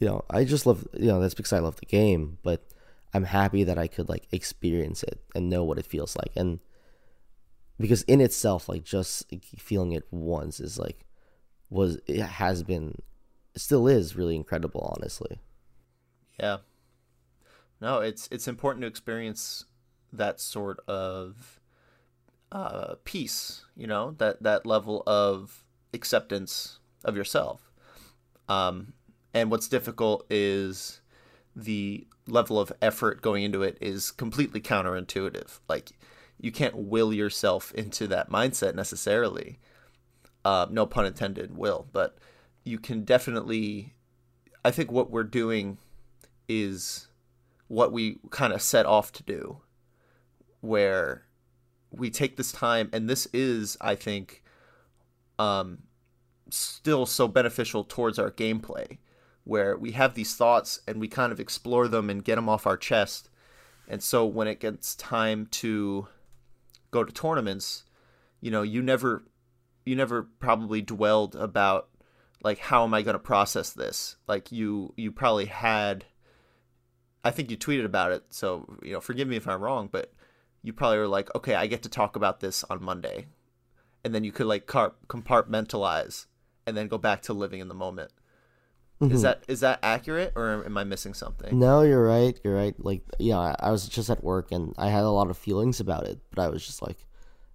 you 0.00 0.06
know, 0.06 0.24
I 0.30 0.44
just 0.44 0.66
love, 0.66 0.88
you 0.94 1.08
know, 1.08 1.20
that's 1.20 1.34
because 1.34 1.52
I 1.52 1.58
love 1.58 1.76
the 1.76 1.86
game, 1.86 2.38
but 2.42 2.66
I'm 3.12 3.24
happy 3.24 3.64
that 3.64 3.78
I 3.78 3.86
could 3.86 4.08
like 4.08 4.26
experience 4.32 5.02
it 5.02 5.20
and 5.34 5.50
know 5.50 5.62
what 5.62 5.78
it 5.78 5.86
feels 5.86 6.16
like. 6.16 6.32
And 6.34 6.58
because 7.78 8.02
in 8.02 8.22
itself, 8.22 8.68
like 8.68 8.82
just 8.82 9.26
feeling 9.58 9.92
it 9.92 10.06
once 10.10 10.58
is 10.58 10.78
like, 10.78 11.04
was, 11.68 11.98
it 12.06 12.22
has 12.22 12.62
been, 12.62 13.02
still 13.54 13.86
is 13.86 14.16
really 14.16 14.36
incredible, 14.36 14.94
honestly. 14.96 15.38
Yeah. 16.40 16.58
No, 17.80 18.00
it's, 18.00 18.26
it's 18.32 18.48
important 18.48 18.82
to 18.82 18.88
experience 18.88 19.66
that 20.12 20.40
sort 20.40 20.80
of 20.88 21.59
uh, 22.52 22.94
peace, 23.04 23.64
you 23.76 23.86
know, 23.86 24.14
that, 24.18 24.42
that 24.42 24.66
level 24.66 25.02
of 25.06 25.64
acceptance 25.92 26.78
of 27.04 27.16
yourself. 27.16 27.70
Um, 28.48 28.94
and 29.32 29.50
what's 29.50 29.68
difficult 29.68 30.26
is 30.28 31.00
the 31.54 32.06
level 32.26 32.58
of 32.58 32.72
effort 32.80 33.22
going 33.22 33.42
into 33.42 33.62
it 33.62 33.76
is 33.80 34.10
completely 34.10 34.60
counterintuitive. 34.60 35.60
Like 35.68 35.92
you 36.40 36.50
can't 36.50 36.76
will 36.76 37.12
yourself 37.12 37.72
into 37.74 38.06
that 38.08 38.30
mindset 38.30 38.74
necessarily. 38.74 39.58
Uh, 40.44 40.66
no 40.70 40.86
pun 40.86 41.04
intended, 41.04 41.56
will, 41.56 41.86
but 41.92 42.16
you 42.64 42.78
can 42.78 43.04
definitely. 43.04 43.94
I 44.64 44.70
think 44.70 44.90
what 44.90 45.10
we're 45.10 45.22
doing 45.22 45.78
is 46.48 47.08
what 47.68 47.92
we 47.92 48.18
kind 48.30 48.52
of 48.52 48.62
set 48.62 48.86
off 48.86 49.12
to 49.12 49.22
do, 49.22 49.60
where 50.60 51.24
we 51.90 52.10
take 52.10 52.36
this 52.36 52.52
time, 52.52 52.88
and 52.92 53.08
this 53.08 53.26
is, 53.32 53.76
I 53.80 53.94
think, 53.94 54.42
um, 55.38 55.78
still 56.50 57.06
so 57.06 57.28
beneficial 57.28 57.84
towards 57.84 58.18
our 58.18 58.30
gameplay 58.30 58.98
where 59.44 59.76
we 59.76 59.92
have 59.92 60.14
these 60.14 60.36
thoughts 60.36 60.80
and 60.86 61.00
we 61.00 61.08
kind 61.08 61.32
of 61.32 61.40
explore 61.40 61.88
them 61.88 62.10
and 62.10 62.24
get 62.24 62.36
them 62.36 62.48
off 62.48 62.66
our 62.66 62.76
chest. 62.76 63.30
And 63.88 64.02
so 64.02 64.24
when 64.24 64.46
it 64.46 64.60
gets 64.60 64.94
time 64.94 65.46
to 65.52 66.06
go 66.90 67.04
to 67.04 67.12
tournaments, 67.12 67.84
you 68.40 68.50
know, 68.50 68.62
you 68.62 68.82
never 68.82 69.24
you 69.84 69.96
never 69.96 70.22
probably 70.22 70.82
dwelled 70.82 71.34
about 71.34 71.88
like 72.42 72.58
how 72.58 72.84
am 72.84 72.94
I 72.94 73.02
going 73.02 73.14
to 73.14 73.18
process 73.18 73.72
this? 73.72 74.16
Like 74.28 74.52
you 74.52 74.94
you 74.96 75.10
probably 75.10 75.46
had 75.46 76.04
I 77.24 77.30
think 77.30 77.50
you 77.50 77.56
tweeted 77.56 77.84
about 77.84 78.12
it, 78.12 78.24
so 78.30 78.78
you 78.82 78.92
know, 78.92 79.00
forgive 79.00 79.28
me 79.28 79.36
if 79.36 79.48
I'm 79.48 79.60
wrong, 79.60 79.88
but 79.90 80.12
you 80.62 80.72
probably 80.72 80.98
were 80.98 81.08
like, 81.08 81.34
okay, 81.34 81.54
I 81.54 81.66
get 81.66 81.82
to 81.82 81.88
talk 81.88 82.16
about 82.16 82.40
this 82.40 82.64
on 82.64 82.82
Monday. 82.82 83.26
And 84.04 84.14
then 84.14 84.24
you 84.24 84.32
could 84.32 84.46
like 84.46 84.66
compartmentalize 84.66 86.26
and 86.66 86.76
then 86.76 86.88
go 86.88 86.98
back 86.98 87.22
to 87.22 87.32
living 87.32 87.60
in 87.60 87.68
the 87.68 87.74
moment. 87.74 88.12
Mm-hmm. 89.00 89.14
Is 89.14 89.22
that 89.22 89.44
is 89.48 89.60
that 89.60 89.78
accurate 89.82 90.32
or 90.36 90.62
am 90.64 90.76
I 90.76 90.84
missing 90.84 91.14
something? 91.14 91.58
No, 91.58 91.80
you're 91.80 92.04
right. 92.04 92.38
You're 92.44 92.54
right. 92.54 92.74
Like, 92.78 93.02
yeah, 93.18 93.38
I, 93.38 93.56
I 93.58 93.70
was 93.70 93.88
just 93.88 94.10
at 94.10 94.22
work 94.22 94.52
and 94.52 94.74
I 94.76 94.88
had 94.88 95.04
a 95.04 95.10
lot 95.10 95.30
of 95.30 95.38
feelings 95.38 95.80
about 95.80 96.06
it, 96.06 96.20
but 96.34 96.42
I 96.42 96.48
was 96.48 96.64
just 96.64 96.82
like, 96.82 97.06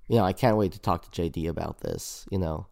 you 0.07 0.17
know, 0.17 0.23
I 0.23 0.33
can't 0.33 0.57
wait 0.57 0.71
to 0.71 0.79
talk 0.79 1.09
to 1.09 1.21
JD 1.21 1.47
about 1.47 1.81
this. 1.81 2.25
You 2.31 2.39
know, 2.39 2.67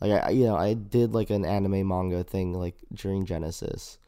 like 0.00 0.22
I, 0.22 0.30
you 0.30 0.44
know, 0.44 0.56
I 0.56 0.74
did 0.74 1.14
like 1.14 1.30
an 1.30 1.46
anime 1.46 1.88
manga 1.88 2.22
thing 2.22 2.52
like 2.52 2.76
during 2.92 3.24
Genesis, 3.24 3.98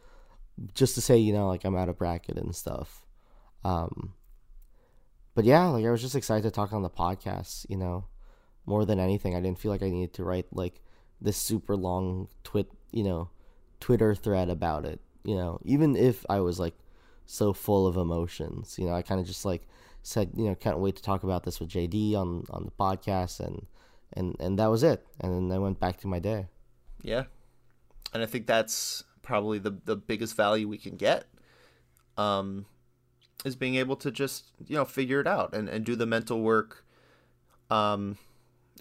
just 0.75 0.95
to 0.97 1.01
say, 1.01 1.17
you 1.17 1.33
know, 1.33 1.49
like 1.49 1.65
I'm 1.65 1.77
out 1.77 1.89
of 1.89 1.97
bracket 1.97 2.37
and 2.37 2.55
stuff. 2.55 3.07
Um, 3.65 4.15
but 5.41 5.47
yeah, 5.47 5.69
like 5.69 5.87
I 5.87 5.91
was 5.91 6.03
just 6.03 6.15
excited 6.15 6.43
to 6.43 6.51
talk 6.51 6.75
on 6.75 6.83
the 6.83 6.91
podcast. 6.91 7.65
You 7.71 7.79
know, 7.79 8.05
more 8.67 8.85
than 8.85 9.01
anything, 9.01 9.35
I 9.35 9.41
didn't 9.41 9.59
feel 9.59 9.71
like 9.71 9.83
I 9.83 9.89
needed 9.89 10.13
to 10.17 10.23
write 10.23 10.45
like 10.53 10.83
this 11.19 11.39
super 11.39 11.77
long 11.77 12.29
twit. 12.45 12.71
You 12.91 13.05
know 13.05 13.31
Twitter 13.81 14.15
thread 14.15 14.51
about 14.51 14.85
it. 14.85 15.01
You 15.25 15.37
know, 15.37 15.59
even 15.65 15.97
if 15.97 16.27
I 16.29 16.41
was 16.41 16.61
like 16.61 16.75
so 17.25 17.55
full 17.55 17.87
of 17.87 17.97
emotions, 17.97 18.77
you 18.79 18.85
know, 18.85 18.93
I 18.93 19.01
kind 19.01 19.19
of 19.19 19.27
just 19.27 19.47
like 19.47 19.67
said, 20.03 20.33
you 20.37 20.45
know, 20.45 20.55
can't 20.55 20.79
wait 20.79 20.97
to 20.97 21.03
talk 21.03 21.23
about 21.23 21.45
this 21.45 21.59
with 21.59 21.71
JD 21.71 22.17
on 22.17 22.45
on 22.51 22.67
the 22.67 22.73
podcast, 22.73 23.41
and 23.41 23.67
and 24.13 24.37
and 24.41 24.59
that 24.59 24.67
was 24.67 24.83
it. 24.83 25.07
And 25.21 25.33
then 25.51 25.57
I 25.57 25.59
went 25.59 25.81
back 25.81 25.97
to 26.01 26.07
my 26.07 26.19
day. 26.19 26.49
Yeah, 27.01 27.25
and 28.13 28.23
I 28.23 28.27
think 28.27 28.47
that's 28.47 29.05
probably 29.23 29.59
the 29.59 29.75
the 29.87 29.97
biggest 29.97 30.37
value 30.37 30.69
we 30.69 30.77
can 30.77 30.97
get. 30.97 31.25
Um, 32.19 32.67
is 33.45 33.57
being 33.57 33.77
able 33.77 33.97
to 33.97 34.11
just 34.11 34.47
you 34.67 34.77
know 34.77 34.85
figure 34.85 35.21
it 35.21 35.27
out 35.27 35.55
and, 35.55 35.69
and 35.69 35.85
do 35.85 35.97
the 35.97 36.07
mental 36.07 36.41
work 36.41 36.85
um 37.71 38.19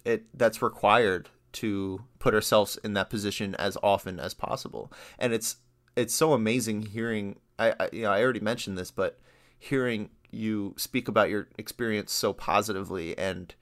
it 0.06 0.26
that's 0.34 0.62
required 0.62 1.30
to 1.52 2.04
put 2.20 2.34
ourselves 2.34 2.78
in 2.84 2.94
that 2.94 3.10
position 3.10 3.56
as 3.56 3.78
often 3.82 4.20
as 4.20 4.34
possible. 4.34 4.92
And 5.18 5.34
it's 5.34 5.58
it's 5.96 6.14
so 6.14 6.34
amazing 6.34 6.84
hearing 6.84 7.40
I, 7.58 7.74
I 7.80 7.90
you 7.92 8.04
know 8.04 8.12
I 8.12 8.22
already 8.22 8.40
mentioned 8.40 8.78
this, 8.78 8.92
but 8.92 9.20
hearing 9.58 10.10
you 10.32 10.76
speak 10.78 11.08
about 11.08 11.30
your 11.30 11.48
experience 11.58 12.12
so 12.12 12.34
positively 12.34 13.18
and 13.18 13.54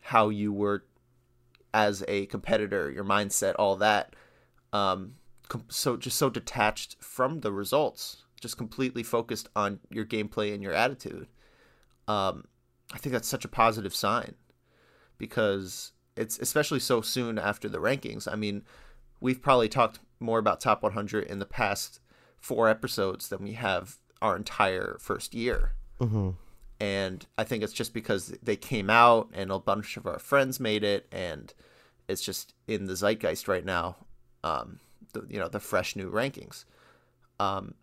how 0.00 0.28
you 0.28 0.52
were 0.52 0.84
as 1.72 2.04
a 2.08 2.26
competitor, 2.26 2.90
your 2.90 3.04
mindset, 3.04 3.54
all 3.58 3.76
that. 3.76 4.14
Um, 4.72 5.14
so 5.68 5.96
just 5.96 6.18
so 6.18 6.30
detached 6.30 6.96
from 7.00 7.40
the 7.40 7.52
results, 7.52 8.23
just 8.44 8.58
completely 8.58 9.02
focused 9.02 9.48
on 9.56 9.80
your 9.90 10.04
gameplay 10.04 10.52
and 10.52 10.62
your 10.62 10.74
attitude. 10.74 11.28
Um, 12.06 12.44
I 12.92 12.98
think 12.98 13.14
that's 13.14 13.26
such 13.26 13.46
a 13.46 13.48
positive 13.48 13.94
sign 13.94 14.34
because 15.16 15.92
it's 16.14 16.38
especially 16.38 16.80
so 16.80 17.00
soon 17.00 17.38
after 17.38 17.70
the 17.70 17.78
rankings. 17.78 18.30
I 18.30 18.36
mean, 18.36 18.62
we've 19.18 19.40
probably 19.40 19.70
talked 19.70 19.98
more 20.20 20.38
about 20.38 20.60
top 20.60 20.82
100 20.82 21.24
in 21.24 21.38
the 21.38 21.46
past 21.46 22.00
four 22.38 22.68
episodes 22.68 23.30
than 23.30 23.42
we 23.42 23.54
have 23.54 23.96
our 24.20 24.36
entire 24.36 24.98
first 25.00 25.34
year. 25.34 25.72
Mm-hmm. 25.98 26.30
And 26.78 27.26
I 27.38 27.44
think 27.44 27.62
it's 27.62 27.72
just 27.72 27.94
because 27.94 28.34
they 28.42 28.56
came 28.56 28.90
out 28.90 29.30
and 29.32 29.50
a 29.50 29.58
bunch 29.58 29.96
of 29.96 30.06
our 30.06 30.18
friends 30.18 30.60
made 30.60 30.84
it, 30.84 31.06
and 31.10 31.54
it's 32.08 32.20
just 32.20 32.52
in 32.68 32.84
the 32.84 32.92
zeitgeist 32.92 33.48
right 33.48 33.64
now. 33.64 33.96
Um, 34.42 34.80
the, 35.14 35.26
you 35.30 35.38
know, 35.38 35.48
the 35.48 35.60
fresh 35.60 35.96
new 35.96 36.10
rankings. 36.10 36.66
Um, 37.40 37.74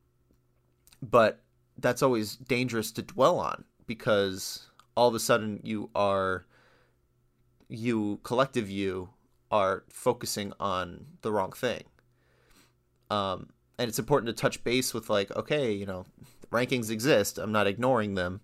but 1.02 1.42
that's 1.78 2.04
always 2.04 2.36
dangerous 2.36 2.92
to 2.92 3.02
dwell 3.02 3.40
on 3.40 3.64
because 3.88 4.70
all 4.96 5.08
of 5.08 5.16
a 5.16 5.20
sudden 5.20 5.60
you 5.64 5.90
are 5.96 6.46
you 7.68 8.20
collective 8.24 8.70
you 8.70 9.10
are 9.50 9.84
focusing 9.90 10.54
on 10.60 11.06
the 11.22 11.32
wrong 11.32 11.52
thing. 11.52 11.84
Um, 13.10 13.50
and 13.78 13.90
it's 13.90 14.00
important 14.00 14.28
to 14.28 14.40
touch 14.40 14.64
base 14.64 14.94
with 14.94 15.10
like 15.10 15.36
okay 15.36 15.72
you 15.72 15.86
know 15.86 16.06
rankings 16.52 16.90
exist. 16.90 17.38
I'm 17.38 17.52
not 17.52 17.68
ignoring 17.68 18.16
them. 18.16 18.42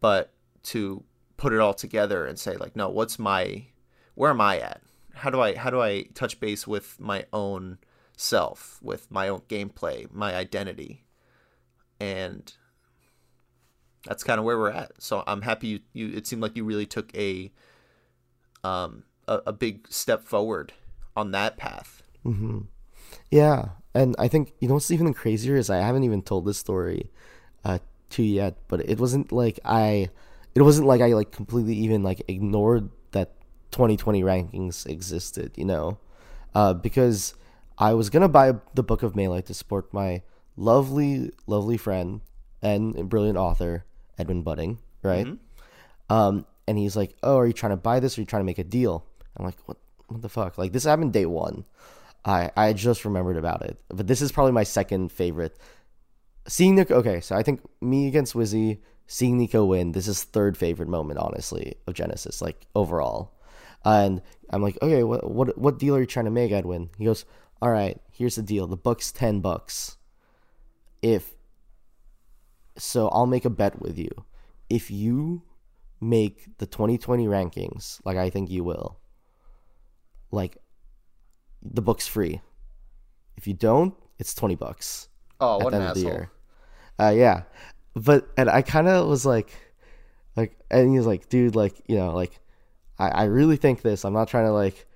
But 0.00 0.32
to 0.64 1.02
put 1.36 1.52
it 1.52 1.60
all 1.60 1.74
together 1.74 2.26
and 2.26 2.38
say 2.38 2.56
like 2.56 2.74
no 2.74 2.88
what's 2.88 3.18
my 3.18 3.66
where 4.14 4.30
am 4.30 4.40
i 4.40 4.58
at? 4.58 4.80
How 5.14 5.30
do 5.30 5.40
i 5.40 5.54
how 5.54 5.70
do 5.70 5.80
i 5.80 6.02
touch 6.14 6.40
base 6.40 6.66
with 6.66 6.98
my 6.98 7.26
own 7.32 7.78
self 8.16 8.80
with 8.82 9.10
my 9.10 9.28
own 9.28 9.40
gameplay 9.48 10.10
my 10.12 10.34
identity 10.34 11.04
and 12.00 12.52
that's 14.06 14.24
kind 14.24 14.38
of 14.38 14.44
where 14.44 14.58
we're 14.58 14.70
at. 14.70 14.92
So 14.98 15.24
i'm 15.26 15.42
happy 15.42 15.66
you, 15.66 15.80
you 15.92 16.16
it 16.16 16.26
seemed 16.26 16.42
like 16.42 16.56
you 16.56 16.64
really 16.64 16.86
took 16.86 17.14
a 17.14 17.52
um 18.64 19.04
a, 19.28 19.40
a 19.48 19.52
big 19.52 19.86
step 19.88 20.24
forward 20.24 20.72
on 21.16 21.30
that 21.32 21.56
path. 21.56 22.02
Mm-hmm. 22.24 22.60
Yeah, 23.30 23.70
and 23.94 24.16
I 24.18 24.28
think 24.28 24.52
you 24.60 24.68
know 24.68 24.74
what's 24.74 24.90
even 24.90 25.12
crazier 25.14 25.56
is 25.56 25.70
I 25.70 25.78
haven't 25.78 26.04
even 26.04 26.22
told 26.22 26.46
this 26.46 26.58
story 26.58 27.10
uh, 27.64 27.78
to 28.10 28.22
you 28.22 28.34
yet, 28.34 28.56
but 28.68 28.80
it 28.80 28.98
wasn't 28.98 29.30
like 29.30 29.60
I, 29.64 30.10
it 30.54 30.62
wasn't 30.62 30.86
like 30.86 31.00
I 31.00 31.08
like 31.08 31.30
completely 31.30 31.74
even 31.74 32.02
like 32.02 32.22
ignored 32.28 32.90
that 33.12 33.34
2020 33.70 34.22
rankings 34.22 34.86
existed, 34.86 35.52
you 35.56 35.64
know, 35.64 35.98
uh, 36.54 36.74
because 36.74 37.34
I 37.76 37.94
was 37.94 38.10
gonna 38.10 38.28
buy 38.28 38.54
the 38.74 38.82
book 38.82 39.02
of 39.02 39.14
Melee 39.14 39.42
to 39.42 39.54
support 39.54 39.92
my 39.92 40.22
lovely, 40.58 41.30
lovely 41.46 41.76
friend 41.76 42.20
and 42.60 43.08
brilliant 43.08 43.38
author 43.38 43.84
Edwin 44.18 44.42
Budding, 44.42 44.78
right? 45.02 45.26
Um, 46.10 46.46
and 46.66 46.76
he's 46.76 46.96
like, 46.96 47.16
"Oh, 47.22 47.38
are 47.38 47.46
you 47.46 47.52
trying 47.52 47.70
to 47.70 47.76
buy 47.76 48.00
this? 48.00 48.16
or 48.16 48.20
Are 48.20 48.22
you 48.22 48.26
trying 48.26 48.40
to 48.42 48.46
make 48.46 48.58
a 48.58 48.64
deal?" 48.64 49.04
I'm 49.36 49.44
like, 49.46 49.56
"What? 49.66 49.78
What 50.08 50.22
the 50.22 50.28
fuck?" 50.28 50.58
Like 50.58 50.72
this 50.72 50.84
happened 50.84 51.12
day 51.12 51.26
one. 51.26 51.64
I 52.24 52.50
I 52.56 52.72
just 52.72 53.04
remembered 53.04 53.36
about 53.36 53.62
it, 53.62 53.78
but 53.88 54.06
this 54.06 54.20
is 54.20 54.32
probably 54.32 54.52
my 54.52 54.64
second 54.64 55.12
favorite. 55.12 55.56
Seeing 56.46 56.76
Nico, 56.76 56.96
okay, 56.96 57.20
so 57.20 57.36
I 57.36 57.42
think 57.42 57.60
me 57.80 58.08
against 58.08 58.34
Wizzy, 58.34 58.78
seeing 59.06 59.36
Nico 59.36 59.66
win, 59.66 59.92
this 59.92 60.08
is 60.08 60.24
third 60.24 60.56
favorite 60.56 60.88
moment, 60.88 61.18
honestly, 61.18 61.76
of 61.86 61.92
Genesis, 61.94 62.40
like 62.40 62.66
overall. 62.74 63.32
And 63.84 64.22
I'm 64.50 64.62
like, 64.62 64.78
okay, 64.82 65.02
what 65.04 65.30
what 65.30 65.58
what 65.58 65.78
deal 65.78 65.94
are 65.94 66.00
you 66.00 66.06
trying 66.06 66.24
to 66.24 66.30
make, 66.30 66.50
Edwin? 66.50 66.90
He 66.98 67.04
goes, 67.04 67.24
all 67.60 67.70
right, 67.70 68.00
here's 68.10 68.36
the 68.36 68.42
deal. 68.42 68.66
The 68.66 68.76
book's 68.76 69.12
ten 69.12 69.40
bucks. 69.40 69.97
If 71.02 71.34
so, 72.76 73.08
I'll 73.08 73.26
make 73.26 73.44
a 73.44 73.50
bet 73.50 73.80
with 73.80 73.98
you. 73.98 74.10
If 74.70 74.90
you 74.90 75.42
make 76.00 76.58
the 76.58 76.66
2020 76.66 77.26
rankings, 77.26 78.00
like 78.04 78.16
I 78.16 78.30
think 78.30 78.50
you 78.50 78.64
will, 78.64 78.98
like 80.30 80.58
the 81.62 81.82
book's 81.82 82.06
free. 82.06 82.40
If 83.36 83.46
you 83.46 83.54
don't, 83.54 83.94
it's 84.18 84.34
20 84.34 84.54
bucks 84.56 85.08
oh 85.40 85.58
at 85.58 85.64
what 85.64 85.70
the 85.70 85.76
an 85.76 85.82
end 85.82 85.90
of 85.90 85.94
the 85.94 86.00
asshole 86.00 86.12
year. 86.12 86.30
Uh, 87.00 87.12
yeah, 87.16 87.42
but 87.94 88.28
and 88.36 88.50
I 88.50 88.62
kind 88.62 88.88
of 88.88 89.08
was 89.08 89.24
like, 89.24 89.52
like, 90.36 90.58
and 90.70 90.90
he 90.90 90.98
was 90.98 91.06
like, 91.06 91.28
dude, 91.28 91.54
like, 91.56 91.80
you 91.86 91.96
know, 91.96 92.12
like, 92.12 92.40
I 92.98 93.08
I 93.08 93.24
really 93.24 93.56
think 93.56 93.82
this. 93.82 94.04
I'm 94.04 94.12
not 94.12 94.28
trying 94.28 94.46
to 94.46 94.52
like, 94.52 94.86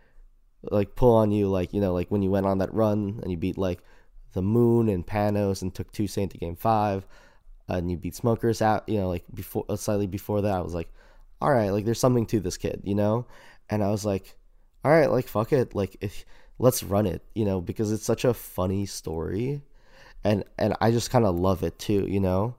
like 0.63 0.97
pull 0.97 1.15
on 1.15 1.31
you, 1.31 1.49
like, 1.49 1.73
you 1.73 1.81
know, 1.81 1.93
like 1.93 2.11
when 2.11 2.23
you 2.23 2.31
went 2.31 2.47
on 2.47 2.59
that 2.59 2.75
run 2.75 3.21
and 3.23 3.31
you 3.31 3.37
beat 3.37 3.59
like 3.59 3.83
the 4.33 4.43
Moon 4.43 4.89
and 4.89 5.07
Panos 5.07 5.63
and 5.63 5.75
took 5.75 5.91
two 5.93 6.07
Santa 6.07 6.39
game 6.39 6.57
five, 6.57 7.07
and 7.69 7.91
you 7.91 7.97
beat 7.97 8.15
Smokers 8.15 8.63
out, 8.63 8.89
you 8.89 8.99
know, 8.99 9.09
like 9.09 9.25
before 9.35 9.65
uh, 9.69 9.77
slightly 9.77 10.07
before 10.07 10.43
that, 10.43 10.55
I 10.55 10.61
was 10.61 10.75
like, 10.75 10.93
all 11.41 11.53
right, 11.53 11.71
like 11.71 11.85
there's 11.85 12.01
something 12.01 12.27
to 12.27 12.41
this 12.41 12.57
kid, 12.57 12.83
you 12.85 12.95
know, 12.95 13.27
and 13.71 13.83
I 13.83 13.91
was 13.91 14.05
like, 14.05 14.37
all 14.85 14.91
right, 14.91 15.11
like 15.11 15.29
fuck 15.29 15.53
it, 15.53 15.75
like 15.75 15.97
if 16.01 16.25
let's 16.59 16.83
run 16.83 17.07
it, 17.07 17.23
you 17.35 17.45
know, 17.45 17.61
because 17.61 17.93
it's 17.93 18.05
such 18.05 18.25
a 18.25 18.35
funny 18.35 18.87
story 18.87 19.63
and 20.25 20.45
and 20.59 20.75
I 20.81 20.91
just 20.91 21.11
kind 21.11 21.25
of 21.25 21.39
love 21.39 21.63
it 21.63 21.79
too, 21.79 22.07
you 22.09 22.21
know. 22.21 22.55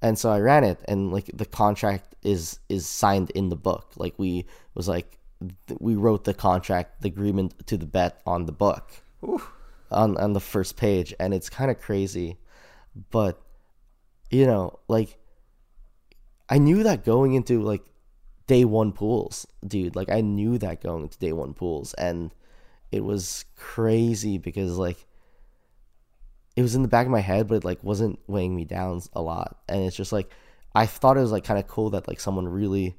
And 0.00 0.18
so 0.18 0.30
I 0.30 0.38
ran 0.40 0.64
it, 0.64 0.80
and 0.86 1.12
like 1.12 1.30
the 1.34 1.46
contract 1.46 2.14
is 2.22 2.60
is 2.68 2.86
signed 2.86 3.30
in 3.30 3.48
the 3.48 3.56
book. 3.56 3.92
Like 3.96 4.14
we 4.18 4.46
was 4.74 4.88
like 4.88 5.18
th- 5.66 5.80
we 5.80 5.96
wrote 5.96 6.24
the 6.24 6.34
contract, 6.34 7.02
the 7.02 7.08
agreement 7.08 7.66
to 7.66 7.76
the 7.76 7.86
bet 7.86 8.20
on 8.26 8.46
the 8.46 8.52
book, 8.52 8.92
on 9.90 10.16
on 10.18 10.32
the 10.32 10.40
first 10.40 10.76
page, 10.76 11.14
and 11.18 11.34
it's 11.34 11.50
kind 11.50 11.70
of 11.70 11.80
crazy, 11.80 12.38
but 13.10 13.40
you 14.30 14.46
know, 14.46 14.78
like 14.88 15.18
I 16.48 16.58
knew 16.58 16.82
that 16.82 17.04
going 17.04 17.34
into 17.34 17.62
like 17.62 17.82
day 18.46 18.64
one 18.64 18.92
pools, 18.92 19.46
dude. 19.66 19.96
Like 19.96 20.10
I 20.10 20.20
knew 20.20 20.58
that 20.58 20.82
going 20.82 21.04
into 21.04 21.18
day 21.18 21.32
one 21.32 21.54
pools, 21.54 21.94
and 21.94 22.32
it 22.90 23.04
was 23.04 23.44
crazy 23.56 24.38
because 24.38 24.78
like 24.78 25.06
it 26.56 26.62
was 26.62 26.74
in 26.74 26.82
the 26.82 26.88
back 26.88 27.06
of 27.06 27.12
my 27.12 27.20
head, 27.20 27.46
but 27.46 27.56
it 27.56 27.64
like 27.64 27.84
wasn't 27.84 28.18
weighing 28.26 28.56
me 28.56 28.64
down 28.64 29.00
a 29.12 29.22
lot. 29.22 29.58
And 29.68 29.84
it's 29.84 29.96
just 29.96 30.12
like 30.12 30.30
I 30.74 30.86
thought 30.86 31.16
it 31.16 31.20
was 31.20 31.32
like 31.32 31.44
kind 31.44 31.60
of 31.60 31.68
cool 31.68 31.90
that 31.90 32.08
like 32.08 32.20
someone 32.20 32.48
really 32.48 32.96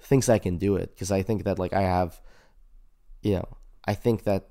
thinks 0.00 0.28
I 0.28 0.38
can 0.38 0.56
do 0.58 0.76
it 0.76 0.94
because 0.94 1.10
I 1.10 1.22
think 1.22 1.44
that 1.44 1.58
like 1.58 1.72
I 1.72 1.82
have, 1.82 2.20
you 3.22 3.34
know, 3.34 3.48
I 3.84 3.94
think 3.94 4.24
that 4.24 4.48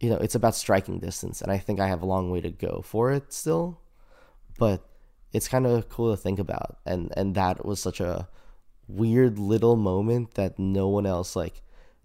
you 0.00 0.10
know 0.10 0.16
it's 0.16 0.34
about 0.34 0.54
striking 0.54 0.98
distance, 0.98 1.40
and 1.40 1.52
I 1.52 1.58
think 1.58 1.80
I 1.80 1.88
have 1.88 2.02
a 2.02 2.06
long 2.06 2.30
way 2.30 2.40
to 2.40 2.50
go 2.50 2.82
for 2.84 3.12
it 3.12 3.32
still, 3.32 3.80
but 4.58 4.82
it's 5.32 5.48
kind 5.48 5.66
of 5.66 5.88
cool 5.88 6.10
to 6.10 6.20
think 6.20 6.38
about, 6.38 6.78
and 6.84 7.12
and 7.16 7.34
that 7.34 7.64
was 7.64 7.80
such 7.80 8.00
a 8.00 8.28
weird 8.88 9.38
little 9.38 9.76
moment 9.76 10.34
that 10.34 10.58
no 10.58 10.88
one 10.88 11.06
else 11.06 11.36
like. 11.36 11.62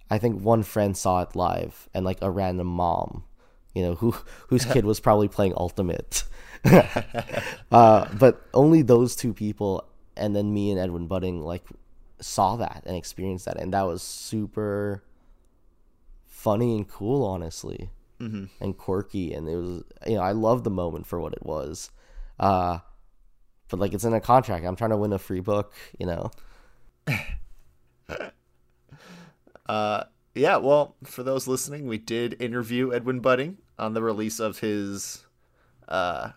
I 0.08 0.20
think 0.20 0.39
one 0.39 0.62
friend 0.62 0.96
saw 0.96 1.22
it 1.22 1.36
live, 1.36 1.89
and 1.93 2.06
like 2.06 2.20
a 2.22 2.30
random 2.30 2.68
mom 2.68 3.24
you 3.76 3.84
know, 3.84 3.93
who 3.96 4.16
whose 4.48 4.66
kid 4.74 4.86
was 4.86 5.00
probably 5.00 5.28
playing 5.28 5.54
Ultimate. 5.56 6.24
uh, 7.72 8.08
but 8.18 8.41
only 8.56 8.82
those 8.82 9.16
two 9.16 9.34
people, 9.34 9.88
and 10.18 10.36
then 10.36 10.52
me 10.52 10.72
and 10.72 10.80
Edwin 10.80 11.06
Budding, 11.06 11.43
like 11.43 11.64
saw 12.20 12.56
that 12.56 12.82
and 12.88 12.96
experienced 12.96 13.46
that, 13.46 13.58
and 13.58 13.74
that 13.74 13.84
was 13.84 14.02
super 14.02 15.04
funny 16.46 16.76
and 16.76 16.88
cool, 16.88 17.26
honestly, 17.26 17.89
mm-hmm. 18.22 18.46
and 18.64 18.78
quirky, 18.78 19.34
and 19.34 19.50
it 19.50 19.56
was, 19.56 19.84
you 20.06 20.14
know, 20.14 20.22
I 20.22 20.32
love 20.32 20.64
the 20.64 20.70
moment 20.70 21.08
for 21.08 21.20
what 21.20 21.34
it 21.34 21.43
was. 21.43 21.89
Uh, 22.39 22.78
but 23.68 23.80
like 23.80 23.93
it's 23.96 24.04
in 24.04 24.14
a 24.14 24.22
contract. 24.22 24.64
I'm 24.64 24.76
trying 24.76 24.91
to 24.91 24.98
win 24.98 25.12
a 25.12 25.18
free 25.18 25.39
book, 25.39 25.74
you 26.00 26.06
know. 26.06 26.32
Uh, 29.68 30.04
yeah, 30.36 30.58
well, 30.58 30.96
for 31.04 31.24
those 31.24 31.48
listening, 31.48 31.88
we 31.88 31.98
did 31.98 32.39
interview 32.39 32.93
Edwin 32.93 33.20
Budding 33.20 33.58
on 33.80 33.96
the 33.96 34.04
release 34.04 34.39
of 34.39 34.60
his, 34.60 35.26
uh, 35.89 36.34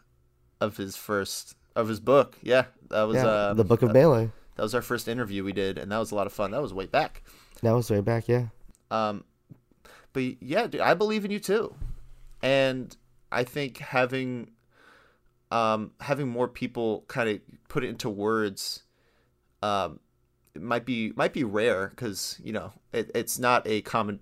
of 0.62 0.78
his 0.78 0.96
first 0.96 1.54
of 1.76 1.88
his 1.88 2.00
book. 2.00 2.38
Yeah, 2.42 2.64
that 2.88 3.02
was 3.02 3.16
Yeah, 3.16 3.26
uh, 3.26 3.52
the 3.52 3.64
Book 3.64 3.82
of 3.82 3.92
Melee. 3.92 4.30
that 4.56 4.62
was 4.62 4.74
our 4.74 4.80
first 4.80 5.09
interview 5.09 5.44
we 5.44 5.52
did, 5.52 5.76
and 5.76 5.92
that 5.92 5.98
was 5.98 6.11
a 6.11 6.14
lot 6.14 6.26
of 6.26 6.32
fun. 6.32 6.52
That 6.52 6.62
was 6.62 6.72
way 6.72 6.86
back. 6.86 7.22
That 7.61 7.72
was 7.72 7.90
way 7.90 8.00
back, 8.00 8.28
yeah. 8.28 8.46
Um, 8.90 9.24
but 10.12 10.42
yeah, 10.42 10.66
dude, 10.66 10.80
I 10.80 10.94
believe 10.94 11.24
in 11.24 11.30
you 11.30 11.38
too, 11.38 11.74
and 12.42 12.96
I 13.30 13.44
think 13.44 13.78
having, 13.78 14.50
um, 15.50 15.92
having 16.00 16.28
more 16.28 16.48
people 16.48 17.04
kind 17.09 17.28
of 17.28 17.40
put 17.68 17.84
it 17.84 17.88
into 17.88 18.09
words, 18.09 18.82
um, 19.62 20.00
it 20.54 20.62
might 20.62 20.84
be 20.84 21.12
might 21.16 21.32
be 21.32 21.44
rare 21.44 21.88
because 21.88 22.40
you 22.42 22.52
know 22.52 22.72
it, 22.92 23.11
it's 23.14 23.38
not 23.38 23.66
a 23.66 23.82
common 23.82 24.20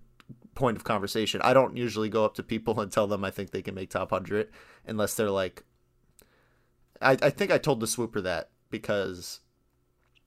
point 0.55 0.76
of 0.76 0.84
conversation. 0.84 1.41
I 1.43 1.55
don't 1.55 1.76
usually 1.76 2.09
go 2.09 2.24
up 2.24 2.34
to 2.34 2.43
people 2.43 2.80
and 2.80 2.91
tell 2.91 3.07
them 3.07 3.24
I 3.24 3.30
think 3.30 3.51
they 3.51 3.62
can 3.62 3.74
make 3.74 3.91
top 3.91 4.11
hundred 4.11 4.51
unless 4.87 5.14
they're 5.14 5.30
like. 5.30 5.64
I 7.01 7.12
I 7.22 7.30
think 7.30 7.51
I 7.51 7.59
told 7.59 7.80
the 7.80 7.87
swooper 7.87 8.20
that 8.22 8.51
because 8.70 9.41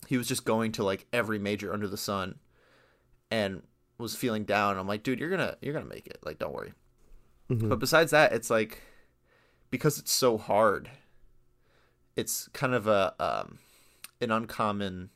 he 0.07 0.17
was 0.17 0.27
just 0.27 0.45
going 0.45 0.71
to 0.73 0.83
like 0.83 1.07
every 1.11 1.39
major 1.39 1.73
under 1.73 1.87
the 1.87 1.97
sun 1.97 2.39
and 3.29 3.61
was 3.99 4.15
feeling 4.15 4.45
down. 4.45 4.77
I'm 4.77 4.87
like, 4.87 5.03
dude, 5.03 5.19
you're 5.19 5.29
gonna 5.29 5.57
you're 5.61 5.73
gonna 5.73 5.85
make 5.85 6.07
it. 6.07 6.19
Like, 6.23 6.39
don't 6.39 6.53
worry. 6.53 6.73
Mhm. 7.49 7.69
But 7.69 7.79
besides 7.79 8.11
that, 8.11 8.31
it's 8.33 8.49
like 8.49 8.81
because 9.69 9.99
it's 9.99 10.11
so 10.11 10.37
hard. 10.37 10.89
It's 12.15 12.47
kind 12.53 12.73
of 12.73 12.87
a 12.87 13.13
um, 13.19 13.59
an 14.21 14.31
uncommon 14.31 15.09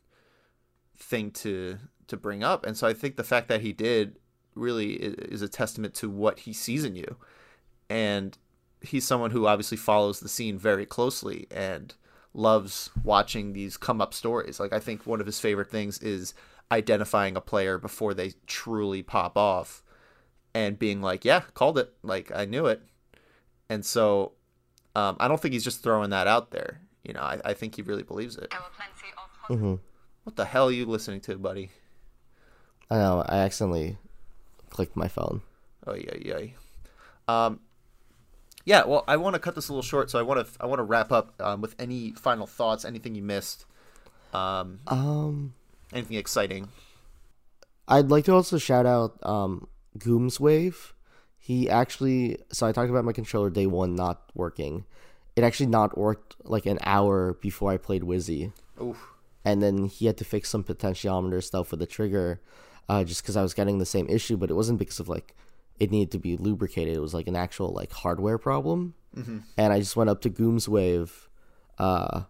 thing 0.98 1.32
to 1.32 1.80
to 2.08 2.18
bring 2.18 2.44
up, 2.44 2.66
and 2.66 2.78
so 2.78 2.88
I 2.88 2.94
think 2.94 3.16
the 3.16 3.24
fact 3.24 3.48
that 3.48 3.62
he 3.62 3.72
did 3.74 4.18
really 4.56 4.94
is 4.94 5.42
a 5.42 5.50
testament 5.50 5.94
to 5.96 6.10
what 6.10 6.40
he 6.40 6.54
sees 6.54 6.84
in 6.84 6.96
you, 6.96 7.18
and 7.90 8.38
he's 8.82 9.06
someone 9.06 9.32
who 9.32 9.48
obviously 9.48 9.78
follows 9.78 10.20
the 10.20 10.30
scene 10.30 10.58
very 10.58 10.86
closely 10.86 11.48
and 11.50 11.96
loves 12.34 12.90
watching 13.04 13.54
these 13.54 13.78
come 13.78 14.02
up 14.02 14.14
stories. 14.14 14.60
Like 14.60 14.74
I 14.74 14.80
think 14.80 15.06
one 15.06 15.20
of 15.20 15.26
his 15.26 15.40
favorite 15.40 15.70
things 15.70 16.00
is 16.00 16.34
identifying 16.72 17.36
a 17.36 17.41
player 17.41 17.78
before 17.78 18.14
they 18.14 18.34
truly 18.47 19.03
pop 19.03 19.38
off 19.38 19.84
and 20.53 20.78
being 20.80 21.01
like, 21.01 21.26
"Yeah, 21.26 21.41
called 21.53 21.78
it. 21.78 21.93
Like 22.03 22.32
I 22.34 22.45
knew 22.45 22.66
it." 22.66 22.82
And 23.70 23.86
so 23.86 24.34
um, 24.95 25.18
I 25.20 25.28
don't 25.28 25.41
think 25.41 25.53
he's 25.53 25.64
just 25.64 25.84
throwing 25.84 26.11
that 26.11 26.28
out 26.28 26.51
there. 26.51 26.82
You 27.03 27.14
know, 27.14 27.22
I, 27.22 27.39
I 27.43 27.53
think 27.53 27.76
he 27.76 27.82
really 27.82 28.03
believes 28.03 28.38
it. 28.38 28.49
There 28.51 28.59
were 28.59 28.66
plenty 28.76 29.14
of 29.18 29.57
hmm 29.59 29.76
What 30.24 30.36
the 30.36 30.45
hell 30.45 30.68
are 30.68 30.72
you 30.72 30.86
listening 30.86 31.22
to, 31.22 31.38
buddy? 31.38 31.72
I 32.89 32.95
know. 32.97 33.24
I 33.28 33.38
accidentally 33.38 33.97
clicked 34.70 34.95
my 34.95 35.07
phone. 35.07 35.41
Oh 35.86 35.95
yeah, 35.95 36.16
yeah. 36.22 36.45
Um, 37.28 37.59
yeah. 38.66 38.86
Well, 38.86 39.03
I 39.07 39.18
want 39.18 39.34
to 39.34 39.39
cut 39.39 39.55
this 39.55 39.70
a 39.70 39.72
little 39.74 39.82
short, 39.84 40.09
so 40.09 40.20
I 40.20 40.22
want 40.22 40.45
to 40.45 40.64
I 40.64 40.66
want 40.66 40.80
to 40.80 40.84
wrap 40.84 41.11
up 41.11 41.41
um, 41.41 41.61
with 41.61 41.76
any 41.80 42.11
final 42.11 42.47
thoughts, 42.47 42.86
anything 42.86 43.16
you 43.16 43.22
missed, 43.24 43.66
um, 44.34 44.80
Um, 44.88 45.53
anything 45.94 46.18
exciting. 46.18 46.70
I'd 47.88 48.10
like 48.10 48.26
to 48.26 48.34
also 48.34 48.58
shout 48.58 48.86
out 48.86 49.18
um, 49.24 49.68
Gooms 49.98 50.39
Wave. 50.39 50.94
He 51.38 51.70
actually, 51.70 52.38
so 52.52 52.66
I 52.66 52.72
talked 52.72 52.89
about 52.89 53.04
my 53.04 53.12
controller 53.12 53.50
day 53.50 53.66
one 53.68 53.96
not 53.96 54.32
working. 54.34 54.86
It 55.36 55.44
actually 55.44 55.66
not 55.68 55.98
worked 55.98 56.36
like 56.44 56.66
an 56.66 56.80
hour 56.84 57.34
before 57.34 57.72
I 57.72 57.78
played 57.78 58.04
Wizzy, 58.04 58.54
Oof. 58.82 58.98
and 59.44 59.62
then 59.62 59.86
he 59.86 60.06
had 60.06 60.16
to 60.18 60.24
fix 60.24 60.50
some 60.50 60.64
potentiometer 60.64 61.44
stuff 61.44 61.72
with 61.72 61.80
the 61.80 61.86
trigger, 61.86 62.39
uh, 62.88 63.04
just 63.04 63.24
because 63.24 63.36
I 63.36 63.41
was 63.41 63.54
getting 63.54 63.80
the 63.80 63.86
same 63.86 64.08
issue. 64.10 64.38
But 64.38 64.52
it 64.52 64.54
wasn't 64.54 64.80
because 64.80 65.00
of 65.00 65.10
like 65.10 65.36
it 65.80 65.91
needed 65.91 66.12
to 66.12 66.20
be 66.20 66.38
lubricated. 66.38 66.96
It 66.96 67.02
was 67.02 67.14
like 67.16 67.28
an 67.28 67.36
actual 67.36 67.70
like 67.74 67.91
hardware 67.91 68.38
problem, 68.38 68.94
and 69.58 69.74
I 69.74 69.80
just 69.80 69.96
went 69.96 70.10
up 70.10 70.22
to 70.22 70.30
Gooms 70.30 70.68
Wave, 70.68 71.28
uh, 71.80 72.22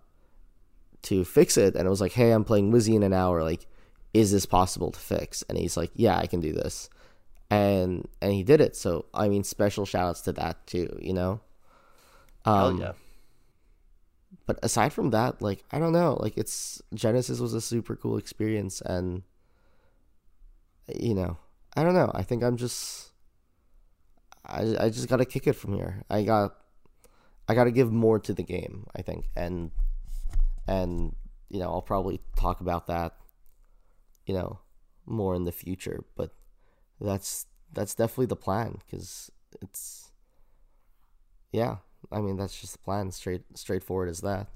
to 1.04 1.24
fix 1.26 1.58
it, 1.58 1.76
and 1.76 1.86
it 1.86 1.89
was 1.89 2.01
like, 2.01 2.14
"Hey, 2.14 2.32
I'm 2.32 2.43
playing 2.43 2.72
Wizzy 2.72 2.95
in 2.95 3.04
an 3.04 3.14
hour. 3.14 3.43
Like, 3.43 3.68
is 4.14 4.32
this 4.32 4.45
possible 4.45 4.91
to 4.91 4.99
fix?" 4.99 5.43
And 5.49 5.58
he's 5.58 5.78
like, 5.78 5.91
"Yeah, 5.95 6.18
I 6.18 6.28
can 6.28 6.39
do 6.39 6.51
this," 6.54 6.89
and 7.49 8.08
and 8.22 8.32
he 8.34 8.43
did 8.43 8.62
it. 8.62 8.76
So 8.76 9.06
I 9.14 9.28
mean, 9.30 9.43
special 9.43 9.86
shout 9.86 10.08
outs 10.10 10.22
to 10.22 10.32
that 10.34 10.66
too. 10.68 10.97
You 11.01 11.14
know. 11.14 11.41
Hell 12.45 12.68
Um, 12.68 12.78
yeah. 12.82 12.91
but 14.45 14.60
aside 14.64 14.91
from 14.91 15.12
that, 15.12 15.41
like 15.41 15.64
I 15.72 15.80
don't 15.80 15.93
know, 15.93 16.18
like 16.20 16.38
it's 16.38 16.82
Genesis 16.93 17.39
was 17.39 17.54
a 17.54 17.62
super 17.62 17.95
cool 17.95 18.18
experience, 18.18 18.82
and 18.82 19.24
you 20.93 21.14
know, 21.14 21.38
I 21.76 21.84
don't 21.84 21.93
know. 21.93 22.12
I 22.14 22.24
think 22.24 22.43
I'm 22.43 22.58
just, 22.58 23.12
I 24.45 24.76
I 24.80 24.89
just 24.89 25.08
gotta 25.08 25.26
kick 25.26 25.47
it 25.47 25.54
from 25.54 25.74
here. 25.74 26.04
I 26.10 26.24
got, 26.24 26.56
I 27.47 27.54
gotta 27.56 27.72
give 27.72 27.91
more 27.91 28.20
to 28.20 28.34
the 28.34 28.43
game. 28.43 28.88
I 28.95 29.01
think, 29.01 29.30
and 29.36 29.72
and 30.68 31.16
you 31.49 31.59
know, 31.59 31.72
I'll 31.72 31.82
probably 31.82 32.20
talk 32.36 32.61
about 32.61 32.88
that, 32.88 33.14
you 34.26 34.34
know, 34.34 34.59
more 35.05 35.36
in 35.36 35.43
the 35.43 35.51
future. 35.51 36.03
But 36.16 36.32
that's 36.99 37.45
that's 37.72 37.95
definitely 37.95 38.26
the 38.28 38.36
plan 38.36 38.80
because 38.86 39.32
it's, 39.61 40.11
yeah. 41.51 41.78
I 42.11 42.22
mean, 42.22 42.38
that's 42.38 42.59
just 42.59 42.74
the 42.74 42.80
plan. 42.80 43.11
Straight 43.11 43.43
straightforward 43.55 44.09
as 44.09 44.22
that. 44.22 44.47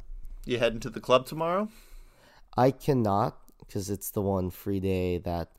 You 0.45 0.59
heading 0.59 0.79
to 0.81 0.89
the 0.89 0.99
club 0.99 1.25
tomorrow? 1.25 1.69
I 2.57 2.71
cannot 2.71 3.37
because 3.59 3.89
it's 3.89 4.11
the 4.11 4.21
one 4.21 4.49
free 4.49 4.79
day 4.79 5.17
that 5.19 5.51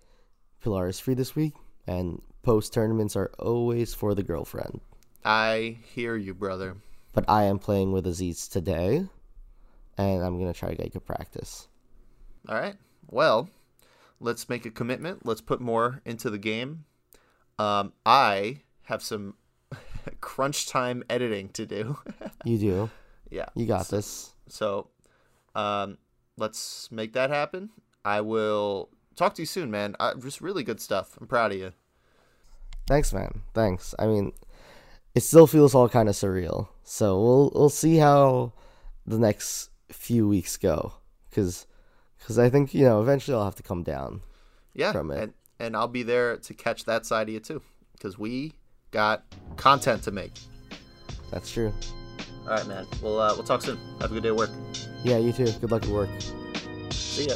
Pilar 0.62 0.88
is 0.88 0.99
free 0.99 1.14
this 1.14 1.36
week, 1.36 1.55
and 1.86 2.20
post 2.42 2.72
tournaments 2.72 3.14
are 3.14 3.30
always 3.38 3.94
for 3.94 4.14
the 4.14 4.22
girlfriend. 4.22 4.80
I 5.24 5.78
hear 5.94 6.16
you, 6.16 6.34
brother. 6.34 6.76
But 7.12 7.24
I 7.28 7.44
am 7.44 7.59
playing 7.59 7.92
with 7.92 8.07
Aziz 8.07 8.49
today, 8.49 9.07
and 9.99 10.22
I'm 10.24 10.38
gonna 10.38 10.55
try 10.55 10.70
to 10.70 10.76
get 10.76 10.92
good 10.92 11.05
practice. 11.05 11.68
All 12.49 12.55
right. 12.55 12.76
Well, 13.11 13.51
let's 14.20 14.49
make 14.49 14.64
a 14.64 14.70
commitment. 14.70 15.26
Let's 15.26 15.40
put 15.40 15.61
more 15.61 16.01
into 16.05 16.30
the 16.30 16.38
game. 16.38 16.84
Um, 17.59 17.92
I 18.07 18.61
have 18.84 19.03
some 19.03 19.34
crunch 20.20 20.66
time 20.68 21.03
editing 21.11 21.49
to 21.51 21.66
do. 21.66 21.99
You 22.44 22.57
do. 22.59 22.90
yeah. 23.30 23.46
You 23.57 23.66
got 23.66 23.88
this. 23.88 24.32
So, 24.49 24.88
um, 25.57 25.99
let's 26.36 26.90
make 26.92 27.12
that 27.14 27.30
happen. 27.30 27.70
I 28.05 28.20
will 28.20 28.90
talk 29.16 29.34
to 29.34 29.42
you 29.42 29.46
soon, 29.46 29.70
man. 29.70 29.96
Uh, 29.99 30.14
just 30.14 30.40
really 30.40 30.62
good 30.62 30.80
stuff. 30.80 31.18
I'm 31.20 31.26
proud 31.26 31.51
of 31.53 31.59
you. 31.59 31.72
Thanks, 32.86 33.12
man. 33.12 33.42
Thanks. 33.53 33.94
I 33.99 34.07
mean, 34.07 34.32
it 35.14 35.22
still 35.24 35.46
feels 35.49 35.74
all 35.74 35.88
kind 35.88 36.09
of 36.09 36.14
surreal. 36.14 36.68
So 36.84 37.20
we'll 37.20 37.53
we'll 37.55 37.68
see 37.70 37.96
how 37.96 38.53
the 39.05 39.18
next 39.18 39.70
few 39.91 40.28
weeks 40.28 40.57
go, 40.57 40.95
because 41.30 41.66
because 42.18 42.39
I 42.39 42.51
think 42.51 42.74
you 42.74 42.84
know 42.84 43.01
eventually 43.01 43.36
I'll 43.36 43.45
have 43.45 43.55
to 43.57 43.62
come 43.62 43.82
down. 43.82 44.20
Yeah, 44.74 44.93
From 44.93 45.11
it. 45.11 45.18
and 45.22 45.32
and 45.59 45.76
I'll 45.76 45.89
be 45.89 46.03
there 46.03 46.36
to 46.36 46.55
catch 46.55 46.84
that 46.84 47.05
side 47.07 47.28
of 47.28 47.34
you 47.34 47.41
too, 47.41 47.62
because 47.93 48.18
we 48.18 48.55
got 48.91 49.24
content 49.57 50.03
to 50.05 50.11
make. 50.11 50.32
That's 51.30 51.51
true. 51.51 51.72
All 52.45 52.55
right, 52.55 52.66
man. 52.66 52.86
We'll 53.03 53.20
uh, 53.20 53.34
we'll 53.34 53.45
talk 53.45 53.62
soon. 53.62 53.78
Have 54.01 54.11
a 54.11 54.14
good 54.14 54.22
day 54.22 54.28
at 54.30 54.36
work. 54.36 54.51
Yeah, 55.05 55.18
you 55.18 55.32
too. 55.32 55.51
Good 55.61 55.70
luck 55.70 55.82
at 55.82 55.89
work. 55.91 56.09
See 56.91 57.26
ya. 57.28 57.34